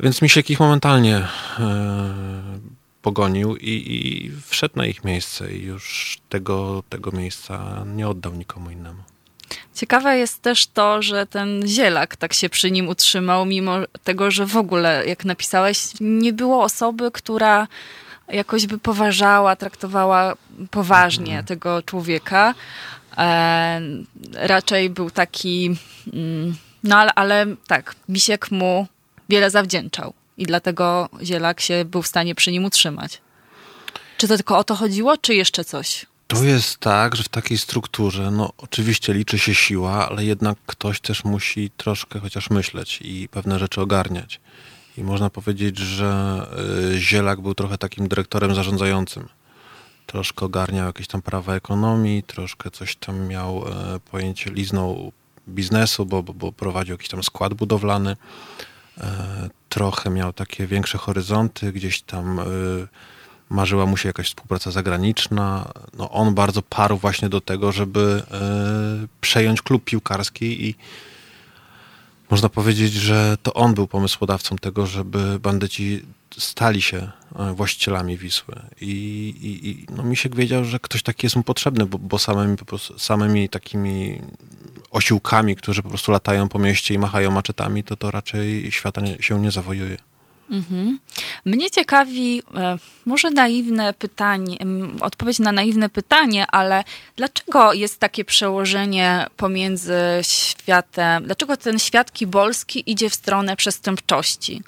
[0.00, 1.16] Więc Misiek ich momentalnie
[1.58, 2.14] e,
[3.02, 8.70] pogonił i, i wszedł na ich miejsce i już tego, tego miejsca nie oddał nikomu
[8.70, 9.02] innemu.
[9.74, 14.46] Ciekawe jest też to, że ten zielak tak się przy nim utrzymał, mimo tego, że
[14.46, 17.68] w ogóle, jak napisałeś, nie było osoby, która
[18.28, 20.34] jakoś by poważała, traktowała
[20.70, 21.44] poważnie mhm.
[21.44, 22.54] tego człowieka.
[23.18, 23.80] E,
[24.34, 25.76] raczej był taki,
[26.12, 28.86] mm, no ale, ale tak, Misiek mu
[29.28, 33.20] wiele zawdzięczał i dlatego zielak się był w stanie przy nim utrzymać.
[34.18, 36.06] Czy to tylko o to chodziło, czy jeszcze coś?
[36.32, 41.00] To jest tak, że w takiej strukturze, no oczywiście liczy się siła, ale jednak ktoś
[41.00, 44.40] też musi troszkę chociaż myśleć i pewne rzeczy ogarniać.
[44.98, 46.42] I można powiedzieć, że
[46.94, 49.28] y, Zielak był trochę takim dyrektorem zarządzającym.
[50.06, 55.12] Troszkę ogarniał jakieś tam prawa ekonomii, troszkę coś tam miał e, pojęcie, liznął
[55.48, 58.16] biznesu, bo, bo, bo prowadził jakiś tam skład budowlany.
[58.98, 62.88] E, trochę miał takie większe horyzonty, gdzieś tam y,
[63.52, 65.72] marzyła mu się jakaś współpraca zagraniczna.
[65.98, 70.74] No, on bardzo parł właśnie do tego, żeby e, przejąć klub piłkarski i
[72.30, 76.02] można powiedzieć, że to on był pomysłodawcą tego, żeby bandyci
[76.38, 78.54] stali się e, właścicielami Wisły.
[78.80, 78.90] I,
[79.42, 82.64] i, i no, Misiek wiedział, że ktoś taki jest mu potrzebny, bo, bo samymi, po
[82.64, 84.22] prostu, samymi takimi
[84.90, 89.22] osiłkami, którzy po prostu latają po mieście i machają maczetami, to to raczej świata nie,
[89.22, 89.96] się nie zawojuje.
[90.50, 90.98] Mhm.
[91.44, 94.56] Mnie ciekawi, e, może naiwne pytanie,
[95.00, 96.84] odpowiedź na naiwne pytanie, ale
[97.16, 104.62] dlaczego jest takie przełożenie pomiędzy światem, dlaczego ten świat kibolski idzie w stronę przestępczości?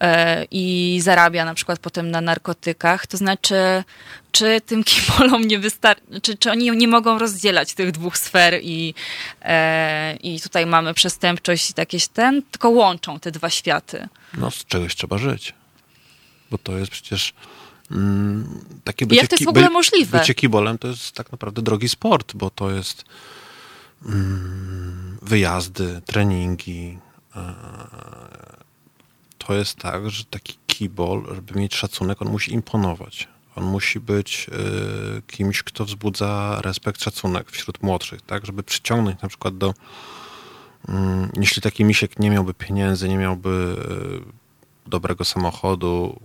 [0.00, 3.06] E, i zarabia na przykład potem na narkotykach.
[3.06, 3.84] To znaczy,
[4.32, 8.94] czy tym kibolom nie wystarczy, czy, czy oni nie mogą rozdzielać tych dwóch sfer i,
[9.42, 14.08] e, i tutaj mamy przestępczość i takieś ten, tylko łączą te dwa światy.
[14.38, 15.54] No, z czegoś trzeba żyć.
[16.50, 17.34] Bo to jest przecież
[17.90, 20.18] mm, takie bycie, Jak to jest w ogóle by, możliwe?
[20.18, 23.04] Bycie kibolem to jest tak naprawdę drogi sport, bo to jest
[24.06, 26.98] mm, wyjazdy, treningi,
[27.36, 28.59] e,
[29.46, 33.28] to jest tak, że taki kibol, żeby mieć szacunek, on musi imponować.
[33.56, 34.46] On musi być
[35.18, 38.46] y, kimś, kto wzbudza respekt, szacunek wśród młodszych, tak?
[38.46, 39.70] Żeby przyciągnąć na przykład do...
[39.70, 40.92] Y,
[41.36, 43.76] jeśli taki misiek nie miałby pieniędzy, nie miałby
[44.86, 46.20] y, dobrego samochodu,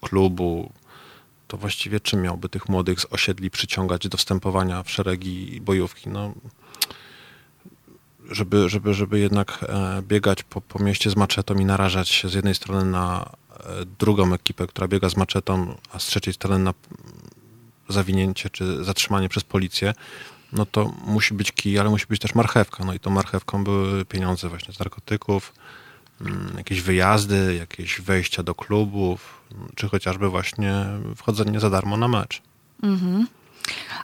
[0.00, 0.72] klubu,
[1.48, 6.08] to właściwie czym miałby tych młodych z osiedli przyciągać do wstępowania w szeregi bojówki?
[6.08, 6.32] No,
[8.30, 12.34] żeby, żeby, żeby jednak e, biegać po, po mieście z maczetą i narażać się z
[12.34, 13.64] jednej strony na e,
[13.98, 16.74] drugą ekipę, która biega z maczetą, a z trzeciej strony na
[17.88, 19.94] zawinięcie czy zatrzymanie przez policję,
[20.52, 22.84] no to musi być kij, ale musi być też marchewka.
[22.84, 25.52] No i tą marchewką były pieniądze właśnie z narkotyków,
[26.20, 29.40] mm, jakieś wyjazdy, jakieś wejścia do klubów,
[29.74, 30.86] czy chociażby właśnie
[31.16, 32.42] wchodzenie za darmo na mecz.
[32.82, 33.26] Mhm.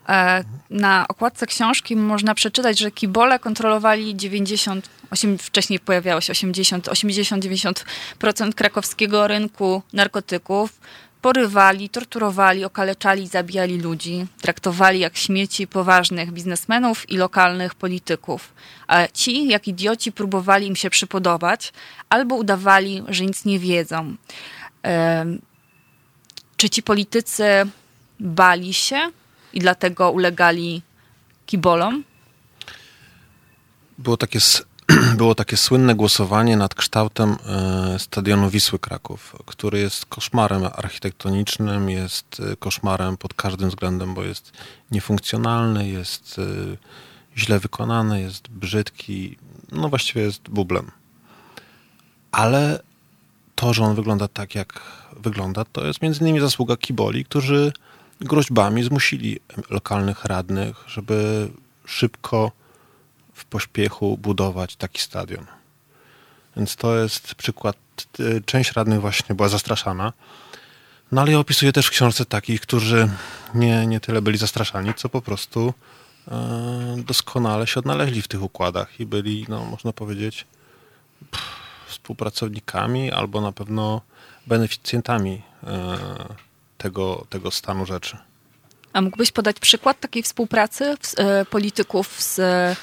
[0.08, 6.88] E, na okładce książki można przeczytać, że kibole kontrolowali 90, 8, wcześniej pojawiało się 80,
[6.88, 10.80] 80-90% krakowskiego rynku narkotyków.
[11.22, 18.52] Porywali, torturowali, okaleczali, zabijali ludzi, traktowali jak śmieci poważnych biznesmenów i lokalnych polityków.
[18.86, 21.72] A ci, jak idioci, próbowali im się przypodobać
[22.08, 24.16] albo udawali, że nic nie wiedzą.
[26.56, 27.44] Czy ci politycy
[28.20, 29.10] bali się
[29.56, 30.82] i dlatego ulegali
[31.46, 32.04] kibolom?
[33.98, 34.38] Było takie,
[35.20, 42.42] było takie słynne głosowanie nad kształtem e, stadionu Wisły Kraków, który jest koszmarem architektonicznym, jest
[42.52, 44.52] e, koszmarem pod każdym względem, bo jest
[44.90, 46.76] niefunkcjonalny, jest e,
[47.36, 49.38] źle wykonany, jest brzydki,
[49.72, 50.90] no właściwie jest bublem.
[52.32, 52.82] Ale
[53.54, 54.82] to, że on wygląda tak, jak
[55.16, 57.72] wygląda, to jest między innymi zasługa kiboli, którzy
[58.20, 59.40] groźbami zmusili
[59.70, 61.48] lokalnych radnych, żeby
[61.86, 62.52] szybko
[63.34, 65.46] w pośpiechu budować taki stadion.
[66.56, 67.76] Więc to jest przykład.
[68.20, 70.12] Y, część radnych właśnie była zastraszana.
[71.12, 73.08] No ale ja opisuję też w książce takich, którzy
[73.54, 75.74] nie, nie tyle byli zastraszani, co po prostu
[76.28, 80.46] e, doskonale się odnaleźli w tych układach i byli, no można powiedzieć,
[81.30, 81.46] pff,
[81.88, 84.00] współpracownikami albo na pewno
[84.46, 85.98] beneficjentami e,
[86.86, 88.16] tego, tego stanu rzeczy.
[88.92, 92.76] A mógłbyś podać przykład takiej współpracy w, e, polityków z e,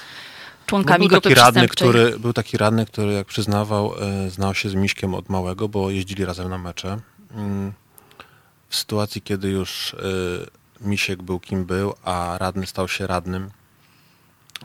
[0.66, 4.54] członkami no, był grupy taki radny, który Był taki radny, który jak przyznawał, e, znał
[4.54, 6.98] się z Miśkiem od małego, bo jeździli razem na mecze.
[7.34, 7.72] Mm,
[8.68, 9.98] w sytuacji, kiedy już e,
[10.80, 13.50] Misiek był kim był, a radny stał się radnym,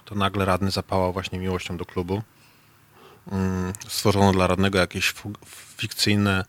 [0.06, 2.22] to nagle radny zapałał właśnie miłością do klubu.
[3.32, 5.14] Mm, stworzono dla radnego jakieś
[5.78, 6.46] fikcyjne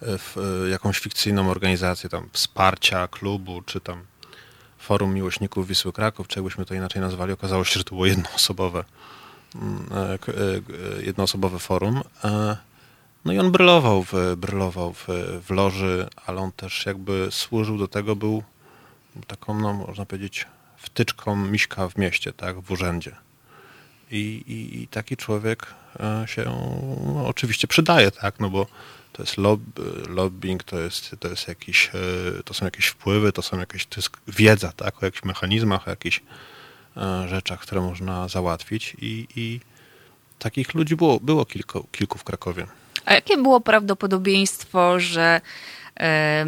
[0.00, 4.02] w e, jakąś fikcyjną organizację tam wsparcia klubu, czy tam
[4.78, 8.84] forum miłośników Wisły Kraków, jakbyśmy to inaczej nazwali, okazało się, że to było jednoosobowe,
[9.54, 12.02] mm, e, e, jednoosobowe forum.
[13.24, 15.06] No i on brylował w, brylował w,
[15.46, 18.42] w loży, ale on też jakby służył do tego, był
[19.26, 20.46] taką, no można powiedzieć,
[20.76, 23.16] wtyczką miśka w mieście, tak, w urzędzie.
[24.10, 24.16] I,
[24.46, 25.66] i, i taki człowiek
[26.26, 28.66] się no, oczywiście przydaje, tak, no bo
[29.18, 29.60] to jest lob,
[30.08, 31.90] lobbying, to, jest, to, jest jakiś,
[32.38, 35.86] e, to są jakieś wpływy, to są jakieś, to jest wiedza, tak, o jakichś mechanizmach,
[35.88, 36.22] o jakichś
[36.96, 39.60] e, rzeczach, które można załatwić i, i
[40.38, 42.66] takich ludzi było, było kilku, kilku w Krakowie.
[43.04, 45.40] A jakie było prawdopodobieństwo, że
[46.00, 46.44] e,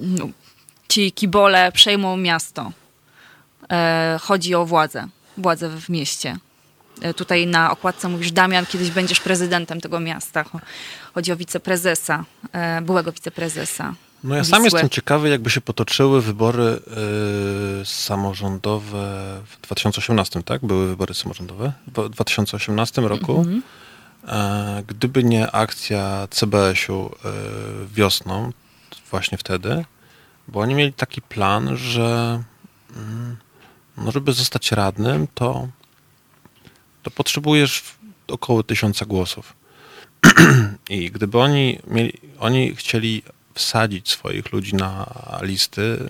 [0.00, 0.28] no,
[0.88, 2.72] ci kibole przejmą miasto?
[3.70, 6.36] E, chodzi o władzę, władzę w mieście.
[7.04, 10.44] E, tutaj na okładce mówisz, Damian, kiedyś będziesz prezydentem tego miasta.
[11.14, 13.94] Chodzi o wiceprezesa, e, byłego wiceprezesa.
[14.24, 14.56] No ja Wisły.
[14.56, 16.62] sam jestem ciekawy, jakby się potoczyły wybory
[17.82, 20.66] y, samorządowe w 2018, tak?
[20.66, 23.40] Były wybory samorządowe w 2018 roku.
[23.40, 23.62] Mm
[24.26, 24.82] -hmm.
[24.86, 27.28] gdyby nie akcja CBS-u y,
[27.94, 28.52] wiosną,
[29.10, 29.84] właśnie wtedy,
[30.48, 32.42] bo oni mieli taki plan, że
[32.96, 33.36] mm,
[33.96, 35.68] no żeby zostać radnym, to
[37.04, 37.82] to potrzebujesz
[38.28, 39.52] około tysiąca głosów.
[40.90, 43.22] I gdyby oni mieli, oni chcieli
[43.54, 46.08] wsadzić swoich ludzi na listy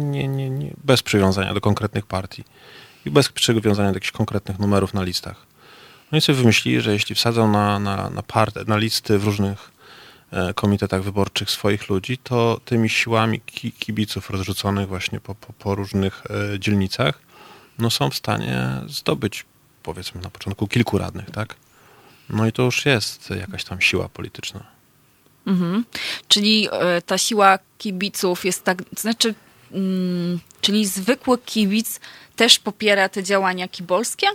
[0.00, 2.44] nie, nie, nie, bez przywiązania do konkretnych partii
[3.04, 5.46] i bez przywiązania do jakichś konkretnych numerów na listach.
[6.12, 9.70] Oni sobie wymyślili, że jeśli wsadzą na, na, na, part, na listy w różnych
[10.30, 15.74] e, komitetach wyborczych swoich ludzi, to tymi siłami ki, kibiców rozrzuconych właśnie po, po, po
[15.74, 16.22] różnych
[16.54, 17.18] e, dzielnicach,
[17.78, 19.44] no są w stanie zdobyć
[19.86, 21.54] powiedzmy na początku kilku radnych, tak?
[22.30, 24.60] No i to już jest jakaś tam siła polityczna.
[25.46, 25.84] Mhm.
[26.28, 29.34] Czyli e, ta siła kibiców jest tak, znaczy,
[29.72, 32.00] mm, czyli zwykły kibic
[32.36, 34.26] też popiera te działania kibolskie?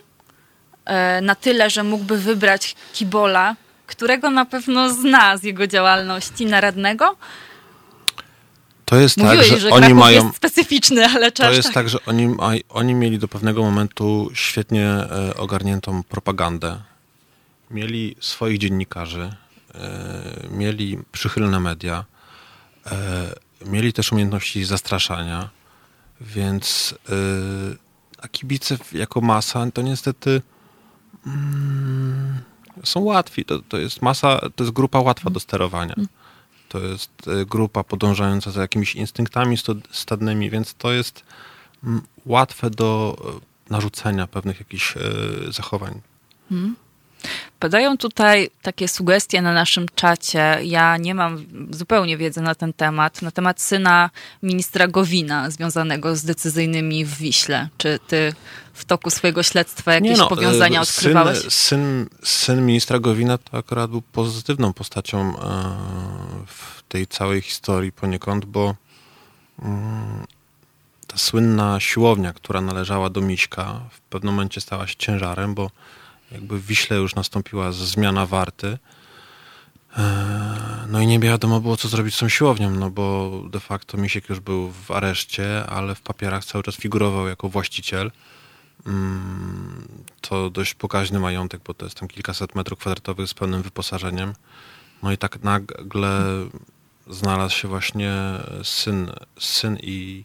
[0.85, 3.55] E, na tyle, że mógłby wybrać kibola,
[3.87, 7.15] którego na pewno zna z jego działalności na radnego?
[8.91, 10.23] To jest Mówiłeś, tak, że, że oni mają.
[10.23, 12.35] jest specyficzny, ale To jest tak, że oni,
[12.69, 16.81] oni mieli do pewnego momentu świetnie e, ogarniętą propagandę.
[17.69, 19.35] Mieli swoich dziennikarzy,
[19.75, 22.05] e, mieli przychylne media,
[23.65, 25.49] mieli też umiejętności zastraszania,
[26.21, 26.95] więc
[28.21, 30.41] a kibice jako masa to niestety
[31.27, 32.39] mm,
[32.83, 33.45] są łatwi.
[33.45, 35.95] To, to jest masa, to jest grupa łatwa do sterowania.
[36.71, 39.57] To jest e, grupa podążająca za jakimiś instynktami
[39.91, 41.23] stadnymi, więc to jest
[41.83, 43.17] mm, łatwe do
[43.69, 45.01] e, narzucenia pewnych jakichś e,
[45.49, 46.01] zachowań.
[46.49, 46.75] Hmm.
[47.59, 50.59] Padają tutaj takie sugestie na naszym czacie.
[50.63, 54.09] Ja nie mam zupełnie wiedzy na ten temat, na temat syna
[54.43, 57.69] ministra Gowina związanego z decyzyjnymi w Wiśle.
[57.77, 58.33] Czy ty
[58.73, 61.39] w toku swojego śledztwa jakieś no, powiązania e, odkrywałeś?
[61.39, 65.33] Syn, syn, syn, ministra Gowina to akurat był pozytywną postacią e,
[66.47, 68.75] w tej całej historii poniekąd, bo
[69.61, 70.25] mm,
[71.07, 75.71] ta słynna siłownia, która należała do Miśka, w pewnym momencie stała się ciężarem, bo
[76.31, 78.77] jakby w Wiśle już nastąpiła zmiana warty.
[79.97, 83.97] E, no i nie wiadomo było, co zrobić z tą siłownią, no bo de facto
[83.97, 88.11] Misiek już był w areszcie, ale w papierach cały czas figurował jako właściciel.
[88.87, 89.87] Mm,
[90.21, 94.33] to dość pokaźny majątek, bo to jest tam kilkaset metrów kwadratowych z pełnym wyposażeniem.
[95.03, 96.23] No i tak nagle
[97.07, 98.13] znalazł się właśnie
[98.63, 100.23] syn, syn i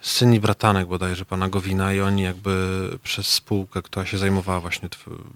[0.00, 4.88] syn i bratanek bodajże pana Gowina i oni jakby przez spółkę, która się zajmowała właśnie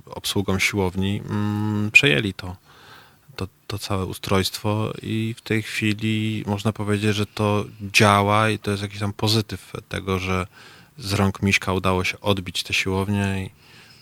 [0.07, 2.57] obsługą siłowni, mm, przejęli to,
[3.37, 8.71] to, to całe ustrojstwo i w tej chwili można powiedzieć, że to działa i to
[8.71, 10.47] jest jakiś tam pozytyw tego, że
[10.99, 13.51] z rąk Miśka udało się odbić tę siłownię i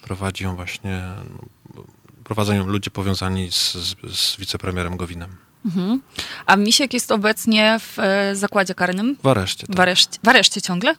[0.02, 1.02] prowadzi ją właśnie,
[1.74, 1.84] no,
[2.24, 5.49] prowadzą ją ludzie powiązani z, z, z wicepremierem Gowinem.
[5.64, 6.00] Mhm.
[6.46, 9.16] A Misiek jest obecnie w e, zakładzie karnym?
[9.22, 9.66] W areszcie.
[9.66, 9.76] Tak.
[9.76, 10.94] W, areszcie w areszcie ciągle?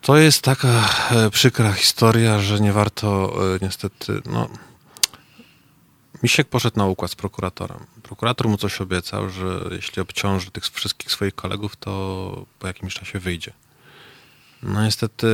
[0.00, 4.48] To jest taka e, przykra historia, że nie warto e, niestety, no...
[6.22, 7.78] Misiek poszedł na układ z prokuratorem.
[8.02, 13.18] Prokurator mu coś obiecał, że jeśli obciąży tych wszystkich swoich kolegów, to po jakimś czasie
[13.18, 13.52] wyjdzie.
[14.62, 15.26] No niestety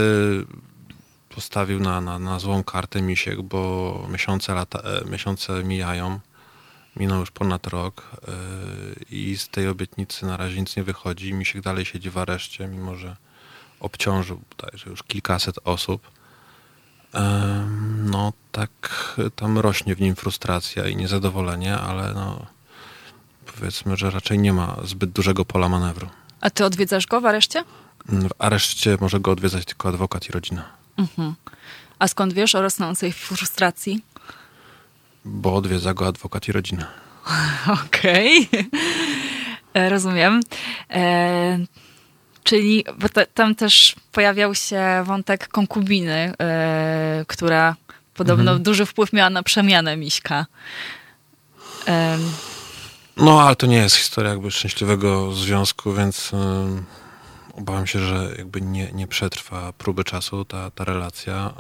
[1.29, 6.21] postawił na, na, na złą kartę Misiek, bo miesiące, lata, miesiące mijają
[6.97, 11.35] Minął już ponad rok yy, i z tej obietnicy na razie nic nie wychodzi.
[11.35, 13.17] Misiek dalej siedzi w areszcie, mimo że
[13.81, 16.11] obciążył bodajże już kilkaset osób.
[18.05, 18.71] No tak
[19.37, 22.47] tam rośnie w nim frustracja i niezadowolenie, ale no
[23.47, 26.09] powiedzmy, że raczej nie ma zbyt dużego pola manewru.
[26.41, 27.65] A ty odwiedzasz go w areszcie?
[28.09, 30.65] W areszcie może go odwiedzać tylko adwokat i rodzina.
[30.97, 31.35] Mhm.
[31.99, 34.03] A skąd wiesz o rosnącej frustracji?
[35.25, 36.87] Bo odwiedza go adwokat i rodzina.
[37.87, 38.49] Okej.
[38.49, 38.65] Okay.
[39.75, 40.41] E, rozumiem.
[40.91, 41.59] E,
[42.45, 47.77] czyli bo to, tam też pojawiał się wątek konkubiny, e, która
[48.15, 48.63] podobno mhm.
[48.63, 50.47] duży wpływ miała na przemianę Miśka.
[51.89, 52.19] E,
[53.17, 56.33] no, ale to nie jest historia jakby szczęśliwego związku, więc
[57.55, 61.55] obawiam się, że jakby nie, nie przetrwa próby czasu ta, ta relacja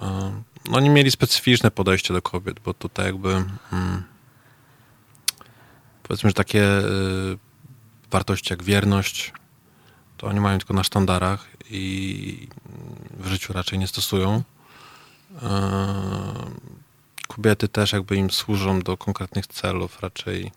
[0.68, 4.02] no, oni mieli specyficzne podejście do kobiet, bo tutaj jakby hmm,
[6.02, 7.38] powiedzmy, że takie y,
[8.10, 9.32] wartości jak wierność,
[10.16, 12.48] to oni mają tylko na sztandarach i
[13.10, 14.42] w życiu raczej nie stosują.
[15.32, 15.38] Y,
[17.28, 20.52] kobiety też jakby im służą do konkretnych celów, raczej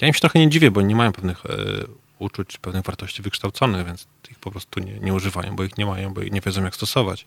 [0.00, 1.86] ja im się trochę nie dziwię, bo nie mają pewnych y,
[2.22, 6.14] uczuć, pewnych wartości wykształconych, więc ich po prostu nie, nie używają, bo ich nie mają,
[6.14, 7.24] bo nie wiedzą jak stosować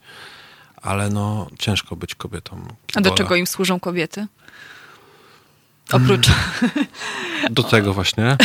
[0.85, 2.67] ale no ciężko być kobietą.
[2.95, 4.27] A do czego im służą kobiety?
[5.91, 6.27] Oprócz.
[7.51, 8.37] Do tego właśnie.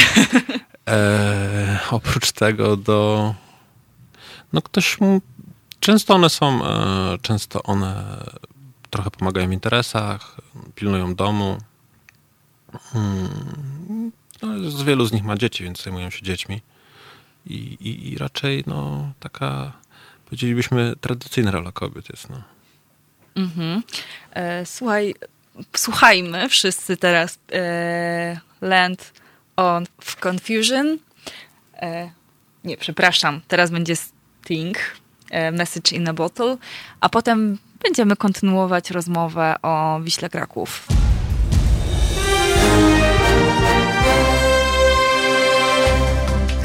[0.89, 3.35] E, oprócz tego do.
[4.52, 4.98] No ktoś.
[5.81, 6.64] Często one są.
[6.66, 8.24] E, często one
[8.90, 10.36] trochę pomagają w interesach,
[10.74, 11.59] pilnują domu.
[12.93, 16.60] Hmm, no, z wielu z nich ma dzieci, więc zajmują się dziećmi.
[17.46, 19.72] I, i, i raczej no, taka,
[20.24, 22.30] powiedzielibyśmy, tradycyjna rola kobiet jest.
[22.30, 22.42] No.
[23.36, 23.82] Mhm.
[24.30, 25.14] E, słuchaj,
[25.76, 29.12] słuchajmy wszyscy teraz e, Land
[29.56, 30.98] on w Confusion.
[31.76, 32.10] E,
[32.64, 34.78] nie, przepraszam, teraz będzie Sting,
[35.30, 36.56] e, Message in a Bottle,
[37.00, 40.99] a potem będziemy kontynuować rozmowę o Wiśle Kraków.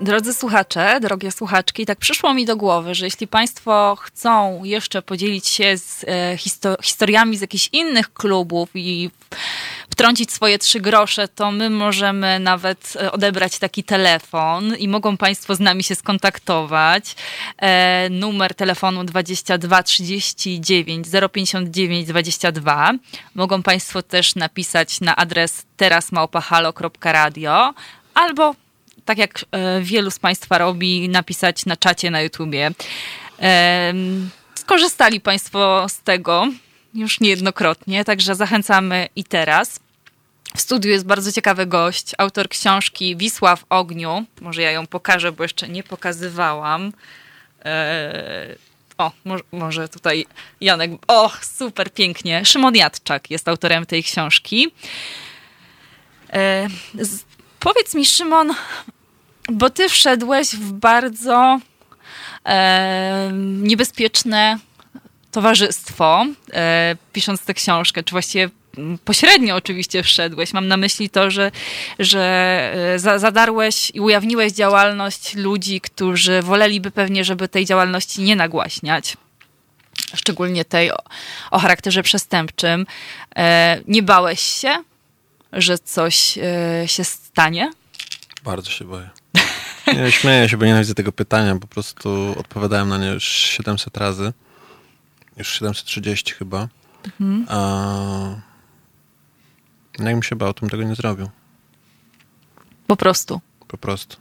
[0.00, 5.48] Drodzy słuchacze, drogie słuchaczki, tak przyszło mi do głowy, że jeśli Państwo chcą jeszcze podzielić
[5.48, 9.10] się z e, histo historiami z jakichś innych klubów i
[9.90, 15.54] wtrącić swoje trzy grosze, to my możemy nawet e, odebrać taki telefon i mogą Państwo
[15.54, 17.16] z nami się skontaktować.
[17.58, 22.92] E, numer telefonu 22 39 059 22.
[23.34, 27.74] Mogą Państwo też napisać na adres terasmałpahalo.radio
[28.14, 28.54] albo
[29.04, 32.70] tak jak e, wielu z Państwa robi, napisać na czacie na YouTubie.
[33.42, 33.94] E,
[34.54, 36.46] skorzystali Państwo z tego
[36.94, 39.80] już niejednokrotnie, także zachęcamy i teraz.
[40.56, 44.24] W studiu jest bardzo ciekawy gość, autor książki Wisła w ogniu.
[44.40, 46.92] Może ja ją pokażę, bo jeszcze nie pokazywałam.
[47.64, 48.54] E,
[48.98, 49.12] o,
[49.52, 50.26] może tutaj
[50.60, 50.90] Janek.
[51.08, 52.44] O, super, pięknie.
[52.44, 54.72] Szymon Jadczak jest autorem tej książki.
[57.60, 58.54] Powiedz mi, Szymon,
[59.52, 61.60] bo ty wszedłeś w bardzo
[62.46, 63.30] e,
[63.62, 64.58] niebezpieczne
[65.30, 68.48] towarzystwo, e, pisząc tę książkę, czy właściwie
[69.04, 70.52] pośrednio oczywiście wszedłeś.
[70.52, 71.50] Mam na myśli to, że,
[71.98, 72.22] że
[72.94, 79.16] e, zadarłeś i ujawniłeś działalność ludzi, którzy woleliby pewnie, żeby tej działalności nie nagłaśniać.
[80.14, 80.98] Szczególnie tej o,
[81.50, 82.86] o charakterze przestępczym.
[83.36, 84.84] E, nie bałeś się,
[85.52, 87.29] że coś e, się stanie?
[88.44, 89.10] Bardzo się boję.
[89.96, 91.56] Nie, śmieję się, bo nienawidzę tego pytania.
[91.56, 94.32] Po prostu odpowiadałem na nie już 700 razy.
[95.36, 96.68] Już 730 chyba.
[97.04, 97.46] Mhm.
[97.48, 98.50] A...
[99.98, 101.28] Jakbym się bał, to bym tego nie zrobił.
[102.86, 103.40] Po prostu.
[103.68, 104.16] Po prostu.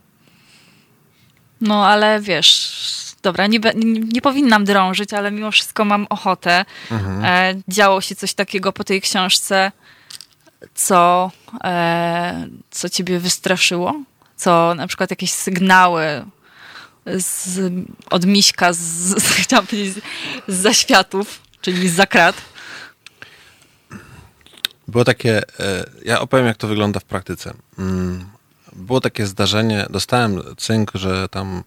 [1.61, 2.72] No, ale wiesz,
[3.23, 6.65] dobra, nie, nie, nie powinnam drążyć, ale mimo wszystko mam ochotę.
[6.91, 7.26] Mhm.
[7.26, 9.72] E, działo się coś takiego po tej książce,
[10.76, 11.31] co,
[11.64, 14.03] e, co ciebie wystraszyło?
[14.36, 16.26] Co na przykład jakieś sygnały
[17.06, 17.73] z,
[18.10, 20.03] od miśka, z, z, chciałam powiedzieć,
[20.48, 22.36] z zaświatów, czyli z zakrat?
[24.88, 27.53] Było takie, e, ja opowiem jak to wygląda w praktyce.
[27.80, 28.30] Mm,
[28.73, 31.64] było takie zdarzenie, dostałem cynk, że tam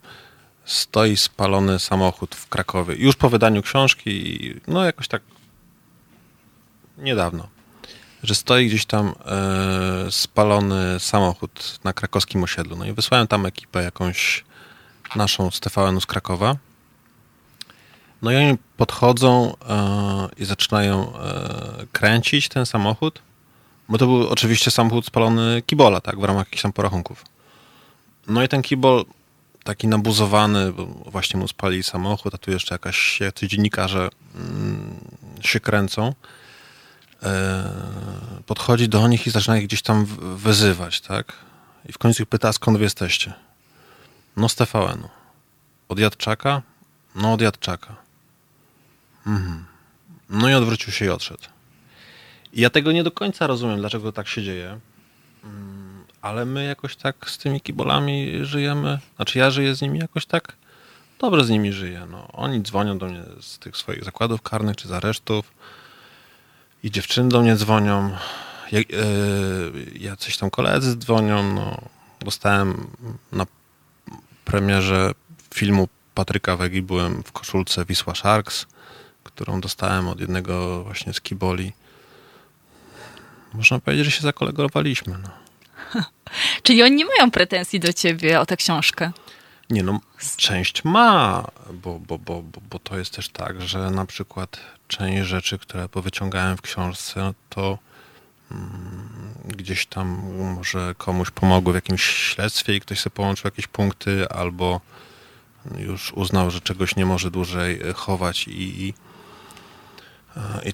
[0.64, 2.94] stoi spalony samochód w Krakowie.
[2.94, 5.22] Już po wydaniu książki, no jakoś tak
[6.98, 7.48] niedawno
[8.22, 12.76] że stoi gdzieś tam e, spalony samochód na krakowskim osiedlu.
[12.76, 14.44] No i wysłałem tam ekipę jakąś
[15.16, 16.56] naszą z tvn z Krakowa.
[18.22, 23.22] No i oni podchodzą e, i zaczynają e, kręcić ten samochód,
[23.88, 27.24] bo to był oczywiście samochód spalony kibola, tak, w ramach jakichś tam porachunków.
[28.26, 29.04] No i ten kibol
[29.64, 34.94] taki nabuzowany, bo właśnie mu spali samochód, a tu jeszcze jakaś, jacyś dziennikarze mm,
[35.40, 36.14] się kręcą.
[37.22, 37.70] E,
[38.46, 41.32] podchodzi do nich i zaczyna ich gdzieś tam wyzywać, tak?
[41.88, 43.32] I w końcu ich pyta, skąd wy jesteście?
[44.36, 45.08] No z TVN-u.
[45.88, 46.62] Od Jadczaka?
[47.14, 47.96] No od Jadczaka.
[49.26, 49.64] Mhm.
[50.28, 51.42] No i odwrócił się i odszedł.
[52.52, 54.78] I ja tego nie do końca rozumiem, dlaczego tak się dzieje,
[55.44, 60.26] mm, ale my jakoś tak z tymi kibolami żyjemy, znaczy ja żyję z nimi jakoś
[60.26, 60.52] tak,
[61.18, 62.06] dobrze z nimi żyję.
[62.10, 65.52] No, oni dzwonią do mnie z tych swoich zakładów karnych czy z aresztów,
[66.82, 68.16] i dziewczyny do mnie dzwonią,
[68.72, 68.84] ja, e,
[69.98, 71.52] jacyś tam koledzy dzwonią.
[71.54, 71.78] No,
[72.20, 72.86] dostałem
[73.32, 73.46] na
[74.44, 75.12] premierze
[75.54, 78.66] filmu Patryka Wegi, byłem w koszulce Wisła Sharks,
[79.24, 81.72] którą dostałem od jednego właśnie z kiboli.
[83.54, 85.16] Można powiedzieć, że się zakolegowaliśmy.
[85.22, 85.30] No.
[86.62, 89.12] Czyli oni nie mają pretensji do ciebie o tę książkę?
[89.72, 90.00] Nie no,
[90.36, 95.58] część ma, bo, bo, bo, bo to jest też tak, że na przykład część rzeczy,
[95.58, 97.78] które powyciągałem w książce, to
[98.50, 104.28] mm, gdzieś tam może komuś pomogły w jakimś śledztwie i ktoś sobie połączył jakieś punkty,
[104.28, 104.80] albo
[105.78, 108.94] już uznał, że czegoś nie może dłużej chować i, i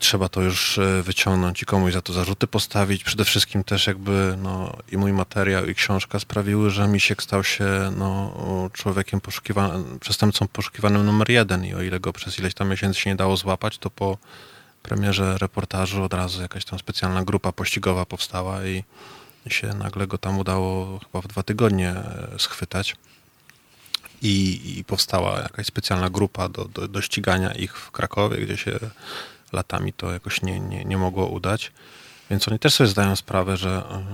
[0.00, 3.04] trzeba to już e, wyciągnąć i komuś za to zarzuty postawić.
[3.04, 7.64] Przede wszystkim też jakby no, i mój materiał, i książka sprawiły, że Misiek stał się
[7.96, 13.00] no, człowiekiem poszukiwanym, przestępcą poszukiwanym numer jeden i o ile go przez ileś tam miesięcy
[13.00, 14.18] się nie dało złapać, to po
[14.82, 18.84] premierze reportażu od razu jakaś tam specjalna grupa pościgowa powstała i,
[19.46, 22.96] i się nagle go tam udało chyba w dwa tygodnie e, schwytać.
[24.22, 28.78] I, i powstała jakaś specjalna grupa do, do, do ścigania ich w Krakowie, gdzie się
[29.52, 31.72] latami to jakoś nie, nie, nie mogło udać.
[32.30, 34.04] Więc oni też sobie zdają sprawę, że e,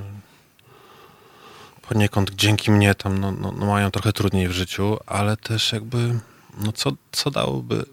[1.89, 6.19] poniekąd dzięki mnie tam no, no, no mają trochę trudniej w życiu, ale też jakby,
[6.59, 7.85] no co, co dałoby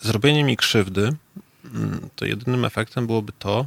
[0.00, 1.16] zrobienie mi krzywdy,
[1.64, 3.66] mm, to jedynym efektem byłoby to,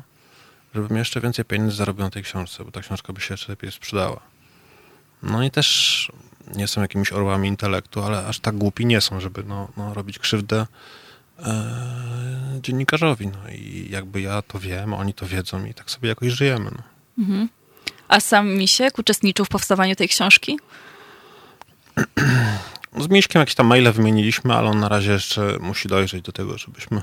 [0.76, 3.72] żebym jeszcze więcej pieniędzy zarobił na tej książce, bo ta książka by się jeszcze lepiej
[3.72, 4.20] sprzedała.
[5.24, 6.12] No i też
[6.56, 10.20] nie są jakimiś orłami intelektu, ale aż tak głupi nie są, żeby no, no robić
[10.20, 10.68] krzywdę
[12.62, 13.28] dziennikarzowi.
[13.28, 16.72] No i jakby ja to wiem, oni to wiedzą i tak sobie jakoś żyjemy.
[16.72, 16.84] No.
[17.20, 17.50] Mhm.
[18.08, 20.60] A sam Misiek uczestniczył w powstawaniu tej książki?
[22.98, 26.58] Z Miśkiem jakieś tam maile wymieniliśmy, ale on na razie jeszcze musi dojrzeć do tego,
[26.58, 27.02] żebyśmy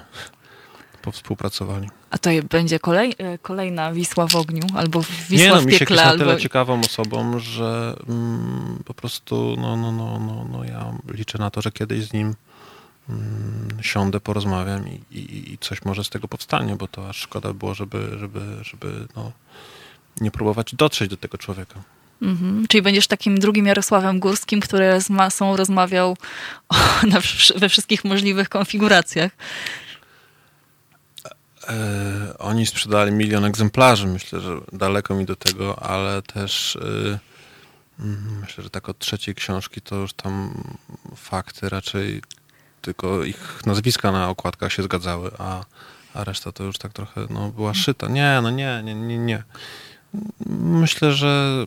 [1.02, 1.88] powspółpracowali.
[2.10, 5.80] A to będzie kolej, e, kolejna Wisła w ogniu albo Wisła Nie, no, w Misiek
[5.80, 5.96] piekle?
[5.96, 6.24] jest albo...
[6.24, 11.38] na tyle ciekawą osobą, że mm, po prostu no, no, no, no, no ja liczę
[11.38, 12.34] na to, że kiedyś z nim
[13.80, 17.74] siądę, porozmawiam i, i, i, coś może z tego powstanie, bo to aż szkoda było,
[17.74, 19.32] żeby, żeby, żeby no,
[20.20, 21.82] nie próbować dotrzeć do tego człowieka.
[22.22, 22.66] Mhm.
[22.68, 26.16] Czyli będziesz takim drugim Jarosławem Górskim, który z masą rozmawiał
[26.68, 26.74] o,
[27.12, 27.20] na,
[27.56, 29.32] we wszystkich możliwych konfiguracjach.
[31.68, 34.06] E, oni sprzedali milion egzemplarzy.
[34.06, 37.18] Myślę, że daleko mi do tego, ale też e,
[38.01, 40.64] mm, myślę, że tak od trzeciej książki to już tam
[41.16, 42.22] fakty raczej
[42.82, 45.64] tylko ich nazwiska na okładkach się zgadzały, a,
[46.14, 48.09] a reszta to już tak trochę no, była szyta.
[48.09, 49.42] Nie, no nie, nie, nie, nie.
[50.60, 51.64] Myślę, że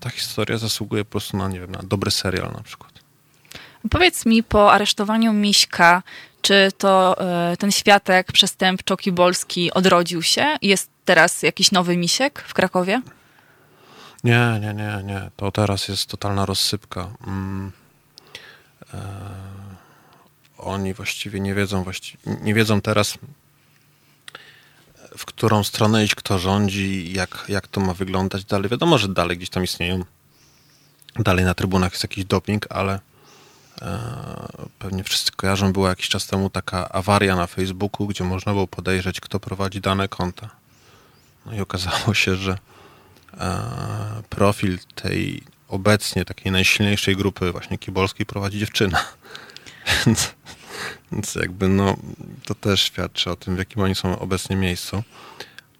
[0.00, 2.92] ta historia zasługuje po prostu na, nie wiem, na dobry serial na przykład.
[3.90, 6.02] Powiedz mi, po aresztowaniu Miśka,
[6.42, 7.16] czy to
[7.52, 10.56] y, ten światek przestępczo-kibolski odrodził się?
[10.62, 13.02] Jest teraz jakiś nowy Misiek w Krakowie?
[14.24, 15.30] Nie, nie, nie, nie.
[15.36, 17.08] To teraz jest totalna rozsypka.
[17.26, 17.72] Mm.
[18.94, 18.98] E,
[20.62, 23.18] oni właściwie nie wiedzą, właściwie, nie wiedzą teraz,
[25.16, 28.70] w którą stronę iść, kto rządzi, jak, jak to ma wyglądać dalej.
[28.70, 30.04] Wiadomo, że dalej gdzieś tam istnieją.
[31.18, 33.00] Dalej na trybunach jest jakiś doping, ale
[33.82, 33.98] e,
[34.78, 39.20] pewnie wszyscy kojarzą, była jakiś czas temu taka awaria na Facebooku, gdzie można było podejrzeć,
[39.20, 40.50] kto prowadzi dane konta.
[41.46, 42.58] No i okazało się, że
[43.38, 49.04] e, profil tej obecnie takiej najsilniejszej grupy właśnie kibolskiej prowadzi dziewczyna.
[50.06, 50.34] Więc,
[51.12, 51.96] więc jakby no,
[52.44, 55.02] to też świadczy o tym, w jakim oni są obecnie miejscu.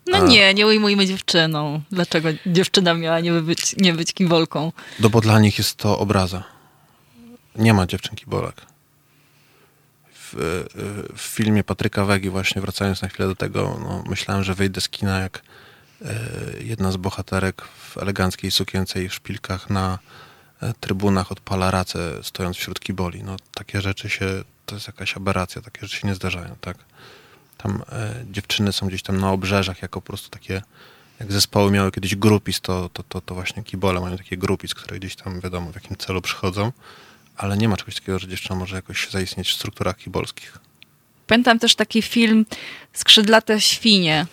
[0.06, 0.20] No A...
[0.20, 1.82] nie, nie ujmujmy dziewczyną.
[1.90, 4.72] Dlaczego dziewczyna miała nie być, nie być kibolką?
[5.00, 6.44] No bo dla nich jest to obraza.
[7.56, 8.62] Nie ma dziewczyn kibolek.
[10.14, 10.64] W,
[11.16, 14.88] w, filmie Patryka Wegi właśnie, wracając na chwilę do tego, no, myślałem, że wyjdę z
[14.88, 15.42] kina jak
[16.04, 16.14] e,
[16.60, 20.31] jedna z bohaterek w eleganckiej sukience i w szpilkach na E,
[20.80, 23.22] trybunach odpala racę stojąc wśród kiboli.
[23.22, 26.76] No, takie rzeczy się, to jest jakaś aberracja, takie rzeczy się nie zdarzają, tak?
[27.58, 30.62] Tam e, dziewczyny są gdzieś tam na obrzeżach jako po prostu takie,
[31.20, 34.98] jak zespoły miały kiedyś grupis, to, to, to, to właśnie kibole mają takie grupis, które
[34.98, 36.72] gdzieś tam wiadomo w jakim celu przychodzą,
[37.36, 40.58] ale nie ma czegoś takiego, że dziewczyna może jakoś zaistnieć w strukturach kibolskich.
[41.26, 42.46] Pamiętam też taki film
[42.92, 44.26] Skrzydlate świnie.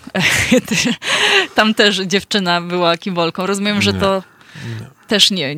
[1.56, 3.46] Tam też dziewczyna była kibolką.
[3.46, 4.24] Rozumiem, nie, że to
[4.80, 4.86] nie.
[5.08, 5.56] też nie,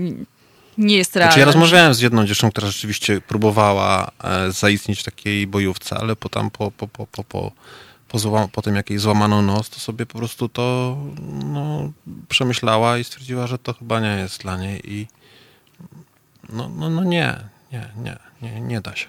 [0.78, 1.32] nie jest realne.
[1.32, 6.16] Znaczy ja rozmawiałem z jedną dziewczyną, która rzeczywiście próbowała e, zaistnieć w takiej bojówce, ale
[6.16, 7.52] potem po, po, po, po, po,
[8.08, 10.98] po, zła, po tym, jak jej złamano nos, to sobie po prostu to
[11.46, 11.92] no,
[12.30, 15.08] przemyślała i stwierdziła, że to chyba nie jest dla niej i
[16.50, 17.36] no, no, no nie,
[17.72, 19.08] nie, nie, nie, nie da się.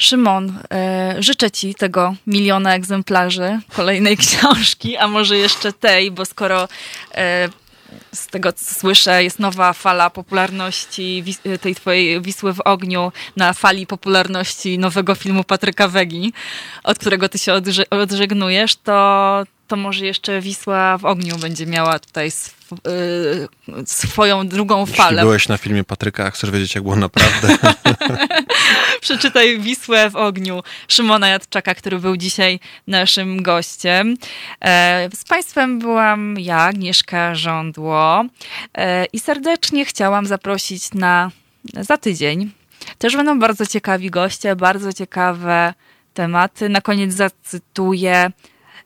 [0.00, 6.68] Szymon, e, życzę Ci tego miliona egzemplarzy kolejnej książki, a może jeszcze tej, bo skoro
[7.14, 7.48] e,
[8.14, 11.24] z tego co słyszę, jest nowa fala popularności
[11.60, 16.32] tej twojej Wisły w ogniu na fali popularności nowego filmu Patryka Wegi,
[16.84, 17.52] od którego ty się
[17.90, 24.86] odżegnujesz, to, to może jeszcze Wisła w ogniu będzie miała tutaj sw y, swoją drugą
[24.86, 25.10] falę.
[25.10, 27.56] Jeśli byłeś na filmie Patryka, a chcesz wiedzieć, jak było naprawdę.
[29.00, 34.16] Przeczytaj Wisłę w ogniu Szymona Jadczaka, który był dzisiaj naszym gościem.
[34.64, 38.24] E, z Państwem byłam ja, Agnieszka Żądło
[38.74, 41.30] e, i serdecznie chciałam zaprosić na
[41.80, 42.50] za tydzień.
[42.98, 45.74] Też będą bardzo ciekawi goście, bardzo ciekawe
[46.14, 46.68] tematy.
[46.68, 48.30] Na koniec zacytuję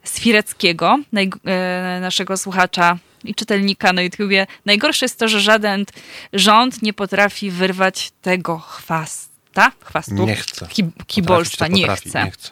[0.04, 0.98] Swireckiego,
[1.46, 4.46] e, naszego słuchacza i czytelnika na YouTubie.
[4.64, 5.84] Najgorsze jest to, że żaden
[6.32, 10.66] rząd nie potrafi wyrwać tego chwasta, chwastu, nie chce.
[10.66, 12.24] Ki, kibolstwa, nie, potrafi, chce.
[12.24, 12.50] nie chce.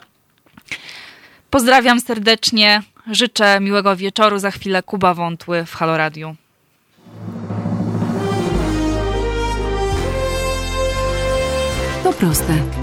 [1.49, 2.81] Pozdrawiam serdecznie,
[3.11, 4.39] życzę miłego wieczoru.
[4.39, 6.35] Za chwilę Kuba Wątły w Halo Radio.
[12.03, 12.82] To proste.